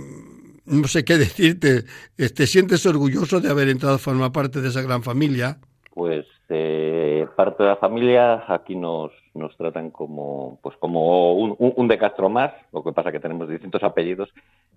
no 0.66 0.88
sé 0.88 1.04
qué 1.04 1.18
decirte, 1.18 1.84
¿te 2.16 2.48
sientes 2.48 2.86
orgulloso 2.86 3.42
de 3.42 3.50
haber 3.50 3.68
entrado 3.68 3.96
a 3.96 4.00
formar 4.00 4.32
parte 4.32 4.62
de 4.62 4.70
esa 4.70 4.82
gran 4.82 5.04
familia? 5.04 5.58
Pues 5.94 6.26
eh, 6.48 7.28
parte 7.36 7.64
de 7.64 7.70
la 7.70 7.76
familia 7.76 8.46
aquí 8.48 8.76
nos, 8.76 9.12
nos 9.34 9.56
tratan 9.58 9.92
como 9.92 10.58
pues 10.64 10.78
como 10.78 11.34
un, 11.34 11.56
un 11.60 11.88
de 11.88 11.98
Castro 11.98 12.30
más, 12.30 12.54
lo 12.72 12.82
que 12.82 12.94
pasa 12.94 13.12
que 13.12 13.20
tenemos 13.20 13.50
distintos 13.50 13.84
apellidos, 13.84 14.30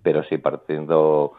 pero 0.03 0.25
sí 0.25 0.39
partiendo 0.39 1.35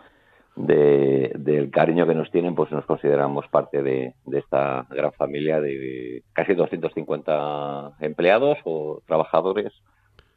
de, 0.56 1.32
del 1.36 1.72
cariño 1.72 2.06
que 2.06 2.16
nos 2.16 2.30
tienen, 2.32 2.56
pues 2.56 2.72
nos 2.72 2.86
consideramos 2.86 3.48
parte 3.48 3.82
de, 3.82 4.14
esta 4.32 4.86
gran 4.90 5.12
familia 5.14 5.60
de 5.60 6.24
casi 6.34 6.54
250 6.54 7.94
empleados 8.00 8.58
o 8.66 9.02
trabajadores 9.08 9.74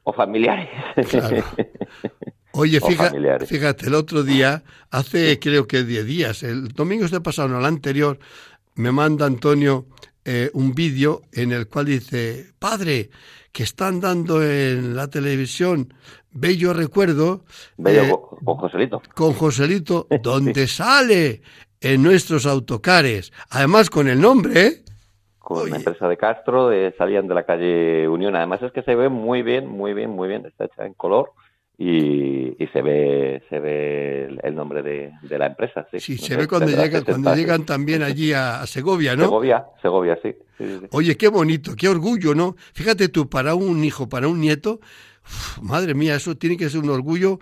o 0.05 0.13
familiares. 0.13 0.69
Oye, 2.53 2.81
fíjate, 2.81 3.87
el 3.87 3.95
otro 3.95 4.23
día, 4.23 4.63
hace 4.91 5.39
creo 5.39 5.67
que 5.67 5.83
10 5.83 6.07
días, 6.07 6.43
el 6.43 6.69
domingo 6.69 7.05
este 7.05 7.21
pasado, 7.21 7.49
no, 7.49 7.59
el 7.59 7.67
anterior, 7.67 8.19
me 8.77 8.93
manda 8.93 9.27
Antonio 9.27 9.87
eh, 10.25 10.51
un 10.55 10.75
vídeo 10.75 11.23
en 11.33 11.53
el 11.53 11.69
cual 11.69 11.87
dice, 11.87 12.47
padre, 12.59 13.11
que 13.57 13.63
están 13.63 14.03
dando 14.03 14.43
en 14.43 14.95
la 14.95 15.09
televisión 15.09 15.95
Bello 16.31 16.75
Recuerdo. 16.75 17.41
Bello 17.79 18.03
eh, 18.03 18.15
con 18.45 18.57
Joselito. 18.59 19.03
Con 19.15 19.33
Joselito, 19.33 20.07
donde 20.23 20.67
sale 20.67 21.41
en 21.81 22.03
nuestros 22.03 22.45
autocares. 22.45 23.33
Además 23.49 23.89
con 23.89 24.09
el 24.09 24.21
nombre, 24.21 24.61
¿eh? 24.61 24.73
Con 25.39 25.71
la 25.71 25.77
empresa 25.77 26.07
de 26.07 26.19
Castro, 26.19 26.69
salían 26.99 27.29
de 27.29 27.35
la 27.35 27.45
calle 27.45 28.07
Unión. 28.07 28.37
Además 28.37 28.61
es 28.61 28.73
que 28.73 28.83
se 28.83 28.95
ve 28.95 29.09
muy 29.09 29.41
bien, 29.41 29.67
muy 29.67 29.95
bien, 29.95 30.11
muy 30.11 30.29
bien. 30.29 30.45
Está 30.45 30.67
hecha 30.67 30.85
en 30.85 30.93
color. 30.93 31.31
Y, 31.79 32.57
se 32.73 32.81
ve 32.83 33.43
se 33.49 33.59
ve 33.59 34.39
el 34.43 34.55
nombre 34.55 34.83
de, 34.83 35.13
la 35.39 35.47
empresa. 35.47 35.87
Sí, 35.93 36.01
sí 36.01 36.19
se 36.19 36.37
ve 36.37 36.49
cuando, 36.49 36.69
llegan, 36.69 37.05
cuando 37.05 37.35
llegan 37.35 37.65
también 37.65 38.03
allí 38.03 38.33
a, 38.33 38.67
Segovia, 38.67 39.15
¿no? 39.15 39.25
Segovia, 39.25 39.67
Segovia, 39.83 40.19
sí. 40.23 40.35
Oye, 40.91 41.17
qué 41.17 41.29
bonito, 41.29 41.75
qué 41.77 41.89
orgullo, 41.89 42.35
¿no? 42.35 42.57
Fíjate 42.73 43.09
tú, 43.09 43.29
para 43.29 43.55
un 43.55 43.85
hijo, 43.85 44.09
para 44.09 44.27
un 44.29 44.41
nieto, 44.41 44.81
madre 45.63 45.95
mía, 45.95 46.15
eso 46.15 46.37
tiene 46.37 46.57
que 46.57 46.71
ser 46.71 46.81
un 46.81 46.91
orgullo. 46.91 47.41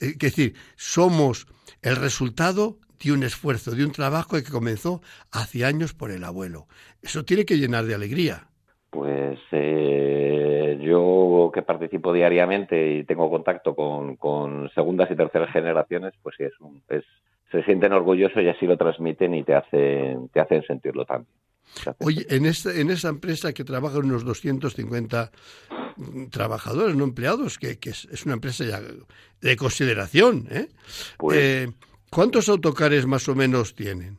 Eh, 0.00 0.12
es 0.12 0.18
decir, 0.18 0.54
somos 0.76 1.46
el 1.82 1.96
resultado 1.96 2.78
de 3.02 3.12
un 3.12 3.22
esfuerzo, 3.22 3.72
de 3.72 3.84
un 3.84 3.92
trabajo 3.92 4.36
que 4.36 4.44
comenzó 4.44 5.02
hace 5.30 5.64
años 5.64 5.94
por 5.94 6.10
el 6.10 6.24
abuelo. 6.24 6.68
Eso 7.02 7.24
tiene 7.24 7.44
que 7.44 7.58
llenar 7.58 7.84
de 7.86 7.94
alegría. 7.94 8.48
Pues 8.94 9.40
eh, 9.50 10.78
yo 10.80 11.50
que 11.52 11.62
participo 11.62 12.12
diariamente 12.12 12.92
y 12.92 13.02
tengo 13.02 13.28
contacto 13.28 13.74
con, 13.74 14.70
segundas 14.72 15.10
y 15.10 15.16
terceras 15.16 15.50
generaciones, 15.52 16.14
pues 16.22 16.36
sí, 16.38 16.44
es, 16.44 16.52
es 16.88 17.04
se 17.50 17.64
sienten 17.64 17.92
orgullosos 17.92 18.40
y 18.40 18.48
así 18.48 18.66
lo 18.66 18.76
transmiten 18.76 19.34
y 19.34 19.42
te 19.42 19.56
hacen, 19.56 20.28
te 20.28 20.38
hacen 20.38 20.62
sentirlo 20.62 21.04
también. 21.04 21.34
Oye, 21.98 22.24
en, 22.28 22.46
esta, 22.46 22.72
en 22.72 22.88
esa 22.90 23.08
empresa 23.08 23.52
que 23.52 23.64
trabajan 23.64 24.04
unos 24.04 24.24
250 24.24 25.32
trabajadores, 26.30 26.94
no 26.94 27.02
empleados, 27.02 27.58
que, 27.58 27.76
es, 27.82 28.26
una 28.26 28.34
empresa 28.34 28.64
ya 28.64 28.80
de 29.40 29.56
consideración, 29.56 30.46
¿eh? 30.52 30.68
Pues 31.18 31.38
¿eh? 31.38 31.72
¿Cuántos 32.10 32.48
autocares 32.48 33.06
más 33.06 33.28
o 33.28 33.34
menos 33.34 33.74
tienen? 33.74 34.18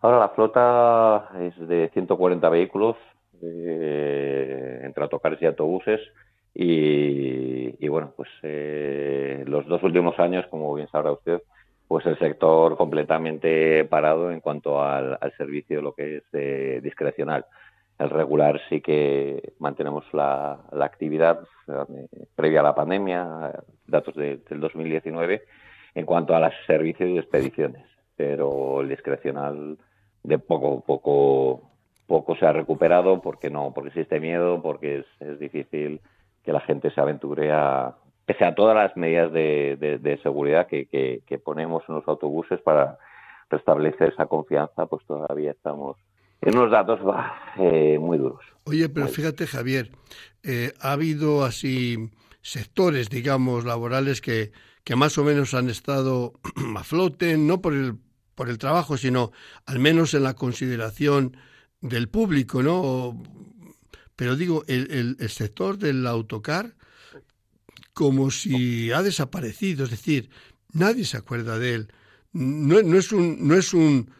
Ahora 0.00 0.18
la 0.18 0.28
flota 0.30 1.28
es 1.40 1.68
de 1.68 1.90
140 1.92 2.48
vehículos, 2.48 2.96
eh, 3.42 4.80
entre 4.82 5.02
autocares 5.02 5.40
y 5.42 5.46
autobuses. 5.46 6.00
Y, 6.56 7.88
bueno, 7.88 8.12
pues 8.16 8.28
eh, 8.42 9.44
los 9.46 9.66
dos 9.66 9.82
últimos 9.82 10.18
años, 10.18 10.46
como 10.48 10.72
bien 10.74 10.88
sabrá 10.88 11.12
usted, 11.12 11.42
pues 11.88 12.06
el 12.06 12.18
sector 12.18 12.76
completamente 12.76 13.84
parado 13.84 14.30
en 14.30 14.40
cuanto 14.40 14.82
al, 14.82 15.18
servicio, 15.36 15.82
lo 15.82 15.94
que 15.94 16.18
es 16.18 16.24
eh, 16.32 16.80
discrecional. 16.82 17.44
El 17.98 18.10
regular 18.10 18.60
sí 18.68 18.80
que 18.80 19.52
mantenemos 19.58 20.04
la, 20.12 20.60
actividad 20.80 21.40
previa 22.34 22.60
a 22.60 22.64
la 22.64 22.74
pandemia, 22.74 23.52
datos 23.86 24.14
del 24.14 24.42
2019, 24.48 25.42
en 25.94 26.06
cuanto 26.06 26.34
a 26.34 26.40
los 26.40 26.54
servicios 26.66 27.10
y 27.10 27.18
expediciones. 27.18 27.84
Pero 28.16 28.80
el 28.80 28.88
discrecional 28.88 29.76
de 30.22 30.38
poco 30.38 30.80
poco 30.80 31.73
poco 32.06 32.36
se 32.36 32.46
ha 32.46 32.52
recuperado 32.52 33.20
porque 33.20 33.50
no, 33.50 33.72
porque 33.74 33.88
existe 33.88 34.20
miedo, 34.20 34.60
porque 34.62 35.04
es, 35.20 35.38
difícil 35.38 36.00
que 36.42 36.52
la 36.52 36.60
gente 36.60 36.90
se 36.90 37.00
aventure 37.00 37.50
a, 37.52 37.94
pese 38.26 38.44
a 38.44 38.54
todas 38.54 38.76
las 38.76 38.96
medidas 38.96 39.32
de, 39.32 40.20
seguridad 40.22 40.66
que, 40.66 40.86
que, 40.86 41.38
ponemos 41.38 41.82
en 41.88 41.96
los 41.96 42.06
autobuses 42.06 42.60
para 42.60 42.98
restablecer 43.50 44.12
esa 44.12 44.26
confianza, 44.26 44.86
pues 44.86 45.04
todavía 45.06 45.52
estamos 45.52 45.96
en 46.40 46.58
unos 46.58 46.70
datos 46.70 47.00
eh, 47.58 47.98
muy 47.98 48.18
duros. 48.18 48.40
Oye, 48.64 48.88
pero 48.88 49.08
fíjate, 49.08 49.46
Javier, 49.46 49.90
eh, 50.42 50.72
ha 50.80 50.92
habido 50.92 51.44
así 51.44 52.10
sectores, 52.42 53.08
digamos, 53.08 53.64
laborales 53.64 54.20
que, 54.20 54.52
que 54.84 54.96
más 54.96 55.16
o 55.16 55.24
menos 55.24 55.54
han 55.54 55.70
estado 55.70 56.34
a 56.76 56.84
flote, 56.84 57.38
no 57.38 57.62
por 57.62 57.72
el, 57.72 57.96
por 58.34 58.50
el 58.50 58.58
trabajo, 58.58 58.98
sino 58.98 59.32
al 59.66 59.78
menos 59.78 60.12
en 60.12 60.24
la 60.24 60.34
consideración 60.34 61.36
del 61.84 62.08
público, 62.08 62.62
¿no? 62.62 63.22
Pero 64.16 64.36
digo, 64.36 64.62
el, 64.68 65.16
el, 65.20 65.28
sector 65.28 65.76
del 65.76 66.06
autocar 66.06 66.66
como 67.92 68.30
si 68.30 68.90
ha 68.90 69.02
desaparecido, 69.02 69.84
es 69.84 69.90
decir, 69.90 70.30
nadie 70.72 71.04
se 71.04 71.18
acuerda 71.18 71.58
de 71.58 71.74
él. 71.74 71.88
No, 72.32 72.80
no, 72.82 72.96
es 72.96 73.12
un, 73.12 73.46
no 73.46 73.54
es 73.54 73.74
un 73.74 74.10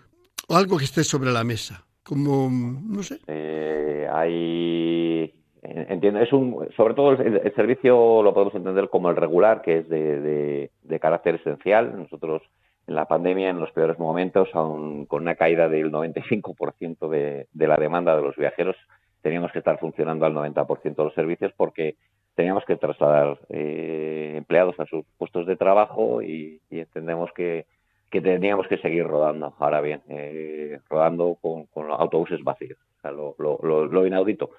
algo 0.49 0.77
que 0.77 0.85
esté 0.85 1.05
sobre 1.05 1.33
la 1.33 1.43
mesa, 1.43 1.87
como, 2.03 2.51
no 2.51 3.03
sé. 3.03 3.21
Eh, 3.27 4.07
hay 4.13 5.33
entiendo 5.63 6.21
es 6.21 6.31
un 6.31 6.69
sobre 6.77 6.93
todo 6.93 7.13
el, 7.13 7.55
servicio 7.55 8.23
lo 8.23 8.35
podemos 8.35 8.55
entender 8.55 8.91
como 8.91 9.09
el 9.09 9.17
regular 9.17 9.63
que 9.63 9.79
es 9.79 9.89
de, 9.89 10.71
de, 10.83 11.01
carácter 11.01 11.37
esencial 11.37 11.97
nosotros 11.97 12.43
en 12.87 12.95
la 12.95 13.07
pandemia 13.07 13.51
en 13.51 13.61
los 13.61 13.73
peores 13.73 13.99
momentos 13.99 14.49
aun 14.55 15.07
con 15.07 15.23
una 15.23 15.35
caída 15.35 15.69
del 15.69 15.91
95% 15.91 17.09
de, 17.09 17.49
de 17.53 17.67
la 17.67 17.77
demanda 17.77 18.17
de 18.17 18.23
los 18.23 18.37
viajeros 18.37 18.77
teníamos 19.23 19.53
que 19.53 19.59
estar 19.61 19.79
funcionando 19.79 20.27
al 20.27 20.35
90% 20.35 20.83
de 20.95 21.05
los 21.05 21.15
servicios 21.15 21.53
porque 21.57 21.97
teníamos 22.35 22.65
que 22.65 22.77
trasladar 22.77 23.39
eh, 23.49 24.35
empleados 24.37 24.79
a 24.79 24.87
sus 24.87 25.05
puestos 25.17 25.47
de 25.47 25.57
trabajo 25.57 26.23
y, 26.23 26.61
entendemos 26.71 27.31
que, 27.33 27.67
teníamos 28.11 28.69
que 28.69 28.79
seguir 28.79 29.07
rodando. 29.07 29.55
Ahora 29.59 29.81
bien, 29.81 30.03
eh, 30.09 30.79
rodando 30.89 31.37
con, 31.41 31.67
con, 31.67 31.91
autobuses 31.91 32.43
vacíos, 32.45 32.79
o 32.99 33.01
sea, 33.01 33.11
lo, 33.13 33.35
lo, 33.39 33.87
lo, 33.87 34.07
inaudito. 34.07 34.51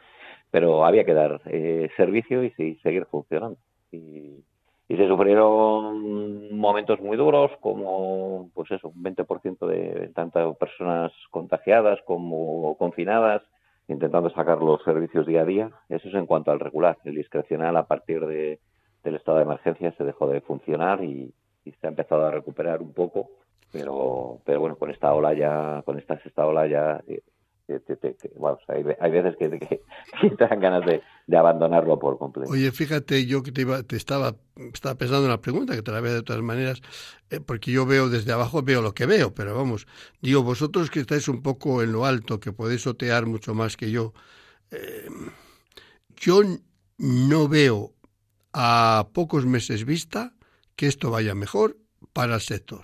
Pero 0.51 0.86
había 0.86 1.05
que 1.05 1.13
dar 1.13 1.41
eh, 1.45 1.89
servicio 1.95 2.43
y, 2.43 2.51
seguir 2.82 3.05
funcionando. 3.05 3.57
Y, 3.91 4.43
y, 4.88 4.97
se 4.97 5.07
sufrieron 5.07 6.55
momentos 6.57 6.99
muy 6.99 7.17
duros, 7.17 7.51
como 7.61 8.49
pues 8.53 8.71
eso, 8.71 8.89
un 8.89 9.03
20% 9.03 9.65
de 9.67 10.11
tantas 10.13 10.55
personas 10.57 11.11
contagiadas 11.31 11.99
como 12.05 12.77
confinadas 12.77 13.41
intentando 13.88 14.29
sacar 14.31 14.59
los 14.61 14.83
servicios 14.83 15.27
día 15.27 15.41
a 15.41 15.45
día. 15.45 15.71
Eso 15.89 16.07
es 16.07 16.15
en 16.15 16.25
cuanto 16.25 16.51
al 16.51 16.59
regular. 16.59 16.97
El 17.03 17.15
discrecional 17.15 17.75
a 17.77 17.88
partir 17.88 18.25
de, 18.25 18.59
del 19.03 19.15
estado 19.15 19.38
de 19.38 19.43
emergencia 19.43 19.93
se 19.97 20.03
dejó 20.03 20.27
de 20.27 20.41
funcionar 20.41 21.03
y, 21.03 21.33
se 21.63 21.88
ha 21.88 21.89
empezado 21.89 22.25
a 22.25 22.31
recuperar 22.31 22.81
un 22.81 22.93
poco. 22.93 23.29
Pero, 23.71 24.39
pero 24.45 24.59
bueno, 24.59 24.75
con 24.75 24.91
esta 24.91 25.13
ola 25.13 25.33
ya, 25.33 25.81
con 25.83 25.97
esta 25.97 26.19
sexta 26.21 26.45
ola 26.45 26.67
ya 26.67 27.01
eh, 27.68 28.97
hay, 28.99 29.11
veces 29.11 29.36
que, 29.38 29.49
te 29.49 30.47
dan 30.47 30.59
ganas 30.59 30.86
de, 30.86 31.01
abandonarlo 31.36 31.97
por 31.97 32.18
completo. 32.18 32.51
Oye, 32.51 32.72
fíjate, 32.72 33.26
yo 33.26 33.41
que 33.41 33.51
te, 33.51 33.61
iba, 33.61 33.82
te 33.84 33.95
estaba, 33.95 34.36
estaba 34.55 34.95
pensando 34.95 35.26
en 35.26 35.32
la 35.32 35.41
pregunta, 35.41 35.76
que 35.76 35.82
te 35.82 35.91
la 35.91 36.01
veo 36.01 36.13
de 36.13 36.24
todas 36.24 36.41
maneras, 36.41 36.82
eh, 37.30 37.39
porque 37.39 37.72
yo 37.72 37.86
veo 37.86 38.09
desde 38.09 38.32
abajo, 38.32 38.61
veo 38.61 38.82
lo 38.82 38.93
que 38.93 39.05
veo, 39.05 39.34
pero 39.34 39.55
vamos, 39.55 39.88
digo, 40.22 40.43
vosotros 40.43 40.91
que 40.91 40.99
estáis 40.99 41.28
un 41.28 41.41
poco 41.41 41.82
en 41.82 41.91
lo 41.91 42.05
alto, 42.05 42.39
que 42.39 42.51
podéis 42.51 42.86
otear 42.86 43.26
mucho 43.26 43.55
más 43.55 43.78
que 43.78 43.89
yo, 43.89 44.13
eh, 44.72 45.07
yo 46.16 46.41
no 46.97 47.47
veo 47.47 47.93
a 48.53 49.07
pocos 49.13 49.45
meses 49.45 49.86
vista 49.86 50.34
que 50.76 50.88
esto 50.88 51.09
vaya 51.09 51.36
mejor 51.36 51.78
para 52.13 52.36
el 52.36 52.41
sector. 52.41 52.82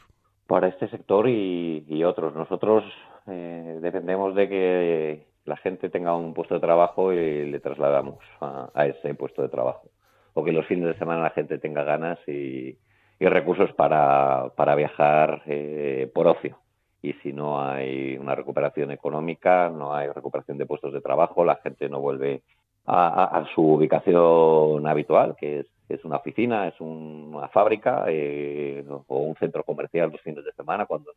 Para 0.48 0.68
este 0.68 0.90
sector 0.90 1.30
y, 1.30 1.86
y 1.88 2.04
otros. 2.04 2.36
Nosotros 2.36 2.84
eh, 3.32 3.80
dependemos 3.82 4.36
de 4.36 4.50
que 4.50 5.26
la 5.46 5.58
gente 5.58 5.90
tenga 5.90 6.16
un 6.16 6.34
puesto 6.34 6.56
de 6.56 6.62
trabajo 6.62 7.14
y 7.14 7.50
le 7.50 7.60
trasladamos 7.60 8.20
a, 8.40 8.86
ese 8.86 9.14
puesto 9.16 9.42
de 9.42 9.50
trabajo. 9.50 9.90
O 10.34 10.44
que 10.44 10.52
los 10.52 10.66
fines 10.66 10.86
de 10.86 10.98
semana 10.98 11.24
la 11.24 11.32
gente 11.32 11.58
tenga 11.58 11.84
ganas 11.84 12.20
y, 12.28 12.78
recursos 13.20 13.72
para, 13.74 14.52
para 14.56 14.74
viajar 14.76 15.44
eh, 15.46 16.10
por 16.14 16.28
ocio. 16.28 16.58
Y 17.04 17.14
si 17.22 17.34
no 17.34 17.62
hay 17.62 18.18
una 18.18 18.36
recuperación 18.36 18.92
económica, 18.92 19.70
no 19.70 19.94
hay 19.94 20.08
recuperación 20.10 20.58
de 20.58 20.66
puestos 20.66 20.94
de 20.94 21.02
trabajo, 21.02 21.46
la 21.46 21.58
gente 21.58 21.88
no 21.90 22.00
vuelve 22.00 22.42
a, 22.86 23.46
su 23.54 23.62
ubicación 23.62 24.86
habitual, 24.88 25.36
que 25.38 25.60
es, 25.60 25.68
es 25.88 26.04
una 26.04 26.18
oficina, 26.18 26.68
es 26.68 26.80
una 26.80 27.48
fábrica 27.50 28.06
eh, 28.08 28.84
o 29.08 29.20
un 29.20 29.36
centro 29.36 29.64
comercial 29.64 30.12
los 30.12 30.22
fines 30.22 30.44
de 30.44 30.52
semana 30.54 30.86
cuando 30.86 31.12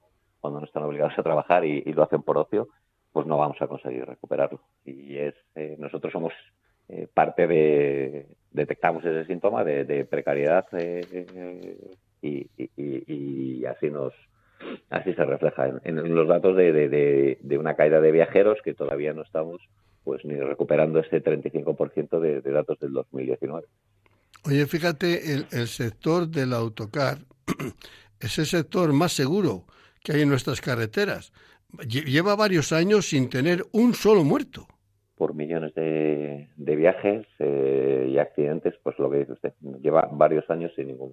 cuando 0.45 0.61
no 0.61 0.67
están 0.67 0.83
obligados 0.83 1.19
a 1.19 1.23
trabajar 1.23 1.65
y, 1.65 1.81
lo 1.95 2.03
hacen 2.03 2.21
por 2.21 2.37
ocio, 2.37 2.69
pues 3.13 3.27
no 3.27 3.39
vamos 3.39 3.57
a 3.63 3.67
conseguir 3.67 4.05
recuperarlo. 4.05 4.61
Y 4.85 5.17
es 5.17 5.35
eh, 5.55 5.75
nosotros 5.79 6.13
somos 6.13 6.35
eh, 6.91 7.09
parte 7.15 7.47
de, 7.47 8.27
detectamos 8.51 9.03
ese 9.07 9.25
síntoma 9.25 9.65
de, 9.65 10.05
precariedad 10.05 10.67
eh, 10.73 11.79
y, 12.21 13.65
así 13.65 13.89
nos 13.89 14.13
así 14.91 15.15
se 15.15 15.25
refleja 15.25 15.81
en, 15.83 16.15
los 16.15 16.29
datos 16.29 16.55
de, 16.55 17.57
una 17.59 17.75
caída 17.75 18.03
de 18.03 18.13
viajeros 18.13 18.59
que 18.63 18.75
todavía 18.75 19.15
no 19.15 19.23
estamos 19.23 19.63
pues 20.05 20.27
ni 20.27 20.35
recuperando 20.35 20.99
ese 20.99 21.25
35% 21.25 22.21
de, 22.21 22.43
datos 22.43 22.79
del 22.81 22.93
2019. 22.93 23.67
Oye, 24.45 24.67
fíjate, 24.67 25.33
el, 25.33 25.47
el 25.53 25.69
sector 25.69 26.29
del 26.29 26.53
autocar 26.53 27.17
es 28.21 28.39
el 28.39 28.45
sector 28.45 28.93
más 28.93 29.13
seguro 29.13 29.65
que 30.05 30.13
hay 30.13 30.23
en 30.23 30.29
nuestras 30.29 30.61
carreteras. 30.61 31.33
Lleva 31.89 32.37
varios 32.37 32.73
años 32.73 33.09
sin 33.09 33.29
tener 33.29 33.65
un 33.73 33.95
solo 33.95 34.23
muerto. 34.23 34.69
Por 35.17 35.35
millones 35.35 35.75
de, 35.75 36.47
viajes 36.57 37.27
eh, 37.39 38.09
y 38.13 38.19
accidentes, 38.19 38.75
pues 38.83 38.97
lo 38.99 39.11
que 39.11 39.19
dice 39.19 39.33
usted, 39.33 39.53
lleva 39.83 40.09
varios 40.13 40.49
años 40.51 40.73
sin 40.77 40.89
ningún 40.89 41.13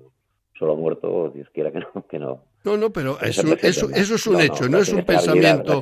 solo 0.60 0.76
muerto, 0.76 1.32
Dios 1.34 1.48
quiera 1.54 1.72
que 1.72 1.80
no. 1.80 2.06
Que 2.08 2.20
no, 2.20 2.44
no, 2.64 2.78
no, 2.78 2.92
pero 2.92 3.20
eso, 3.22 3.56
eso, 3.62 3.90
eso 3.90 4.16
es 4.16 4.28
un 4.28 4.42
hecho, 4.42 4.68
no, 4.70 4.80
es 4.80 4.92
un 4.92 5.04
pensamiento. 5.04 5.82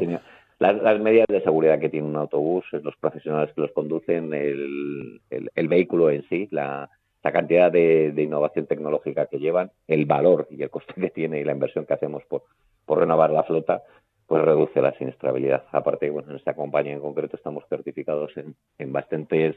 Las, 0.60 1.00
medidas 1.00 1.28
de 1.30 1.42
seguridad 1.42 1.80
que 1.80 1.90
tiene 1.90 2.08
un 2.08 2.18
autobús, 2.18 2.66
los 2.84 2.96
profesionales 2.98 3.54
que 3.56 3.62
los 3.62 3.72
conducen, 3.72 4.34
el, 4.34 5.22
el 5.30 5.68
vehículo 5.68 6.10
en 6.12 6.28
sí, 6.30 6.48
la, 6.52 6.90
la 7.24 7.32
cantidad 7.32 7.72
de, 7.72 8.14
innovación 8.18 8.66
tecnológica 8.66 9.26
que 9.28 9.40
llevan, 9.40 9.72
el 9.88 10.06
valor 10.06 10.48
y 10.50 10.64
el 10.64 10.70
coste 10.70 10.94
que 11.00 11.10
tiene 11.10 11.40
y 11.40 11.44
la 11.44 11.54
inversión 11.54 11.86
que 11.86 11.94
hacemos 11.94 12.24
por, 12.26 12.44
renovar 12.88 13.30
la 13.30 13.44
flota, 13.44 13.84
pues 14.26 14.44
reduce 14.44 14.82
la 14.82 14.94
siniestrabilidad. 14.94 15.66
Aparte, 15.72 16.10
bueno, 16.10 16.32
en 16.32 16.38
esta 16.38 16.56
compañía 16.56 16.94
en 16.94 17.02
concreto 17.02 17.36
estamos 17.36 17.64
certificados 17.70 18.36
en, 18.38 18.56
en 18.78 18.92
bastantes, 18.92 19.56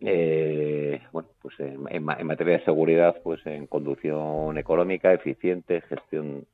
eh, 0.00 1.00
bueno, 1.12 1.28
pues 1.42 1.54
en, 1.60 2.04
materia 2.04 2.58
de 2.58 2.64
seguridad, 2.64 3.16
pues 3.22 3.44
en 3.46 3.66
conducción 3.66 4.56
económica, 4.56 5.12
eficiente, 5.12 5.82
gestión 5.82 6.46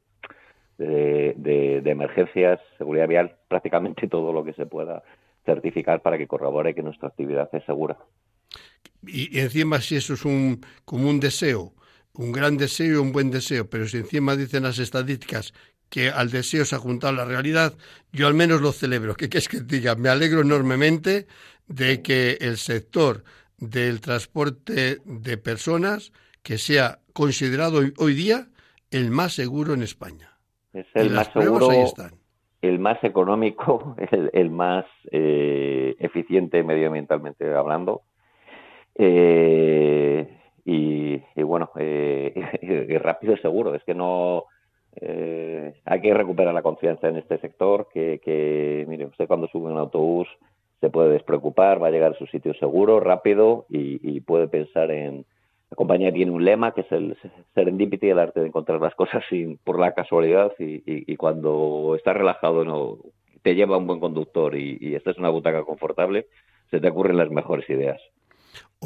de, 0.79 1.35
de 1.37 1.91
emergencias, 1.91 2.61
seguridad 2.79 3.07
vial, 3.07 3.37
prácticamente 3.49 4.09
todo 4.09 4.33
lo 4.33 4.45
que 4.45 4.55
se 4.55 4.67
pueda 4.67 5.03
certificar 5.45 6.01
para 6.01 6.19
que 6.19 6.27
corrobore 6.27 6.75
que 6.75 6.83
nuestra 6.83 7.09
actividad 7.09 7.49
es 7.53 7.65
segura 7.65 7.97
y, 9.07 9.39
encima 9.39 9.81
si 9.81 9.97
eso 9.97 10.15
es 10.15 10.25
un, 10.25 10.65
como 10.85 11.09
un 11.09 11.21
deseo, 11.21 11.75
un 12.15 12.33
gran 12.33 12.57
deseo 12.57 12.95
y 12.95 12.97
un 12.97 13.13
buen 13.13 13.31
deseo, 13.31 13.69
pero 13.69 13.87
si 13.87 13.99
encima 13.99 14.37
dicen 14.37 14.63
las 14.63 14.79
estadísticas 14.79 15.55
que 15.89 16.09
al 16.09 16.31
deseo 16.31 16.65
se 16.65 16.75
ha 16.75 16.79
juntado 16.79 17.13
la 17.13 17.25
realidad, 17.25 17.75
yo 18.13 18.27
al 18.27 18.35
menos 18.35 18.63
lo 18.63 18.73
celebro. 18.73 19.15
¿Qué 19.15 19.29
es 19.31 19.49
que 19.49 19.61
diga? 19.61 19.95
Me 19.95 20.09
alegro 20.09 20.41
enormemente 20.41 21.27
de 21.69 22.01
que 22.01 22.39
el 22.41 22.57
sector 22.57 23.25
del 23.59 24.01
transporte 24.01 24.99
de 25.05 25.37
personas 25.37 26.13
que 26.43 26.59
sea 26.59 26.99
considerado 27.13 27.81
hoy, 27.99 28.15
día 28.15 28.49
el 28.91 29.11
más 29.11 29.35
seguro 29.35 29.75
en 29.75 29.83
España. 29.83 30.39
Es 30.73 30.87
el 30.95 31.11
más 31.11 31.31
seguro, 31.33 31.69
el 32.63 32.79
más 32.79 33.03
económico, 33.05 33.95
el, 34.33 34.51
más 34.51 34.87
eh, 35.11 35.95
eficiente 35.99 36.63
medioambientalmente 36.63 37.53
hablando 37.55 38.03
eh, 38.95 40.29
y, 40.65 41.43
bueno, 41.43 41.71
eh, 41.77 42.99
rápido 43.03 43.35
y 43.35 43.39
seguro. 43.39 43.75
Es 43.75 43.85
que 43.85 43.95
no. 43.95 44.45
Eh, 44.97 45.75
hay 45.85 46.01
que 46.01 46.13
recuperar 46.13 46.53
la 46.53 46.63
confianza 46.63 47.09
en 47.09 47.17
este 47.17 47.39
sector. 47.39 47.89
Que, 47.93 48.21
que, 48.25 48.85
mire, 48.89 49.07
usted 49.07 49.27
cuando 49.27 49.49
sube 49.49 49.71
un 49.71 49.79
autobús 49.79 50.29
se 50.81 50.91
puede 50.91 51.11
despreocupar, 51.11 51.81
va 51.81 51.89
a 51.89 51.91
llegar 51.93 52.13
a 52.13 52.19
su 52.19 52.27
sitio 52.27 52.55
seguro, 52.55 52.99
rápido 52.99 53.67
y, 53.69 54.21
puede 54.23 54.49
pensar 54.49 54.91
en. 54.91 55.25
La 55.71 55.77
compañía 55.77 56.13
tiene 56.13 56.33
un 56.33 56.45
lema 56.45 56.75
que 56.75 56.83
es 56.83 56.93
el 56.93 57.17
serendipity, 57.55 58.11
el 58.11 58.19
arte 58.19 58.41
de 58.41 58.49
encontrar 58.49 58.79
las 58.81 58.95
cosas 58.95 59.25
sin, 59.31 59.57
por 59.59 59.79
la 59.79 59.95
casualidad 59.95 60.53
y, 60.59 60.83
y 60.85 61.17
cuando 61.17 61.95
estás 61.97 62.15
relajado 62.15 62.63
no 62.65 62.99
te 63.43 63.55
lleva 63.55 63.79
un 63.79 63.87
buen 63.87 63.99
conductor 63.99 64.55
y, 64.55 64.77
y 64.81 64.97
esta 64.97 65.13
es 65.13 65.19
una 65.19 65.31
butaca 65.31 65.63
confortable, 65.65 66.27
se 66.71 66.79
te 66.79 66.89
ocurren 66.89 67.17
las 67.17 67.31
mejores 67.31 67.71
ideas 67.71 68.03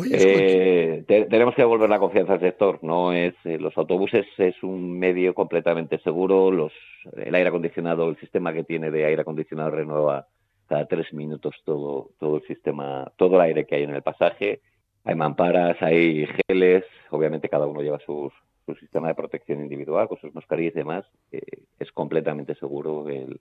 eh, 0.05 1.05
tenemos 1.07 1.55
que 1.55 1.63
devolver 1.63 1.89
la 1.89 1.99
confianza 1.99 2.35
al 2.35 2.41
sector. 2.41 2.79
No 2.83 3.13
es 3.13 3.35
eh, 3.45 3.59
los 3.59 3.77
autobuses 3.79 4.27
es 4.39 4.63
un 4.63 4.99
medio 4.99 5.35
completamente 5.35 5.99
seguro. 6.01 6.51
Los 6.51 6.73
el 7.17 7.35
aire 7.35 7.49
acondicionado, 7.49 8.09
el 8.09 8.19
sistema 8.19 8.53
que 8.53 8.65
tiene 8.65 8.91
de 8.91 9.05
aire 9.07 9.23
acondicionado 9.23 9.71
renueva 9.71 10.27
cada 10.69 10.87
tres 10.87 11.13
minutos 11.13 11.55
todo 11.65 12.11
todo 12.19 12.37
el 12.37 12.43
sistema, 12.43 13.11
todo 13.17 13.37
el 13.37 13.43
aire 13.43 13.67
que 13.67 13.77
hay 13.77 13.85
en 13.85 13.95
el 13.95 14.03
pasaje. 14.03 14.61
Hay 15.05 15.15
mamparas, 15.15 15.81
hay 15.81 16.27
geles. 16.49 16.85
Obviamente 17.11 17.49
cada 17.49 17.67
uno 17.67 17.81
lleva 17.81 18.01
su 18.01 18.33
sistema 18.81 19.09
de 19.09 19.15
protección 19.15 19.61
individual 19.63 20.09
con 20.09 20.19
sus 20.19 20.35
mascarillas 20.35 20.75
y 20.75 20.79
demás. 20.79 21.05
Eh, 21.31 21.41
es 21.79 21.93
completamente 21.93 22.55
seguro 22.57 23.09
el, 23.09 23.39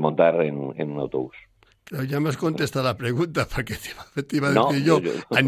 montar 0.00 0.40
en 0.42 0.56
un 0.56 1.00
autobús 1.00 1.34
ya 2.08 2.20
me 2.20 2.28
has 2.28 2.36
contestado 2.36 2.84
la 2.84 2.96
pregunta, 2.96 3.46
porque 3.54 3.74
te 3.74 4.36
iba, 4.36 4.48
a 4.48 4.52
decir 4.52 4.84
yo. 4.84 5.00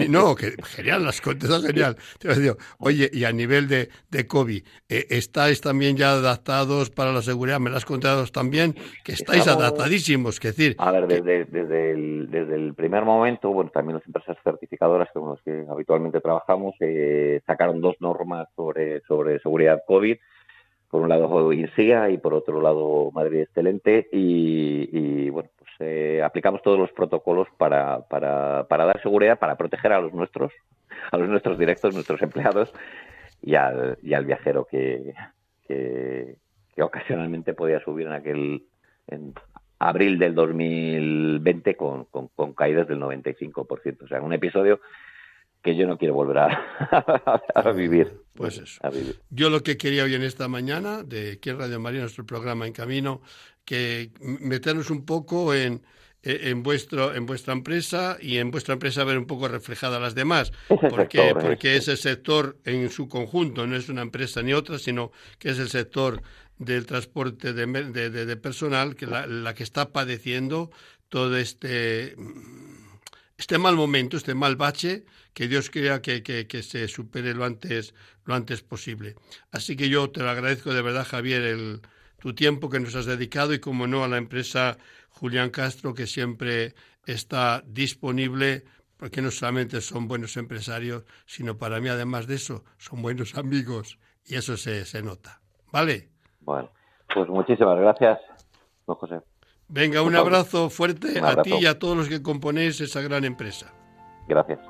no, 0.08 0.34
que 0.34 0.54
genial, 0.64 1.04
las 1.04 1.20
contestas 1.20 1.64
genial. 1.64 1.96
Te 2.18 2.26
iba 2.26 2.34
a 2.34 2.38
decir, 2.38 2.56
oye, 2.78 3.10
y 3.12 3.24
a 3.24 3.32
nivel 3.32 3.68
de, 3.68 3.88
de 4.10 4.26
COVID, 4.26 4.62
eh, 4.88 5.06
¿estáis 5.10 5.60
también 5.60 5.96
ya 5.96 6.12
adaptados 6.12 6.90
para 6.90 7.12
la 7.12 7.22
seguridad? 7.22 7.60
Me 7.60 7.70
lo 7.70 7.76
has 7.76 7.84
contado 7.84 8.26
también, 8.26 8.74
que 9.04 9.12
estáis 9.12 9.46
adaptadísimos, 9.46 10.40
que 10.40 10.48
decir. 10.48 10.74
A 10.78 10.90
ver, 10.90 11.06
desde, 11.06 11.44
desde, 11.44 11.92
el, 11.92 12.30
desde 12.30 12.56
el 12.56 12.74
primer 12.74 13.04
momento, 13.04 13.52
bueno, 13.52 13.70
también 13.70 13.98
las 13.98 14.06
empresas 14.06 14.36
certificadoras 14.42 15.08
con 15.12 15.30
las 15.30 15.42
que 15.42 15.64
habitualmente 15.70 16.20
trabajamos 16.20 16.74
eh, 16.80 17.40
sacaron 17.46 17.80
dos 17.80 17.96
normas 18.00 18.48
sobre, 18.56 19.00
sobre 19.02 19.38
seguridad 19.40 19.82
COVID 19.86 20.16
por 20.92 21.00
un 21.00 21.08
lado 21.08 21.52
INSEA 21.54 22.10
y 22.10 22.18
por 22.18 22.34
otro 22.34 22.60
lado 22.60 23.10
Madrid 23.12 23.40
Excelente 23.40 24.08
y, 24.12 25.30
bueno 25.30 25.48
pues 25.48 25.51
eh, 25.78 26.22
aplicamos 26.24 26.62
todos 26.62 26.78
los 26.78 26.92
protocolos 26.92 27.48
para, 27.56 28.00
para, 28.08 28.66
para, 28.68 28.84
dar 28.86 29.02
seguridad 29.02 29.38
para 29.38 29.56
proteger 29.56 29.92
a 29.92 30.00
los 30.00 30.12
nuestros 30.12 30.52
a 31.10 31.16
los 31.16 31.28
nuestros 31.28 31.58
directos 31.58 31.94
nuestros 31.94 32.22
empleados 32.22 32.72
y 33.40 33.54
al, 33.54 33.98
y 34.02 34.14
al 34.14 34.24
viajero 34.24 34.66
que, 34.70 35.14
que, 35.66 36.36
ocasionalmente 36.80 37.54
podía 37.54 37.80
subir 37.80 38.06
en 38.06 38.12
aquel 38.12 38.64
en 39.08 39.34
abril 39.78 40.18
del 40.18 40.34
2020 40.34 41.76
con, 41.76 42.04
con, 42.06 42.28
con 42.28 42.54
caídas 42.54 42.88
del 42.88 43.00
95% 43.00 44.02
o 44.02 44.08
sea 44.08 44.20
un 44.20 44.32
episodio 44.32 44.80
que 45.62 45.76
yo 45.76 45.86
no 45.86 45.96
quiero 45.96 46.14
volver 46.14 46.38
a, 46.38 47.72
vivir. 47.76 48.12
Pues 48.34 48.58
eso. 48.58 48.80
Yo 49.30 49.48
lo 49.48 49.62
que 49.62 49.76
quería 49.76 50.04
hoy 50.04 50.14
en 50.14 50.22
esta 50.22 50.48
mañana, 50.48 51.04
de 51.04 51.32
aquí 51.32 51.50
en 51.50 51.58
Radio 51.58 51.78
María, 51.78 52.00
nuestro 52.00 52.26
programa 52.26 52.66
En 52.66 52.72
Camino, 52.72 53.22
que 53.72 54.10
meternos 54.20 54.90
un 54.90 55.06
poco 55.06 55.54
en, 55.54 55.80
en, 56.22 56.62
vuestro, 56.62 57.14
en 57.14 57.24
vuestra 57.24 57.54
empresa 57.54 58.18
y 58.20 58.36
en 58.36 58.50
vuestra 58.50 58.74
empresa 58.74 59.02
ver 59.02 59.16
un 59.16 59.24
poco 59.24 59.48
reflejada 59.48 59.98
las 59.98 60.14
demás. 60.14 60.52
porque, 60.68 61.30
¿eh? 61.30 61.34
porque 61.34 61.76
ese 61.76 61.96
sector 61.96 62.58
en 62.66 62.90
su 62.90 63.08
conjunto 63.08 63.66
no 63.66 63.74
es 63.74 63.88
una 63.88 64.02
empresa 64.02 64.42
ni 64.42 64.52
otra, 64.52 64.78
sino 64.78 65.10
que 65.38 65.52
es 65.52 65.58
el 65.58 65.70
sector 65.70 66.20
del 66.58 66.84
transporte 66.84 67.54
de, 67.54 67.66
de, 67.66 68.36
personal 68.36 68.94
que 68.94 69.06
la, 69.06 69.26
la, 69.26 69.54
que 69.54 69.62
está 69.62 69.90
padeciendo 69.90 70.70
todo 71.08 71.38
este 71.38 72.14
este 73.38 73.56
mal 73.56 73.74
momento, 73.74 74.18
este 74.18 74.34
mal 74.34 74.56
bache, 74.56 75.06
que 75.32 75.48
Dios 75.48 75.70
crea 75.70 76.02
que, 76.02 76.22
que, 76.22 76.62
se 76.62 76.86
supere 76.88 77.32
lo 77.32 77.46
antes, 77.46 77.94
lo 78.26 78.34
antes 78.34 78.60
posible. 78.60 79.16
Así 79.50 79.76
que 79.76 79.88
yo 79.88 80.10
te 80.10 80.20
lo 80.20 80.28
agradezco 80.28 80.74
de 80.74 80.82
verdad, 80.82 81.06
Javier, 81.08 81.42
el, 81.42 81.80
tu 82.22 82.34
tiempo 82.34 82.70
que 82.70 82.78
nos 82.78 82.94
has 82.94 83.06
dedicado 83.06 83.52
y, 83.52 83.58
como 83.58 83.88
no, 83.88 84.04
a 84.04 84.08
la 84.08 84.16
empresa 84.16 84.78
Julián 85.10 85.50
Castro, 85.50 85.92
que 85.92 86.06
siempre 86.06 86.72
está 87.04 87.64
disponible, 87.66 88.62
porque 88.96 89.20
no 89.20 89.32
solamente 89.32 89.80
son 89.80 90.06
buenos 90.06 90.36
empresarios, 90.36 91.02
sino 91.26 91.58
para 91.58 91.80
mí, 91.80 91.88
además 91.88 92.28
de 92.28 92.36
eso, 92.36 92.62
son 92.78 93.02
buenos 93.02 93.34
amigos. 93.36 93.98
Y 94.24 94.36
eso 94.36 94.56
se, 94.56 94.84
se 94.84 95.02
nota. 95.02 95.40
¿Vale? 95.72 96.10
Bueno, 96.42 96.70
pues 97.12 97.28
muchísimas 97.28 97.76
gracias, 97.80 98.20
don 98.86 98.94
José. 98.94 99.20
Venga, 99.66 100.02
un 100.02 100.14
abrazo 100.14 100.70
fuerte 100.70 101.18
a 101.20 101.42
ti 101.42 101.54
y 101.60 101.66
a 101.66 101.80
todos 101.80 101.96
los 101.96 102.08
que 102.08 102.22
componéis 102.22 102.80
esa 102.80 103.00
gran 103.00 103.24
empresa. 103.24 103.74
Gracias. 104.28 104.60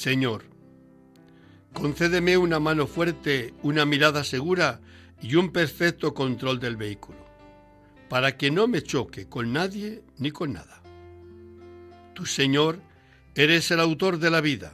Señor, 0.00 0.44
concédeme 1.74 2.38
una 2.38 2.58
mano 2.58 2.86
fuerte, 2.86 3.52
una 3.62 3.84
mirada 3.84 4.24
segura 4.24 4.80
y 5.20 5.34
un 5.34 5.52
perfecto 5.52 6.14
control 6.14 6.58
del 6.58 6.78
vehículo, 6.78 7.18
para 8.08 8.38
que 8.38 8.50
no 8.50 8.66
me 8.66 8.82
choque 8.82 9.28
con 9.28 9.52
nadie 9.52 10.02
ni 10.16 10.30
con 10.30 10.54
nada. 10.54 10.80
Tu 12.14 12.24
Señor, 12.24 12.80
Eres 13.34 13.70
el 13.70 13.80
autor 13.80 14.18
de 14.18 14.30
la 14.30 14.40
vida. 14.40 14.72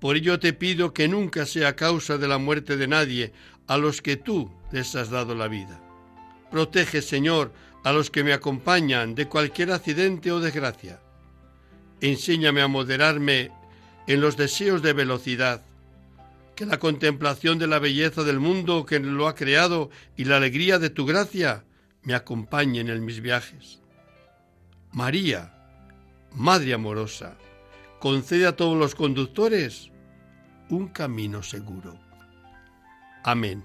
Por 0.00 0.14
ello 0.14 0.38
te 0.38 0.52
pido 0.52 0.94
que 0.94 1.08
nunca 1.08 1.44
sea 1.44 1.74
causa 1.74 2.16
de 2.16 2.28
la 2.28 2.38
muerte 2.38 2.76
de 2.76 2.86
nadie 2.86 3.32
a 3.66 3.78
los 3.78 4.00
que 4.00 4.16
tú 4.16 4.48
les 4.70 4.94
has 4.94 5.10
dado 5.10 5.34
la 5.34 5.48
vida. 5.48 5.80
Protege, 6.52 7.02
Señor, 7.02 7.52
a 7.82 7.92
los 7.92 8.10
que 8.10 8.22
me 8.22 8.32
acompañan 8.32 9.16
de 9.16 9.26
cualquier 9.26 9.72
accidente 9.72 10.30
o 10.30 10.38
desgracia. 10.38 11.00
Enséñame 12.00 12.62
a 12.62 12.68
moderarme 12.68 13.50
en 14.06 14.20
los 14.20 14.36
deseos 14.36 14.82
de 14.82 14.92
velocidad, 14.92 15.62
que 16.54 16.66
la 16.66 16.78
contemplación 16.78 17.58
de 17.58 17.66
la 17.66 17.78
belleza 17.78 18.24
del 18.24 18.40
mundo 18.40 18.84
que 18.84 19.00
lo 19.00 19.26
ha 19.26 19.34
creado 19.34 19.90
y 20.16 20.24
la 20.24 20.36
alegría 20.36 20.78
de 20.78 20.90
tu 20.90 21.06
gracia 21.06 21.64
me 22.02 22.14
acompañen 22.14 22.88
en 22.88 23.04
mis 23.04 23.20
viajes. 23.20 23.80
María, 24.92 25.54
Madre 26.34 26.72
amorosa, 26.72 27.36
concede 27.98 28.46
a 28.46 28.56
todos 28.56 28.76
los 28.76 28.94
conductores 28.94 29.90
un 30.70 30.88
camino 30.88 31.42
seguro. 31.42 31.98
Amén. 33.22 33.62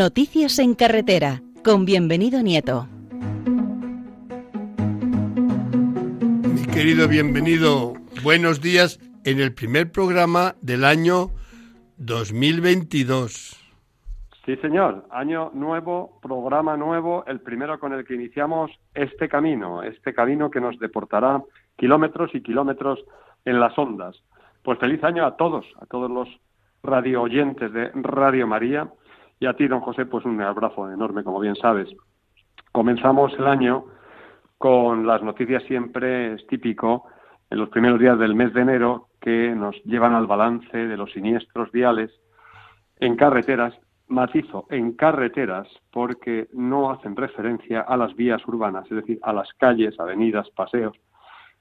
Noticias 0.00 0.58
en 0.58 0.74
carretera, 0.74 1.42
con 1.62 1.84
bienvenido 1.84 2.40
Nieto. 2.40 2.86
Mi 6.54 6.66
querido 6.72 7.06
bienvenido, 7.06 7.92
buenos 8.24 8.62
días 8.62 8.98
en 9.26 9.40
el 9.40 9.52
primer 9.52 9.92
programa 9.92 10.54
del 10.62 10.86
año 10.86 11.32
2022. 11.98 13.60
Sí, 14.46 14.56
señor. 14.62 15.04
Año 15.10 15.50
nuevo, 15.52 16.18
programa 16.22 16.78
nuevo, 16.78 17.26
el 17.26 17.40
primero 17.40 17.78
con 17.78 17.92
el 17.92 18.06
que 18.06 18.14
iniciamos 18.14 18.70
este 18.94 19.28
camino, 19.28 19.82
este 19.82 20.14
camino 20.14 20.50
que 20.50 20.62
nos 20.62 20.78
deportará 20.78 21.42
kilómetros 21.76 22.34
y 22.34 22.40
kilómetros 22.40 23.00
en 23.44 23.60
las 23.60 23.76
ondas. 23.76 24.16
Pues 24.62 24.78
feliz 24.78 25.04
año 25.04 25.26
a 25.26 25.36
todos, 25.36 25.66
a 25.78 25.84
todos 25.84 26.10
los 26.10 26.26
radio 26.82 27.20
oyentes 27.20 27.70
de 27.74 27.90
Radio 27.92 28.46
María 28.46 28.90
y 29.40 29.46
a 29.46 29.54
ti, 29.54 29.66
don 29.66 29.80
José, 29.80 30.04
pues 30.04 30.26
un 30.26 30.40
abrazo 30.42 30.90
enorme, 30.92 31.24
como 31.24 31.40
bien 31.40 31.56
sabes. 31.56 31.88
Comenzamos 32.72 33.32
el 33.38 33.46
año 33.46 33.86
con 34.58 35.06
las 35.06 35.22
noticias 35.22 35.62
siempre, 35.64 36.34
es 36.34 36.46
típico, 36.46 37.06
en 37.48 37.58
los 37.58 37.70
primeros 37.70 37.98
días 37.98 38.18
del 38.18 38.34
mes 38.34 38.52
de 38.52 38.60
enero, 38.60 39.08
que 39.18 39.54
nos 39.54 39.82
llevan 39.84 40.14
al 40.14 40.26
balance 40.26 40.76
de 40.76 40.96
los 40.96 41.10
siniestros 41.12 41.72
viales 41.72 42.10
en 42.96 43.16
carreteras, 43.16 43.74
matizo, 44.08 44.66
en 44.68 44.92
carreteras, 44.92 45.66
porque 45.90 46.48
no 46.52 46.90
hacen 46.90 47.16
referencia 47.16 47.80
a 47.80 47.96
las 47.96 48.14
vías 48.14 48.46
urbanas, 48.46 48.84
es 48.90 48.96
decir, 48.96 49.18
a 49.22 49.32
las 49.32 49.50
calles, 49.54 49.98
avenidas, 49.98 50.50
paseos 50.50 50.96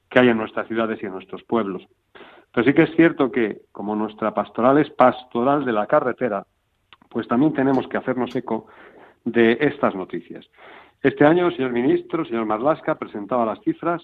que 0.09 0.19
hay 0.19 0.27
en 0.30 0.38
nuestras 0.38 0.67
ciudades 0.67 1.01
y 1.01 1.05
en 1.05 1.13
nuestros 1.13 1.43
pueblos. 1.43 1.88
Pero 2.51 2.65
sí 2.65 2.73
que 2.73 2.84
es 2.84 2.95
cierto 2.95 3.32
que, 3.32 3.61
como 3.71 3.95
nuestra 3.95 4.34
pastoral 4.34 4.80
es 4.80 4.89
pastoral 4.89 5.63
de 5.63 5.71
la 5.71 5.88
carretera, 5.88 6.45
pues 7.10 7.28
también 7.28 7.53
tenemos 7.53 7.88
que 7.88 7.97
hacernos 7.97 8.36
eco 8.36 8.68
de 9.26 9.57
estas 9.60 9.95
noticias. 9.95 10.45
Este 11.01 11.26
año 11.26 11.51
señor 11.51 11.72
ministro, 11.72 12.26
señor 12.26 12.45
Marlasca, 12.45 12.95
presentaba 12.95 13.45
las 13.45 13.62
cifras 13.62 14.01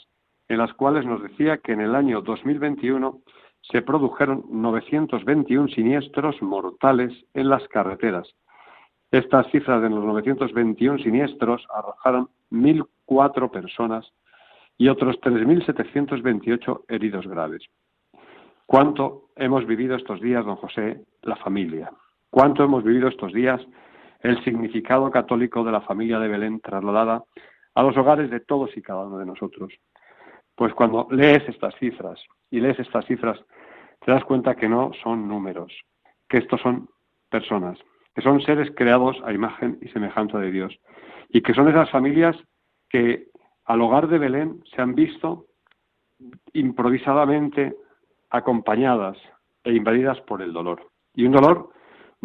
en 0.47 0.57
las 0.57 0.73
cuales 0.73 1.05
nos 1.05 1.21
decía 1.21 1.57
que 1.57 1.73
en 1.73 1.81
el 1.81 1.95
año 1.95 2.21
2021 2.21 3.21
se 3.61 3.81
produjeron 3.81 4.45
921 4.49 5.69
siniestros 5.69 6.41
mortales 6.41 7.13
en 7.33 7.49
las 7.49 7.67
carreteras. 7.67 8.29
Estas 9.11 9.49
cifras 9.51 9.81
de 9.81 9.89
los 9.89 10.03
921 10.03 10.99
siniestros 10.99 11.65
arrojaron 11.73 12.29
1.004 12.51 13.49
personas 13.49 14.11
y 14.77 14.89
otros 14.89 15.19
3.728 15.21 16.83
heridos 16.87 17.27
graves. 17.27 17.63
¿Cuánto 18.65 19.29
hemos 19.35 19.65
vivido 19.65 19.95
estos 19.95 20.19
días, 20.21 20.45
don 20.45 20.55
José, 20.57 21.01
la 21.21 21.35
familia? 21.37 21.91
¿Cuánto 22.35 22.65
hemos 22.65 22.83
vivido 22.83 23.07
estos 23.07 23.31
días 23.31 23.61
el 24.19 24.43
significado 24.43 25.09
católico 25.09 25.63
de 25.63 25.71
la 25.71 25.79
familia 25.79 26.19
de 26.19 26.27
Belén 26.27 26.59
trasladada 26.59 27.23
a 27.73 27.81
los 27.81 27.95
hogares 27.95 28.29
de 28.29 28.41
todos 28.41 28.75
y 28.75 28.81
cada 28.81 29.05
uno 29.05 29.19
de 29.19 29.25
nosotros? 29.25 29.71
Pues 30.53 30.73
cuando 30.73 31.07
lees 31.11 31.47
estas 31.47 31.73
cifras 31.75 32.21
y 32.51 32.59
lees 32.59 32.77
estas 32.77 33.05
cifras, 33.05 33.39
te 34.03 34.11
das 34.11 34.25
cuenta 34.25 34.53
que 34.55 34.67
no 34.67 34.91
son 35.01 35.29
números, 35.29 35.71
que 36.27 36.39
estos 36.39 36.59
son 36.59 36.89
personas, 37.29 37.79
que 38.13 38.21
son 38.21 38.41
seres 38.41 38.69
creados 38.75 39.15
a 39.23 39.31
imagen 39.31 39.79
y 39.81 39.87
semejanza 39.87 40.37
de 40.37 40.51
Dios 40.51 40.77
y 41.29 41.41
que 41.41 41.53
son 41.53 41.69
esas 41.69 41.89
familias 41.89 42.35
que 42.89 43.27
al 43.63 43.79
hogar 43.79 44.09
de 44.09 44.19
Belén 44.19 44.61
se 44.75 44.81
han 44.81 44.93
visto 44.93 45.45
improvisadamente 46.51 47.77
acompañadas 48.29 49.17
e 49.63 49.71
invadidas 49.71 50.19
por 50.19 50.41
el 50.41 50.51
dolor. 50.51 50.85
Y 51.13 51.25
un 51.25 51.31
dolor 51.31 51.69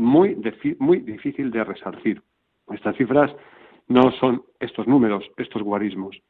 muy, 0.00 0.36
muy 0.78 0.98
difícil 1.00 1.50
de 1.50 1.64
resarcir. 1.64 2.22
Estas 2.70 2.96
cifras 2.96 3.34
no 3.88 4.10
son 4.12 4.42
estos 4.60 4.86
números, 4.86 5.24
estos 5.36 5.62
guarismos. 5.62 6.20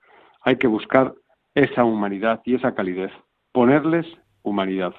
Hay 0.43 0.57
que 0.57 0.67
buscar 0.67 1.15
esa 1.55 1.85
humanidad 1.85 2.41
y 2.45 2.55
esa 2.55 2.75
calidez, 2.75 3.13
ponerles 3.53 4.07
humanidad. 4.43 4.95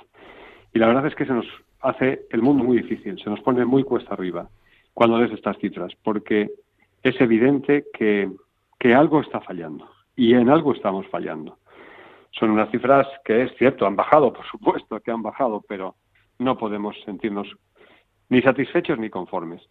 Y 0.74 0.80
la 0.80 0.88
verdad 0.88 1.08
es 1.08 1.16
que 1.16 1.26
se 1.26 1.34
nos 1.34 1.48
hace 1.82 2.28
el 2.30 2.42
mundo 2.42 2.64
muy 2.64 2.78
difícil, 2.78 3.20
se 3.22 3.30
nos 3.30 3.42
pone 3.42 3.66
muy 3.66 3.84
cuesta 3.84 4.14
arriba 4.14 4.50
cuando 4.94 5.18
lees 5.18 5.32
estas 5.32 5.58
cifras, 5.58 5.94
porque 6.04 6.52
es 7.02 7.20
evidente 7.20 7.86
que, 7.94 8.30
que 8.80 8.94
algo 8.94 9.22
está 9.22 9.42
fallando 9.42 9.90
y 10.16 10.34
en 10.34 10.50
algo 10.50 10.74
estamos 10.74 11.08
fallando. 11.08 11.58
Son 12.32 12.52
unas 12.52 12.70
cifras 12.70 13.08
que 13.26 13.44
es 13.44 13.52
cierto, 13.58 13.86
han 13.86 13.96
bajado, 13.96 14.32
por 14.32 14.46
supuesto 14.46 15.00
que 15.00 15.12
han 15.12 15.24
bajado, 15.24 15.64
pero 15.68 15.96
no 16.40 16.58
podemos 16.58 16.96
sentirnos 17.06 17.48
ni 18.32 18.42
satisfechos 18.42 18.98
ni 18.98 19.10
conformes. 19.10 19.62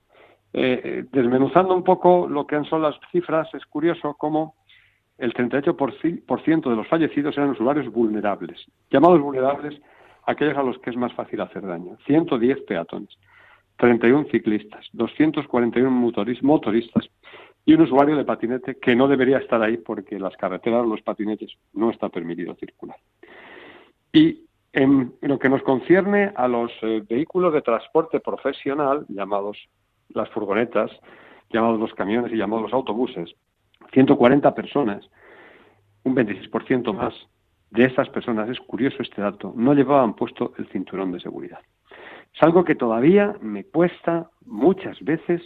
Eh, 0.53 0.81
eh, 0.85 1.05
desmenuzando 1.11 1.75
un 1.75 1.83
poco 1.83 2.29
lo 2.29 2.47
que 2.47 2.63
son 2.65 2.83
las 2.83 2.95
cifras, 3.11 3.49
es 3.55 3.65
curioso 3.65 4.15
cómo 4.19 4.55
el 5.17 5.33
38% 5.33 6.71
de 6.71 6.77
los 6.77 6.87
fallecidos 6.87 7.37
eran 7.39 7.51
usuarios 7.51 7.91
vulnerables, 7.91 8.65
llamados 8.91 9.21
vulnerables 9.21 9.81
aquellos 10.27 10.59
a 10.59 10.63
los 10.63 10.79
que 10.79 10.91
es 10.91 10.97
más 10.97 11.13
fácil 11.15 11.41
hacer 11.41 11.67
daño. 11.67 11.97
110 12.07 12.61
peatones, 12.63 13.17
31 13.79 14.27
ciclistas, 14.31 14.87
241 14.93 15.91
motoristas 16.43 17.09
y 17.65 17.75
un 17.75 17.81
usuario 17.81 18.17
de 18.17 18.25
patinete 18.25 18.77
que 18.77 18.95
no 18.95 19.09
debería 19.09 19.39
estar 19.39 19.63
ahí 19.63 19.79
porque 19.79 20.19
las 20.19 20.37
carreteras, 20.37 20.87
los 20.87 21.01
patinetes, 21.01 21.51
no 21.73 21.91
está 21.91 22.11
permitido 22.11 22.55
circular. 22.57 22.99
Y 24.13 24.50
en 24.73 25.15
lo 25.23 25.39
que 25.39 25.49
nos 25.49 25.63
concierne 25.63 26.33
a 26.37 26.47
los 26.47 26.71
eh, 26.83 27.03
vehículos 27.09 27.53
de 27.53 27.63
transporte 27.63 28.21
profesional, 28.21 29.05
llamados 29.09 29.59
las 30.11 30.29
furgonetas, 30.31 30.91
llamados 31.51 31.81
los 31.81 31.93
camiones 31.95 32.33
y 32.33 32.37
llamados 32.37 32.65
los 32.65 32.73
autobuses, 32.73 33.35
140 33.93 34.55
personas, 34.55 35.09
un 36.05 36.15
26% 36.15 36.95
más 36.95 37.15
de 37.71 37.85
estas 37.85 38.09
personas, 38.09 38.49
es 38.49 38.59
curioso 38.61 39.03
este 39.03 39.23
dato, 39.23 39.53
no 39.57 39.75
llevaban 39.75 40.15
puesto 40.15 40.53
el 40.59 40.69
cinturón 40.69 41.13
de 41.13 41.21
seguridad. 41.21 41.61
Es 42.33 42.43
algo 42.43 42.65
que 42.65 42.75
todavía 42.75 43.35
me 43.41 43.65
cuesta 43.65 44.31
muchas 44.45 45.01
veces 45.01 45.43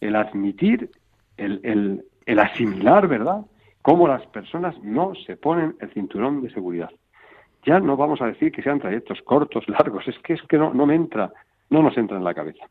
el 0.00 0.16
admitir, 0.16 0.90
el, 1.36 2.04
el 2.26 2.38
asimilar, 2.38 3.08
¿verdad?, 3.08 3.42
cómo 3.82 4.06
las 4.06 4.24
personas 4.26 4.80
no 4.82 5.14
se 5.26 5.36
ponen 5.36 5.76
el 5.80 5.92
cinturón 5.92 6.42
de 6.42 6.50
seguridad. 6.50 6.90
Ya 7.64 7.78
no 7.78 7.96
vamos 7.96 8.20
a 8.20 8.26
decir 8.26 8.50
que 8.50 8.62
sean 8.62 8.80
trayectos 8.80 9.22
cortos, 9.22 9.68
largos, 9.68 10.06
es 10.08 10.18
que 10.18 10.34
es 10.34 10.42
que 10.42 10.58
no, 10.58 10.72
me 10.72 10.94
entra, 10.94 11.32
no 11.70 11.82
nos 11.82 11.96
entra 11.96 12.16
en 12.16 12.24
la 12.24 12.34
cabeza. 12.34 12.66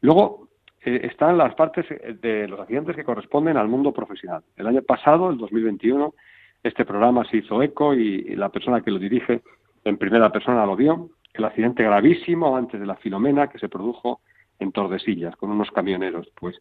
Luego 0.00 0.48
eh, 0.84 1.00
están 1.04 1.36
las 1.36 1.54
partes 1.54 1.86
de 2.20 2.46
los 2.46 2.60
accidentes 2.60 2.94
que 2.94 3.04
corresponden 3.04 3.56
al 3.56 3.68
mundo 3.68 3.92
profesional. 3.92 4.42
El 4.56 4.68
año 4.68 4.82
pasado, 4.82 5.30
el 5.30 5.38
2021, 5.38 6.14
este 6.62 6.84
programa 6.84 7.24
se 7.24 7.38
hizo 7.38 7.62
eco 7.62 7.94
y, 7.94 8.34
la 8.36 8.48
persona 8.48 8.80
que 8.80 8.90
lo 8.90 8.98
dirige 8.98 9.42
en 9.84 9.98
primera 9.98 10.30
persona 10.30 10.64
lo 10.64 10.76
vio. 10.76 11.10
El 11.32 11.44
accidente 11.44 11.82
gravísimo 11.82 12.56
antes 12.56 12.80
de 12.80 12.86
la 12.86 12.96
Filomena 12.96 13.48
que 13.48 13.58
se 13.58 13.68
produjo 13.68 14.20
en 14.58 14.72
Tordesillas 14.72 15.36
con 15.36 15.50
unos 15.50 15.70
camioneros. 15.72 16.28
Pues 16.38 16.56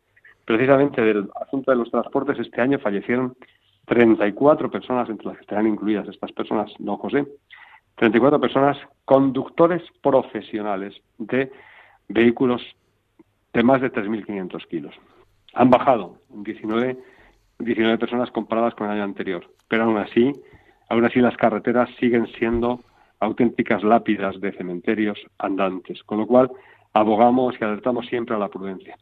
precisamente 0.46 1.02
del 1.02 1.30
asunto 1.40 1.72
de 1.72 1.78
los 1.78 1.92
transportes 1.92 2.40
este 2.40 2.60
año 2.60 2.80
fallecieron 2.80 3.36
34 3.86 4.72
personas, 4.72 5.10
entre 5.10 5.28
las 5.28 5.38
que 5.38 5.42
estarán 5.42 5.68
incluidas 5.68 6.08
estas 6.08 6.32
personas, 6.32 6.72
no 6.80 6.98
José, 6.98 7.26
34 7.96 8.40
personas 8.40 8.78
conductores 9.06 9.84
profesionales 10.02 10.94
de 11.18 11.52
vehículos 12.08 12.62
de 13.54 13.64
más 13.64 13.82
de 13.82 13.92
3.500 13.92 14.68
kilos. 14.68 14.96
Han 15.54 15.70
bajado 15.70 16.18
19, 16.30 16.98
19 17.60 17.98
personas 17.98 18.32
comparadas 18.32 18.74
con 18.74 18.88
el 18.88 18.94
año 18.94 19.04
anterior, 19.04 19.46
pero 19.68 19.84
aún 19.84 19.98
así, 19.98 20.32
aún 20.90 21.06
así 21.06 21.20
las 21.20 21.38
carreteras 21.38 21.90
siguen 22.00 22.28
siendo 22.40 22.80
auténticas 23.20 23.84
lápidas 23.84 24.40
de 24.42 24.52
cementerios 24.54 25.20
andantes, 25.38 26.04
con 26.04 26.20
lo 26.20 26.28
cual 26.28 26.52
abogamos 26.94 27.56
y 27.60 27.64
alertamos 27.64 28.08
siempre 28.08 28.36
a 28.36 28.40
la 28.40 28.50
prudencia. 28.50 28.98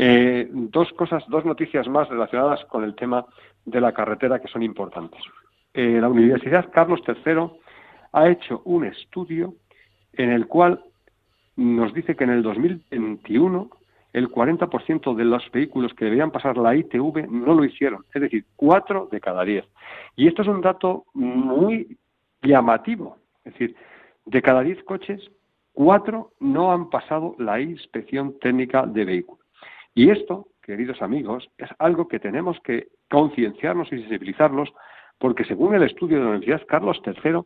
Eh, 0.00 0.46
dos 0.52 0.92
cosas, 0.92 1.24
dos 1.26 1.44
noticias 1.44 1.88
más 1.88 2.08
relacionadas 2.08 2.64
con 2.66 2.84
el 2.84 2.94
tema 2.94 3.26
de 3.64 3.80
la 3.80 3.92
carretera 3.92 4.38
que 4.38 4.46
son 4.46 4.62
importantes. 4.62 5.20
Eh, 5.74 5.98
la 6.00 6.08
Universidad 6.08 6.70
Carlos 6.70 7.00
III 7.04 7.50
ha 8.12 8.28
hecho 8.28 8.62
un 8.64 8.84
estudio 8.84 9.54
en 10.12 10.30
el 10.30 10.46
cual 10.46 10.84
nos 11.56 11.92
dice 11.92 12.14
que 12.14 12.22
en 12.22 12.30
el 12.30 12.44
2021 12.44 13.70
el 14.12 14.28
40% 14.30 15.16
de 15.16 15.24
los 15.24 15.50
vehículos 15.50 15.92
que 15.94 16.04
debían 16.04 16.30
pasar 16.30 16.56
la 16.56 16.76
ITV 16.76 17.28
no 17.28 17.54
lo 17.54 17.64
hicieron, 17.64 18.04
es 18.14 18.22
decir, 18.22 18.44
4 18.54 19.08
de 19.10 19.20
cada 19.20 19.42
10. 19.42 19.64
Y 20.14 20.28
esto 20.28 20.42
es 20.42 20.48
un 20.48 20.60
dato 20.60 21.06
muy 21.12 21.98
llamativo, 22.42 23.16
es 23.44 23.52
decir, 23.52 23.74
de 24.26 24.42
cada 24.42 24.62
10 24.62 24.84
coches, 24.84 25.28
4 25.72 26.30
no 26.38 26.70
han 26.70 26.88
pasado 26.88 27.34
la 27.40 27.60
inspección 27.60 28.38
técnica 28.38 28.86
de 28.86 29.04
vehículos. 29.04 29.47
Y 29.98 30.10
esto, 30.10 30.46
queridos 30.62 31.02
amigos, 31.02 31.50
es 31.58 31.68
algo 31.80 32.06
que 32.06 32.20
tenemos 32.20 32.56
que 32.60 32.86
concienciarnos 33.10 33.92
y 33.92 33.98
sensibilizarlos, 33.98 34.72
porque 35.18 35.44
según 35.44 35.74
el 35.74 35.82
estudio 35.82 36.18
de 36.18 36.22
la 36.22 36.30
Universidad 36.30 36.68
Carlos 36.68 37.02
III, 37.04 37.40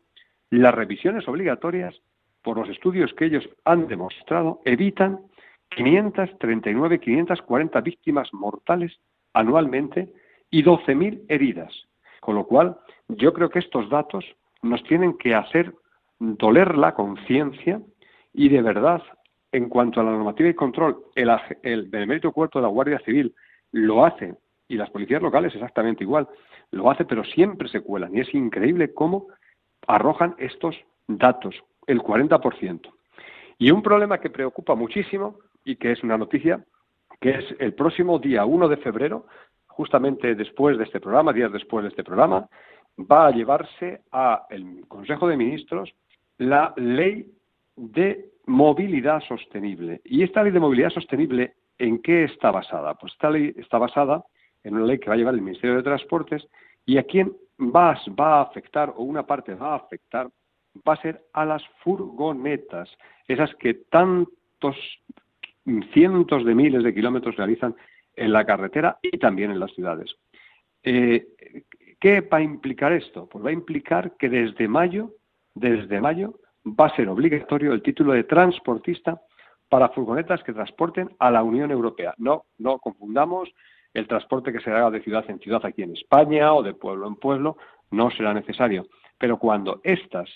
las 0.51 0.75
revisiones 0.75 1.27
obligatorias, 1.27 1.99
por 2.43 2.59
los 2.59 2.69
estudios 2.69 3.15
que 3.15 3.25
ellos 3.25 3.49
han 3.65 3.87
demostrado, 3.87 4.61
evitan 4.67 5.21
539, 5.71 7.01
540 7.01 7.81
víctimas 7.81 8.29
mortales 8.35 9.01
anualmente 9.33 10.13
y 10.51 10.63
12.000 10.63 11.25
heridas. 11.31 11.73
Con 12.21 12.35
lo 12.35 12.47
cual, 12.47 12.77
yo 13.09 13.33
creo 13.33 13.49
que 13.49 13.61
estos 13.61 13.89
datos 13.89 14.27
nos 14.61 14.83
tienen 14.85 15.17
que 15.17 15.35
hacer 15.35 15.73
doler 16.19 16.77
la 16.77 16.93
conciencia 16.93 17.81
y 18.35 18.51
de 18.51 18.61
verdad, 18.61 19.03
en 19.53 19.69
cuanto 19.69 20.01
a 20.01 20.05
la 20.05 20.13
normativa 20.13 20.49
y 20.49 20.55
control, 20.55 21.05
el, 21.15 21.31
el 21.63 21.89
Benemérito 21.89 22.33
Cuarto 22.33 22.59
de 22.59 22.63
la 22.63 22.69
Guardia 22.69 22.99
Civil 23.01 23.35
lo 23.73 24.05
hace 24.05 24.35
y 24.69 24.77
las 24.77 24.91
policías 24.91 25.23
locales 25.23 25.55
exactamente 25.55 26.03
igual, 26.03 26.27
lo 26.71 26.91
hace, 26.91 27.05
pero 27.05 27.23
siempre 27.25 27.69
se 27.69 27.83
cuelan 27.83 28.17
y 28.17 28.21
es 28.21 28.35
increíble 28.35 28.95
cómo 28.95 29.29
arrojan 29.87 30.35
estos 30.39 30.75
datos, 31.07 31.55
el 31.87 32.01
40%. 32.01 32.81
Y 33.59 33.71
un 33.71 33.83
problema 33.83 34.19
que 34.19 34.31
preocupa 34.31 34.75
muchísimo 34.75 35.37
y 35.65 35.77
que 35.77 35.93
es 35.93 36.03
una 36.03 36.17
noticia, 36.17 36.65
que 37.21 37.31
es 37.31 37.45
el 37.59 37.75
próximo 37.75 38.19
día 38.19 38.45
1 38.45 38.69
de 38.69 38.77
febrero, 38.79 39.27
justamente 39.67 40.35
después 40.35 40.79
de 40.79 40.85
este 40.85 41.01
programa, 41.01 41.33
días 41.33 41.53
después 41.53 41.83
de 41.83 41.91
este 41.91 42.05
programa, 42.05 42.49
va 42.99 43.27
a 43.27 43.31
llevarse 43.31 44.01
al 44.11 44.85
Consejo 44.89 45.29
de 45.29 45.37
Ministros 45.37 45.93
la 46.39 46.73
ley 46.77 47.31
de 47.77 48.32
movilidad 48.47 49.21
sostenible. 49.23 50.01
¿Y 50.05 50.23
esta 50.23 50.43
ley 50.43 50.53
de 50.53 50.61
movilidad 50.61 50.91
sostenible 50.91 51.55
en 51.79 52.01
qué 52.01 52.25
está 52.25 52.51
basada? 52.51 52.95
Pues 52.95 53.13
esta 53.13 53.31
ley 53.31 53.55
está 53.57 53.79
basada 53.79 54.25
en 54.65 54.75
una 54.75 54.87
ley 54.87 54.99
que 54.99 55.09
va 55.09 55.15
a 55.15 55.17
llevar 55.17 55.35
el 55.35 55.43
Ministerio 55.43 55.77
de 55.77 55.83
Transportes 55.83 56.47
y 56.85 56.99
a 56.99 57.05
quién 57.05 57.33
va, 57.61 57.99
va 58.19 58.39
a 58.39 58.43
afectar, 58.43 58.93
o 58.97 59.03
una 59.03 59.27
parte 59.27 59.55
va 59.55 59.73
a 59.73 59.77
afectar, 59.77 60.29
va 60.87 60.95
a 60.95 61.03
ser 61.03 61.25
a 61.33 61.45
las 61.45 61.63
furgonetas, 61.83 62.91
esas 63.29 63.55
que 63.57 63.75
tantos 63.75 64.77
cientos 65.93 66.45
de 66.45 66.55
miles 66.55 66.83
de 66.83 66.95
kilómetros 66.95 67.37
realizan 67.37 67.75
en 68.17 68.33
la 68.33 68.45
carretera 68.45 68.99
y 69.03 69.19
también 69.19 69.51
en 69.51 69.61
las 69.61 69.73
ciudades. 69.73 70.15
Eh, 70.83 71.27
¿Qué 72.01 72.21
va 72.21 72.39
a 72.39 72.43
implicar 72.43 72.93
esto? 72.93 73.29
Pues 73.29 73.45
va 73.45 73.51
a 73.51 73.55
implicar 73.55 74.17
que 74.17 74.29
desde 74.29 74.67
mayo, 74.67 75.13
desde 75.55 76.01
mayo, 76.01 76.41
va 76.65 76.87
a 76.87 76.97
ser 76.97 77.09
obligatorio 77.09 77.73
el 77.73 77.83
título 77.83 78.13
de 78.13 78.25
transportista 78.25 79.21
para 79.69 79.89
furgonetas 79.89 80.43
que 80.43 80.53
transporten 80.53 81.11
a 81.19 81.31
la 81.31 81.43
Unión 81.43 81.71
Europea. 81.71 82.15
No, 82.19 82.45
no 82.59 82.79
confundamos 82.79 83.51
el 83.95 84.07
transporte 84.07 84.53
que 84.53 84.61
se 84.61 84.71
haga 84.71 84.91
de 84.91 85.03
ciudad 85.03 85.25
en 85.29 85.39
ciudad 85.39 85.65
aquí 85.65 85.83
en 85.83 85.93
España 85.93 86.53
o 86.55 86.63
de 86.63 86.75
pueblo 86.75 87.07
en 87.07 87.17
pueblo, 87.17 87.57
no 87.91 88.11
será 88.11 88.33
necesario. 88.33 88.87
Pero 89.19 89.39
cuando 89.39 89.81
estas 89.85 90.29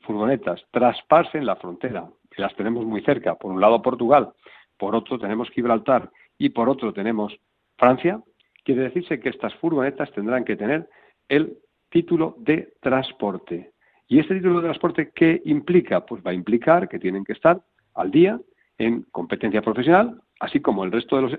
furgonetas 0.00 0.64
traspasen 0.70 1.44
la 1.44 1.56
frontera, 1.56 2.08
que 2.30 2.42
las 2.42 2.54
tenemos 2.54 2.84
muy 2.84 3.02
cerca, 3.02 3.34
por 3.34 3.52
un 3.52 3.60
lado 3.60 3.82
Portugal 3.82 4.32
por 4.76 4.96
otro 4.96 5.18
tenemos 5.18 5.50
Gibraltar 5.50 6.10
y 6.38 6.48
por 6.48 6.68
otro 6.70 6.92
tenemos 6.92 7.36
Francia, 7.76 8.22
quiere 8.64 8.82
decirse 8.82 9.20
que 9.20 9.28
estas 9.28 9.54
furgonetas 9.56 10.10
tendrán 10.12 10.44
que 10.44 10.56
tener 10.56 10.88
el 11.28 11.58
título 11.90 12.34
de 12.38 12.72
transporte. 12.80 13.72
¿Y 14.10 14.18
este 14.18 14.34
título 14.34 14.56
de 14.56 14.64
transporte 14.64 15.12
qué 15.14 15.40
implica? 15.44 16.04
Pues 16.04 16.20
va 16.26 16.32
a 16.32 16.34
implicar 16.34 16.88
que 16.88 16.98
tienen 16.98 17.24
que 17.24 17.32
estar 17.32 17.60
al 17.94 18.10
día 18.10 18.40
en 18.76 19.02
competencia 19.12 19.62
profesional, 19.62 20.20
así 20.40 20.58
como 20.58 20.82
el 20.82 20.90
resto 20.90 21.14
de 21.14 21.22
los 21.22 21.38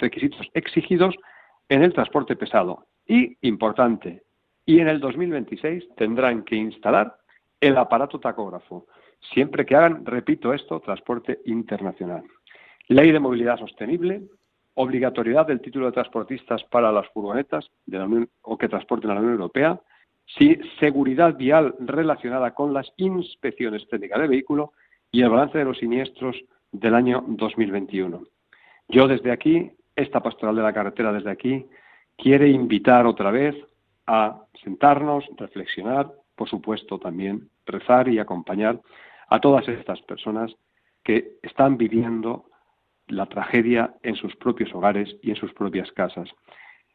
requisitos 0.00 0.50
exigidos 0.54 1.14
en 1.68 1.84
el 1.84 1.92
transporte 1.92 2.34
pesado 2.34 2.86
y, 3.06 3.36
importante, 3.42 4.24
y 4.66 4.80
en 4.80 4.88
el 4.88 4.98
2026 4.98 5.84
tendrán 5.96 6.42
que 6.42 6.56
instalar 6.56 7.16
el 7.60 7.76
aparato 7.76 8.18
tacógrafo, 8.18 8.88
siempre 9.32 9.64
que 9.64 9.76
hagan, 9.76 10.04
repito 10.04 10.52
esto, 10.52 10.80
transporte 10.80 11.42
internacional. 11.44 12.24
Ley 12.88 13.12
de 13.12 13.20
movilidad 13.20 13.60
sostenible, 13.60 14.22
obligatoriedad 14.74 15.46
del 15.46 15.60
título 15.60 15.86
de 15.86 15.92
transportistas 15.92 16.64
para 16.64 16.90
las 16.90 17.06
furgonetas 17.10 17.70
de 17.86 17.98
la 17.98 18.06
Unión, 18.06 18.28
o 18.42 18.58
que 18.58 18.68
transporten 18.68 19.12
a 19.12 19.14
la 19.14 19.20
Unión 19.20 19.34
Europea, 19.34 19.80
sí, 20.26 20.58
seguridad 20.78 21.36
vial 21.36 21.74
relacionada 21.80 22.54
con 22.54 22.72
las 22.72 22.92
inspecciones 22.96 23.86
técnicas 23.88 24.20
de 24.20 24.28
vehículo 24.28 24.72
y 25.10 25.22
el 25.22 25.30
balance 25.30 25.58
de 25.58 25.64
los 25.64 25.78
siniestros 25.78 26.36
del 26.72 26.94
año 26.94 27.24
2021. 27.26 28.22
Yo 28.88 29.08
desde 29.08 29.30
aquí, 29.30 29.70
esta 29.94 30.20
pastoral 30.20 30.56
de 30.56 30.62
la 30.62 30.72
carretera 30.72 31.12
desde 31.12 31.30
aquí, 31.30 31.66
quiere 32.16 32.48
invitar 32.48 33.06
otra 33.06 33.30
vez 33.30 33.54
a 34.06 34.44
sentarnos, 34.62 35.24
reflexionar, 35.36 36.12
por 36.34 36.48
supuesto 36.48 36.98
también 36.98 37.48
rezar 37.66 38.08
y 38.08 38.18
acompañar 38.18 38.80
a 39.28 39.40
todas 39.40 39.66
estas 39.68 40.00
personas 40.02 40.54
que 41.02 41.38
están 41.42 41.76
viviendo 41.76 42.46
la 43.06 43.26
tragedia 43.26 43.94
en 44.02 44.16
sus 44.16 44.34
propios 44.36 44.74
hogares 44.74 45.16
y 45.22 45.30
en 45.30 45.36
sus 45.36 45.52
propias 45.52 45.90
casas. 45.92 46.30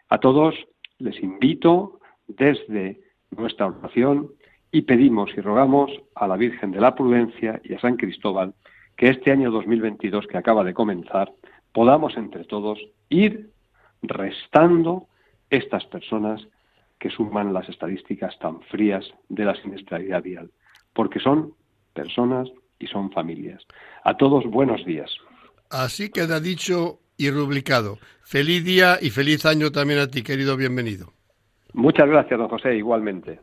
A 0.10 0.20
todos 0.20 0.56
les 0.98 1.22
invito 1.22 2.00
desde 2.28 3.00
nuestra 3.32 3.68
oración 3.68 4.32
y 4.72 4.84
pedimos 4.84 5.32
y 5.36 5.42
rogamos 5.42 5.92
a 6.16 6.28
la 6.28 6.38
Virgen 6.38 6.72
de 6.72 6.82
la 6.82 6.96
Prudencia 6.96 7.60
y 7.64 7.74
a 7.74 7.80
San 7.80 7.98
Cristóbal 7.98 8.54
que 8.96 9.08
este 9.08 9.32
año 9.32 9.52
2022 9.52 10.28
que 10.28 10.38
acaba 10.38 10.64
de 10.64 10.74
comenzar 10.74 11.32
podamos 11.72 12.18
entre 12.18 12.44
todos 12.44 12.80
ir 13.10 13.50
restando 14.02 15.08
estas 15.50 15.86
personas 15.86 16.42
que 17.00 17.10
suman 17.10 17.54
las 17.54 17.68
estadísticas 17.70 18.38
tan 18.40 18.62
frías 18.64 19.06
de 19.30 19.46
la 19.46 19.56
siniestralidad 19.62 20.22
vial, 20.22 20.52
porque 20.94 21.20
son 21.20 21.54
personas 21.94 22.50
y 22.78 22.88
son 22.88 23.12
familias. 23.12 23.64
A 24.04 24.18
todos 24.18 24.46
buenos 24.46 24.86
días. 24.86 25.10
Así 25.70 26.10
queda 26.10 26.40
dicho 26.40 27.00
y 27.18 27.30
rubricado. 27.32 28.00
Feliz 28.24 28.64
día 28.64 28.98
y 29.02 29.10
feliz 29.12 29.46
año 29.46 29.72
también 29.72 30.00
a 30.00 30.08
ti, 30.08 30.24
querido 30.24 30.58
bienvenido. 30.58 31.14
Muchas 31.74 32.08
gracias, 32.08 32.40
don 32.40 32.50
José, 32.50 32.76
igualmente. 32.76 33.40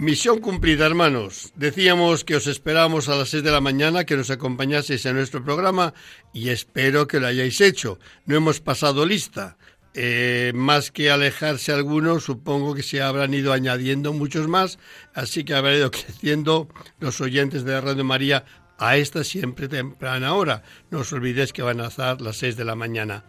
Misión 0.00 0.40
cumplida, 0.40 0.86
hermanos. 0.86 1.52
Decíamos 1.56 2.24
que 2.24 2.34
os 2.34 2.46
esperamos 2.46 3.10
a 3.10 3.16
las 3.16 3.28
6 3.28 3.42
de 3.42 3.50
la 3.50 3.60
mañana 3.60 4.06
que 4.06 4.16
nos 4.16 4.30
acompañaseis 4.30 5.04
en 5.04 5.16
nuestro 5.16 5.44
programa 5.44 5.92
y 6.32 6.48
espero 6.48 7.06
que 7.06 7.20
lo 7.20 7.26
hayáis 7.26 7.60
hecho. 7.60 7.98
No 8.24 8.34
hemos 8.34 8.60
pasado 8.60 9.04
lista. 9.04 9.58
Eh, 9.94 10.52
más 10.54 10.92
que 10.92 11.10
alejarse 11.10 11.72
algunos, 11.72 12.24
supongo 12.24 12.74
que 12.74 12.82
se 12.82 13.02
habrán 13.02 13.34
ido 13.34 13.52
añadiendo 13.52 14.12
muchos 14.12 14.46
más, 14.46 14.78
así 15.14 15.42
que 15.42 15.54
habrá 15.54 15.76
ido 15.76 15.90
creciendo 15.90 16.68
los 17.00 17.20
oyentes 17.20 17.64
de 17.64 17.80
Radio 17.80 18.04
María 18.04 18.44
a 18.78 18.96
esta 18.96 19.24
siempre 19.24 19.68
temprana 19.68 20.34
hora. 20.34 20.62
No 20.90 21.00
os 21.00 21.12
olvidéis 21.12 21.52
que 21.52 21.62
van 21.62 21.80
a 21.80 21.90
ser 21.90 22.20
las 22.22 22.36
6 22.38 22.56
de 22.56 22.64
la 22.64 22.74
mañana. 22.74 23.24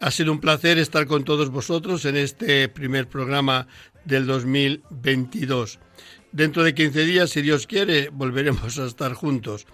Ha 0.00 0.10
sido 0.10 0.30
un 0.30 0.40
placer 0.40 0.78
estar 0.78 1.06
con 1.06 1.24
todos 1.24 1.50
vosotros 1.50 2.04
en 2.04 2.16
este 2.16 2.68
primer 2.68 3.08
programa 3.08 3.66
del 4.04 4.26
2022. 4.26 5.80
Dentro 6.30 6.62
de 6.62 6.74
15 6.74 7.04
días, 7.04 7.30
si 7.30 7.42
Dios 7.42 7.66
quiere, 7.66 8.08
volveremos 8.12 8.78
a 8.78 8.86
estar 8.86 9.14
juntos. 9.14 9.66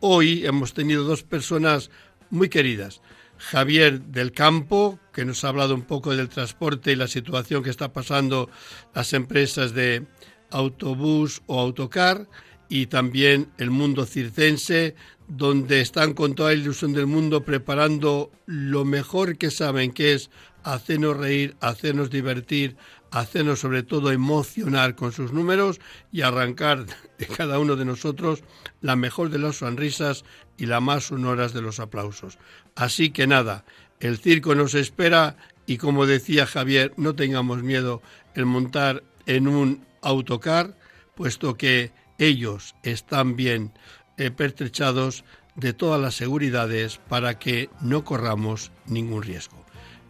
Hoy 0.00 0.46
hemos 0.46 0.74
tenido 0.74 1.02
dos 1.02 1.24
personas 1.24 1.90
muy 2.30 2.48
queridas. 2.48 3.02
Javier 3.38 4.00
del 4.00 4.32
Campo, 4.32 4.98
que 5.12 5.24
nos 5.24 5.44
ha 5.44 5.48
hablado 5.48 5.74
un 5.74 5.82
poco 5.82 6.14
del 6.14 6.28
transporte 6.28 6.92
y 6.92 6.96
la 6.96 7.08
situación 7.08 7.62
que 7.62 7.70
está 7.70 7.92
pasando 7.92 8.50
las 8.94 9.12
empresas 9.12 9.72
de 9.72 10.06
autobús 10.50 11.42
o 11.46 11.60
autocar, 11.60 12.28
y 12.68 12.86
también 12.86 13.50
el 13.58 13.70
mundo 13.70 14.04
circense, 14.04 14.94
donde 15.26 15.80
están 15.80 16.14
con 16.14 16.34
toda 16.34 16.50
la 16.50 16.56
ilusión 16.56 16.92
del 16.92 17.06
mundo 17.06 17.44
preparando 17.44 18.30
lo 18.46 18.84
mejor 18.84 19.36
que 19.36 19.50
saben, 19.50 19.92
que 19.92 20.14
es 20.14 20.30
hacernos 20.62 21.16
reír, 21.16 21.56
hacernos 21.60 22.10
divertir, 22.10 22.76
hacernos 23.10 23.60
sobre 23.60 23.82
todo 23.82 24.10
emocionar 24.10 24.94
con 24.94 25.12
sus 25.12 25.32
números 25.32 25.80
y 26.12 26.22
arrancar 26.22 26.86
de 27.18 27.26
cada 27.26 27.58
uno 27.58 27.76
de 27.76 27.84
nosotros 27.84 28.42
la 28.80 28.96
mejor 28.96 29.30
de 29.30 29.38
las 29.38 29.56
sonrisas 29.56 30.24
y 30.56 30.66
la 30.66 30.80
más 30.80 31.04
sonoras 31.04 31.52
de 31.52 31.62
los 31.62 31.80
aplausos. 31.80 32.38
Así 32.74 33.10
que 33.10 33.26
nada, 33.26 33.64
el 34.00 34.18
circo 34.18 34.54
nos 34.54 34.74
espera 34.74 35.36
y 35.66 35.76
como 35.76 36.06
decía 36.06 36.46
Javier, 36.46 36.92
no 36.96 37.14
tengamos 37.14 37.62
miedo 37.62 38.02
en 38.34 38.48
montar 38.48 39.02
en 39.26 39.48
un 39.48 39.84
autocar, 40.00 40.76
puesto 41.14 41.56
que 41.56 41.92
ellos 42.18 42.74
están 42.82 43.36
bien 43.36 43.72
eh, 44.16 44.30
pertrechados 44.30 45.24
de 45.54 45.72
todas 45.72 46.00
las 46.00 46.14
seguridades 46.14 46.98
para 47.08 47.38
que 47.38 47.68
no 47.80 48.04
corramos 48.04 48.70
ningún 48.86 49.22
riesgo. 49.22 49.64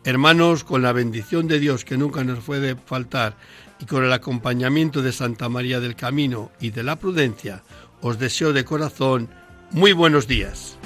Hermanos, 0.05 0.63
con 0.63 0.83
la 0.83 0.93
bendición 0.93 1.49
de 1.49 1.59
Dios 1.59 1.85
que 1.85 1.99
nunca 1.99 2.23
nos 2.23 2.45
puede 2.45 2.77
faltar 2.77 3.37
y 3.81 3.87
con 3.87 4.05
el 4.05 4.13
acompañamiento 4.13 5.03
de 5.03 5.13
Santa 5.13 5.49
María 5.49 5.81
del 5.81 5.97
Camino 5.97 6.51
y 6.61 6.71
de 6.71 6.83
la 6.83 6.97
Prudencia, 6.97 7.63
os 8.01 8.19
deseo 8.19 8.53
de 8.53 8.65
corazón 8.65 9.29
muy 9.71 9.93
buenos 9.93 10.27
días. 10.27 10.79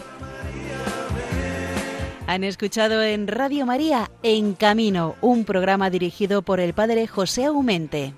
Han 2.27 2.45
escuchado 2.45 3.03
en 3.03 3.29
Radio 3.29 3.67
María 3.67 4.11
En 4.23 4.55
Camino, 4.55 5.17
un 5.21 5.45
programa 5.45 5.91
dirigido 5.91 6.43
por 6.43 6.61
el 6.61 6.73
Padre 6.73 7.07
José 7.07 7.45
Aumente. 7.45 8.15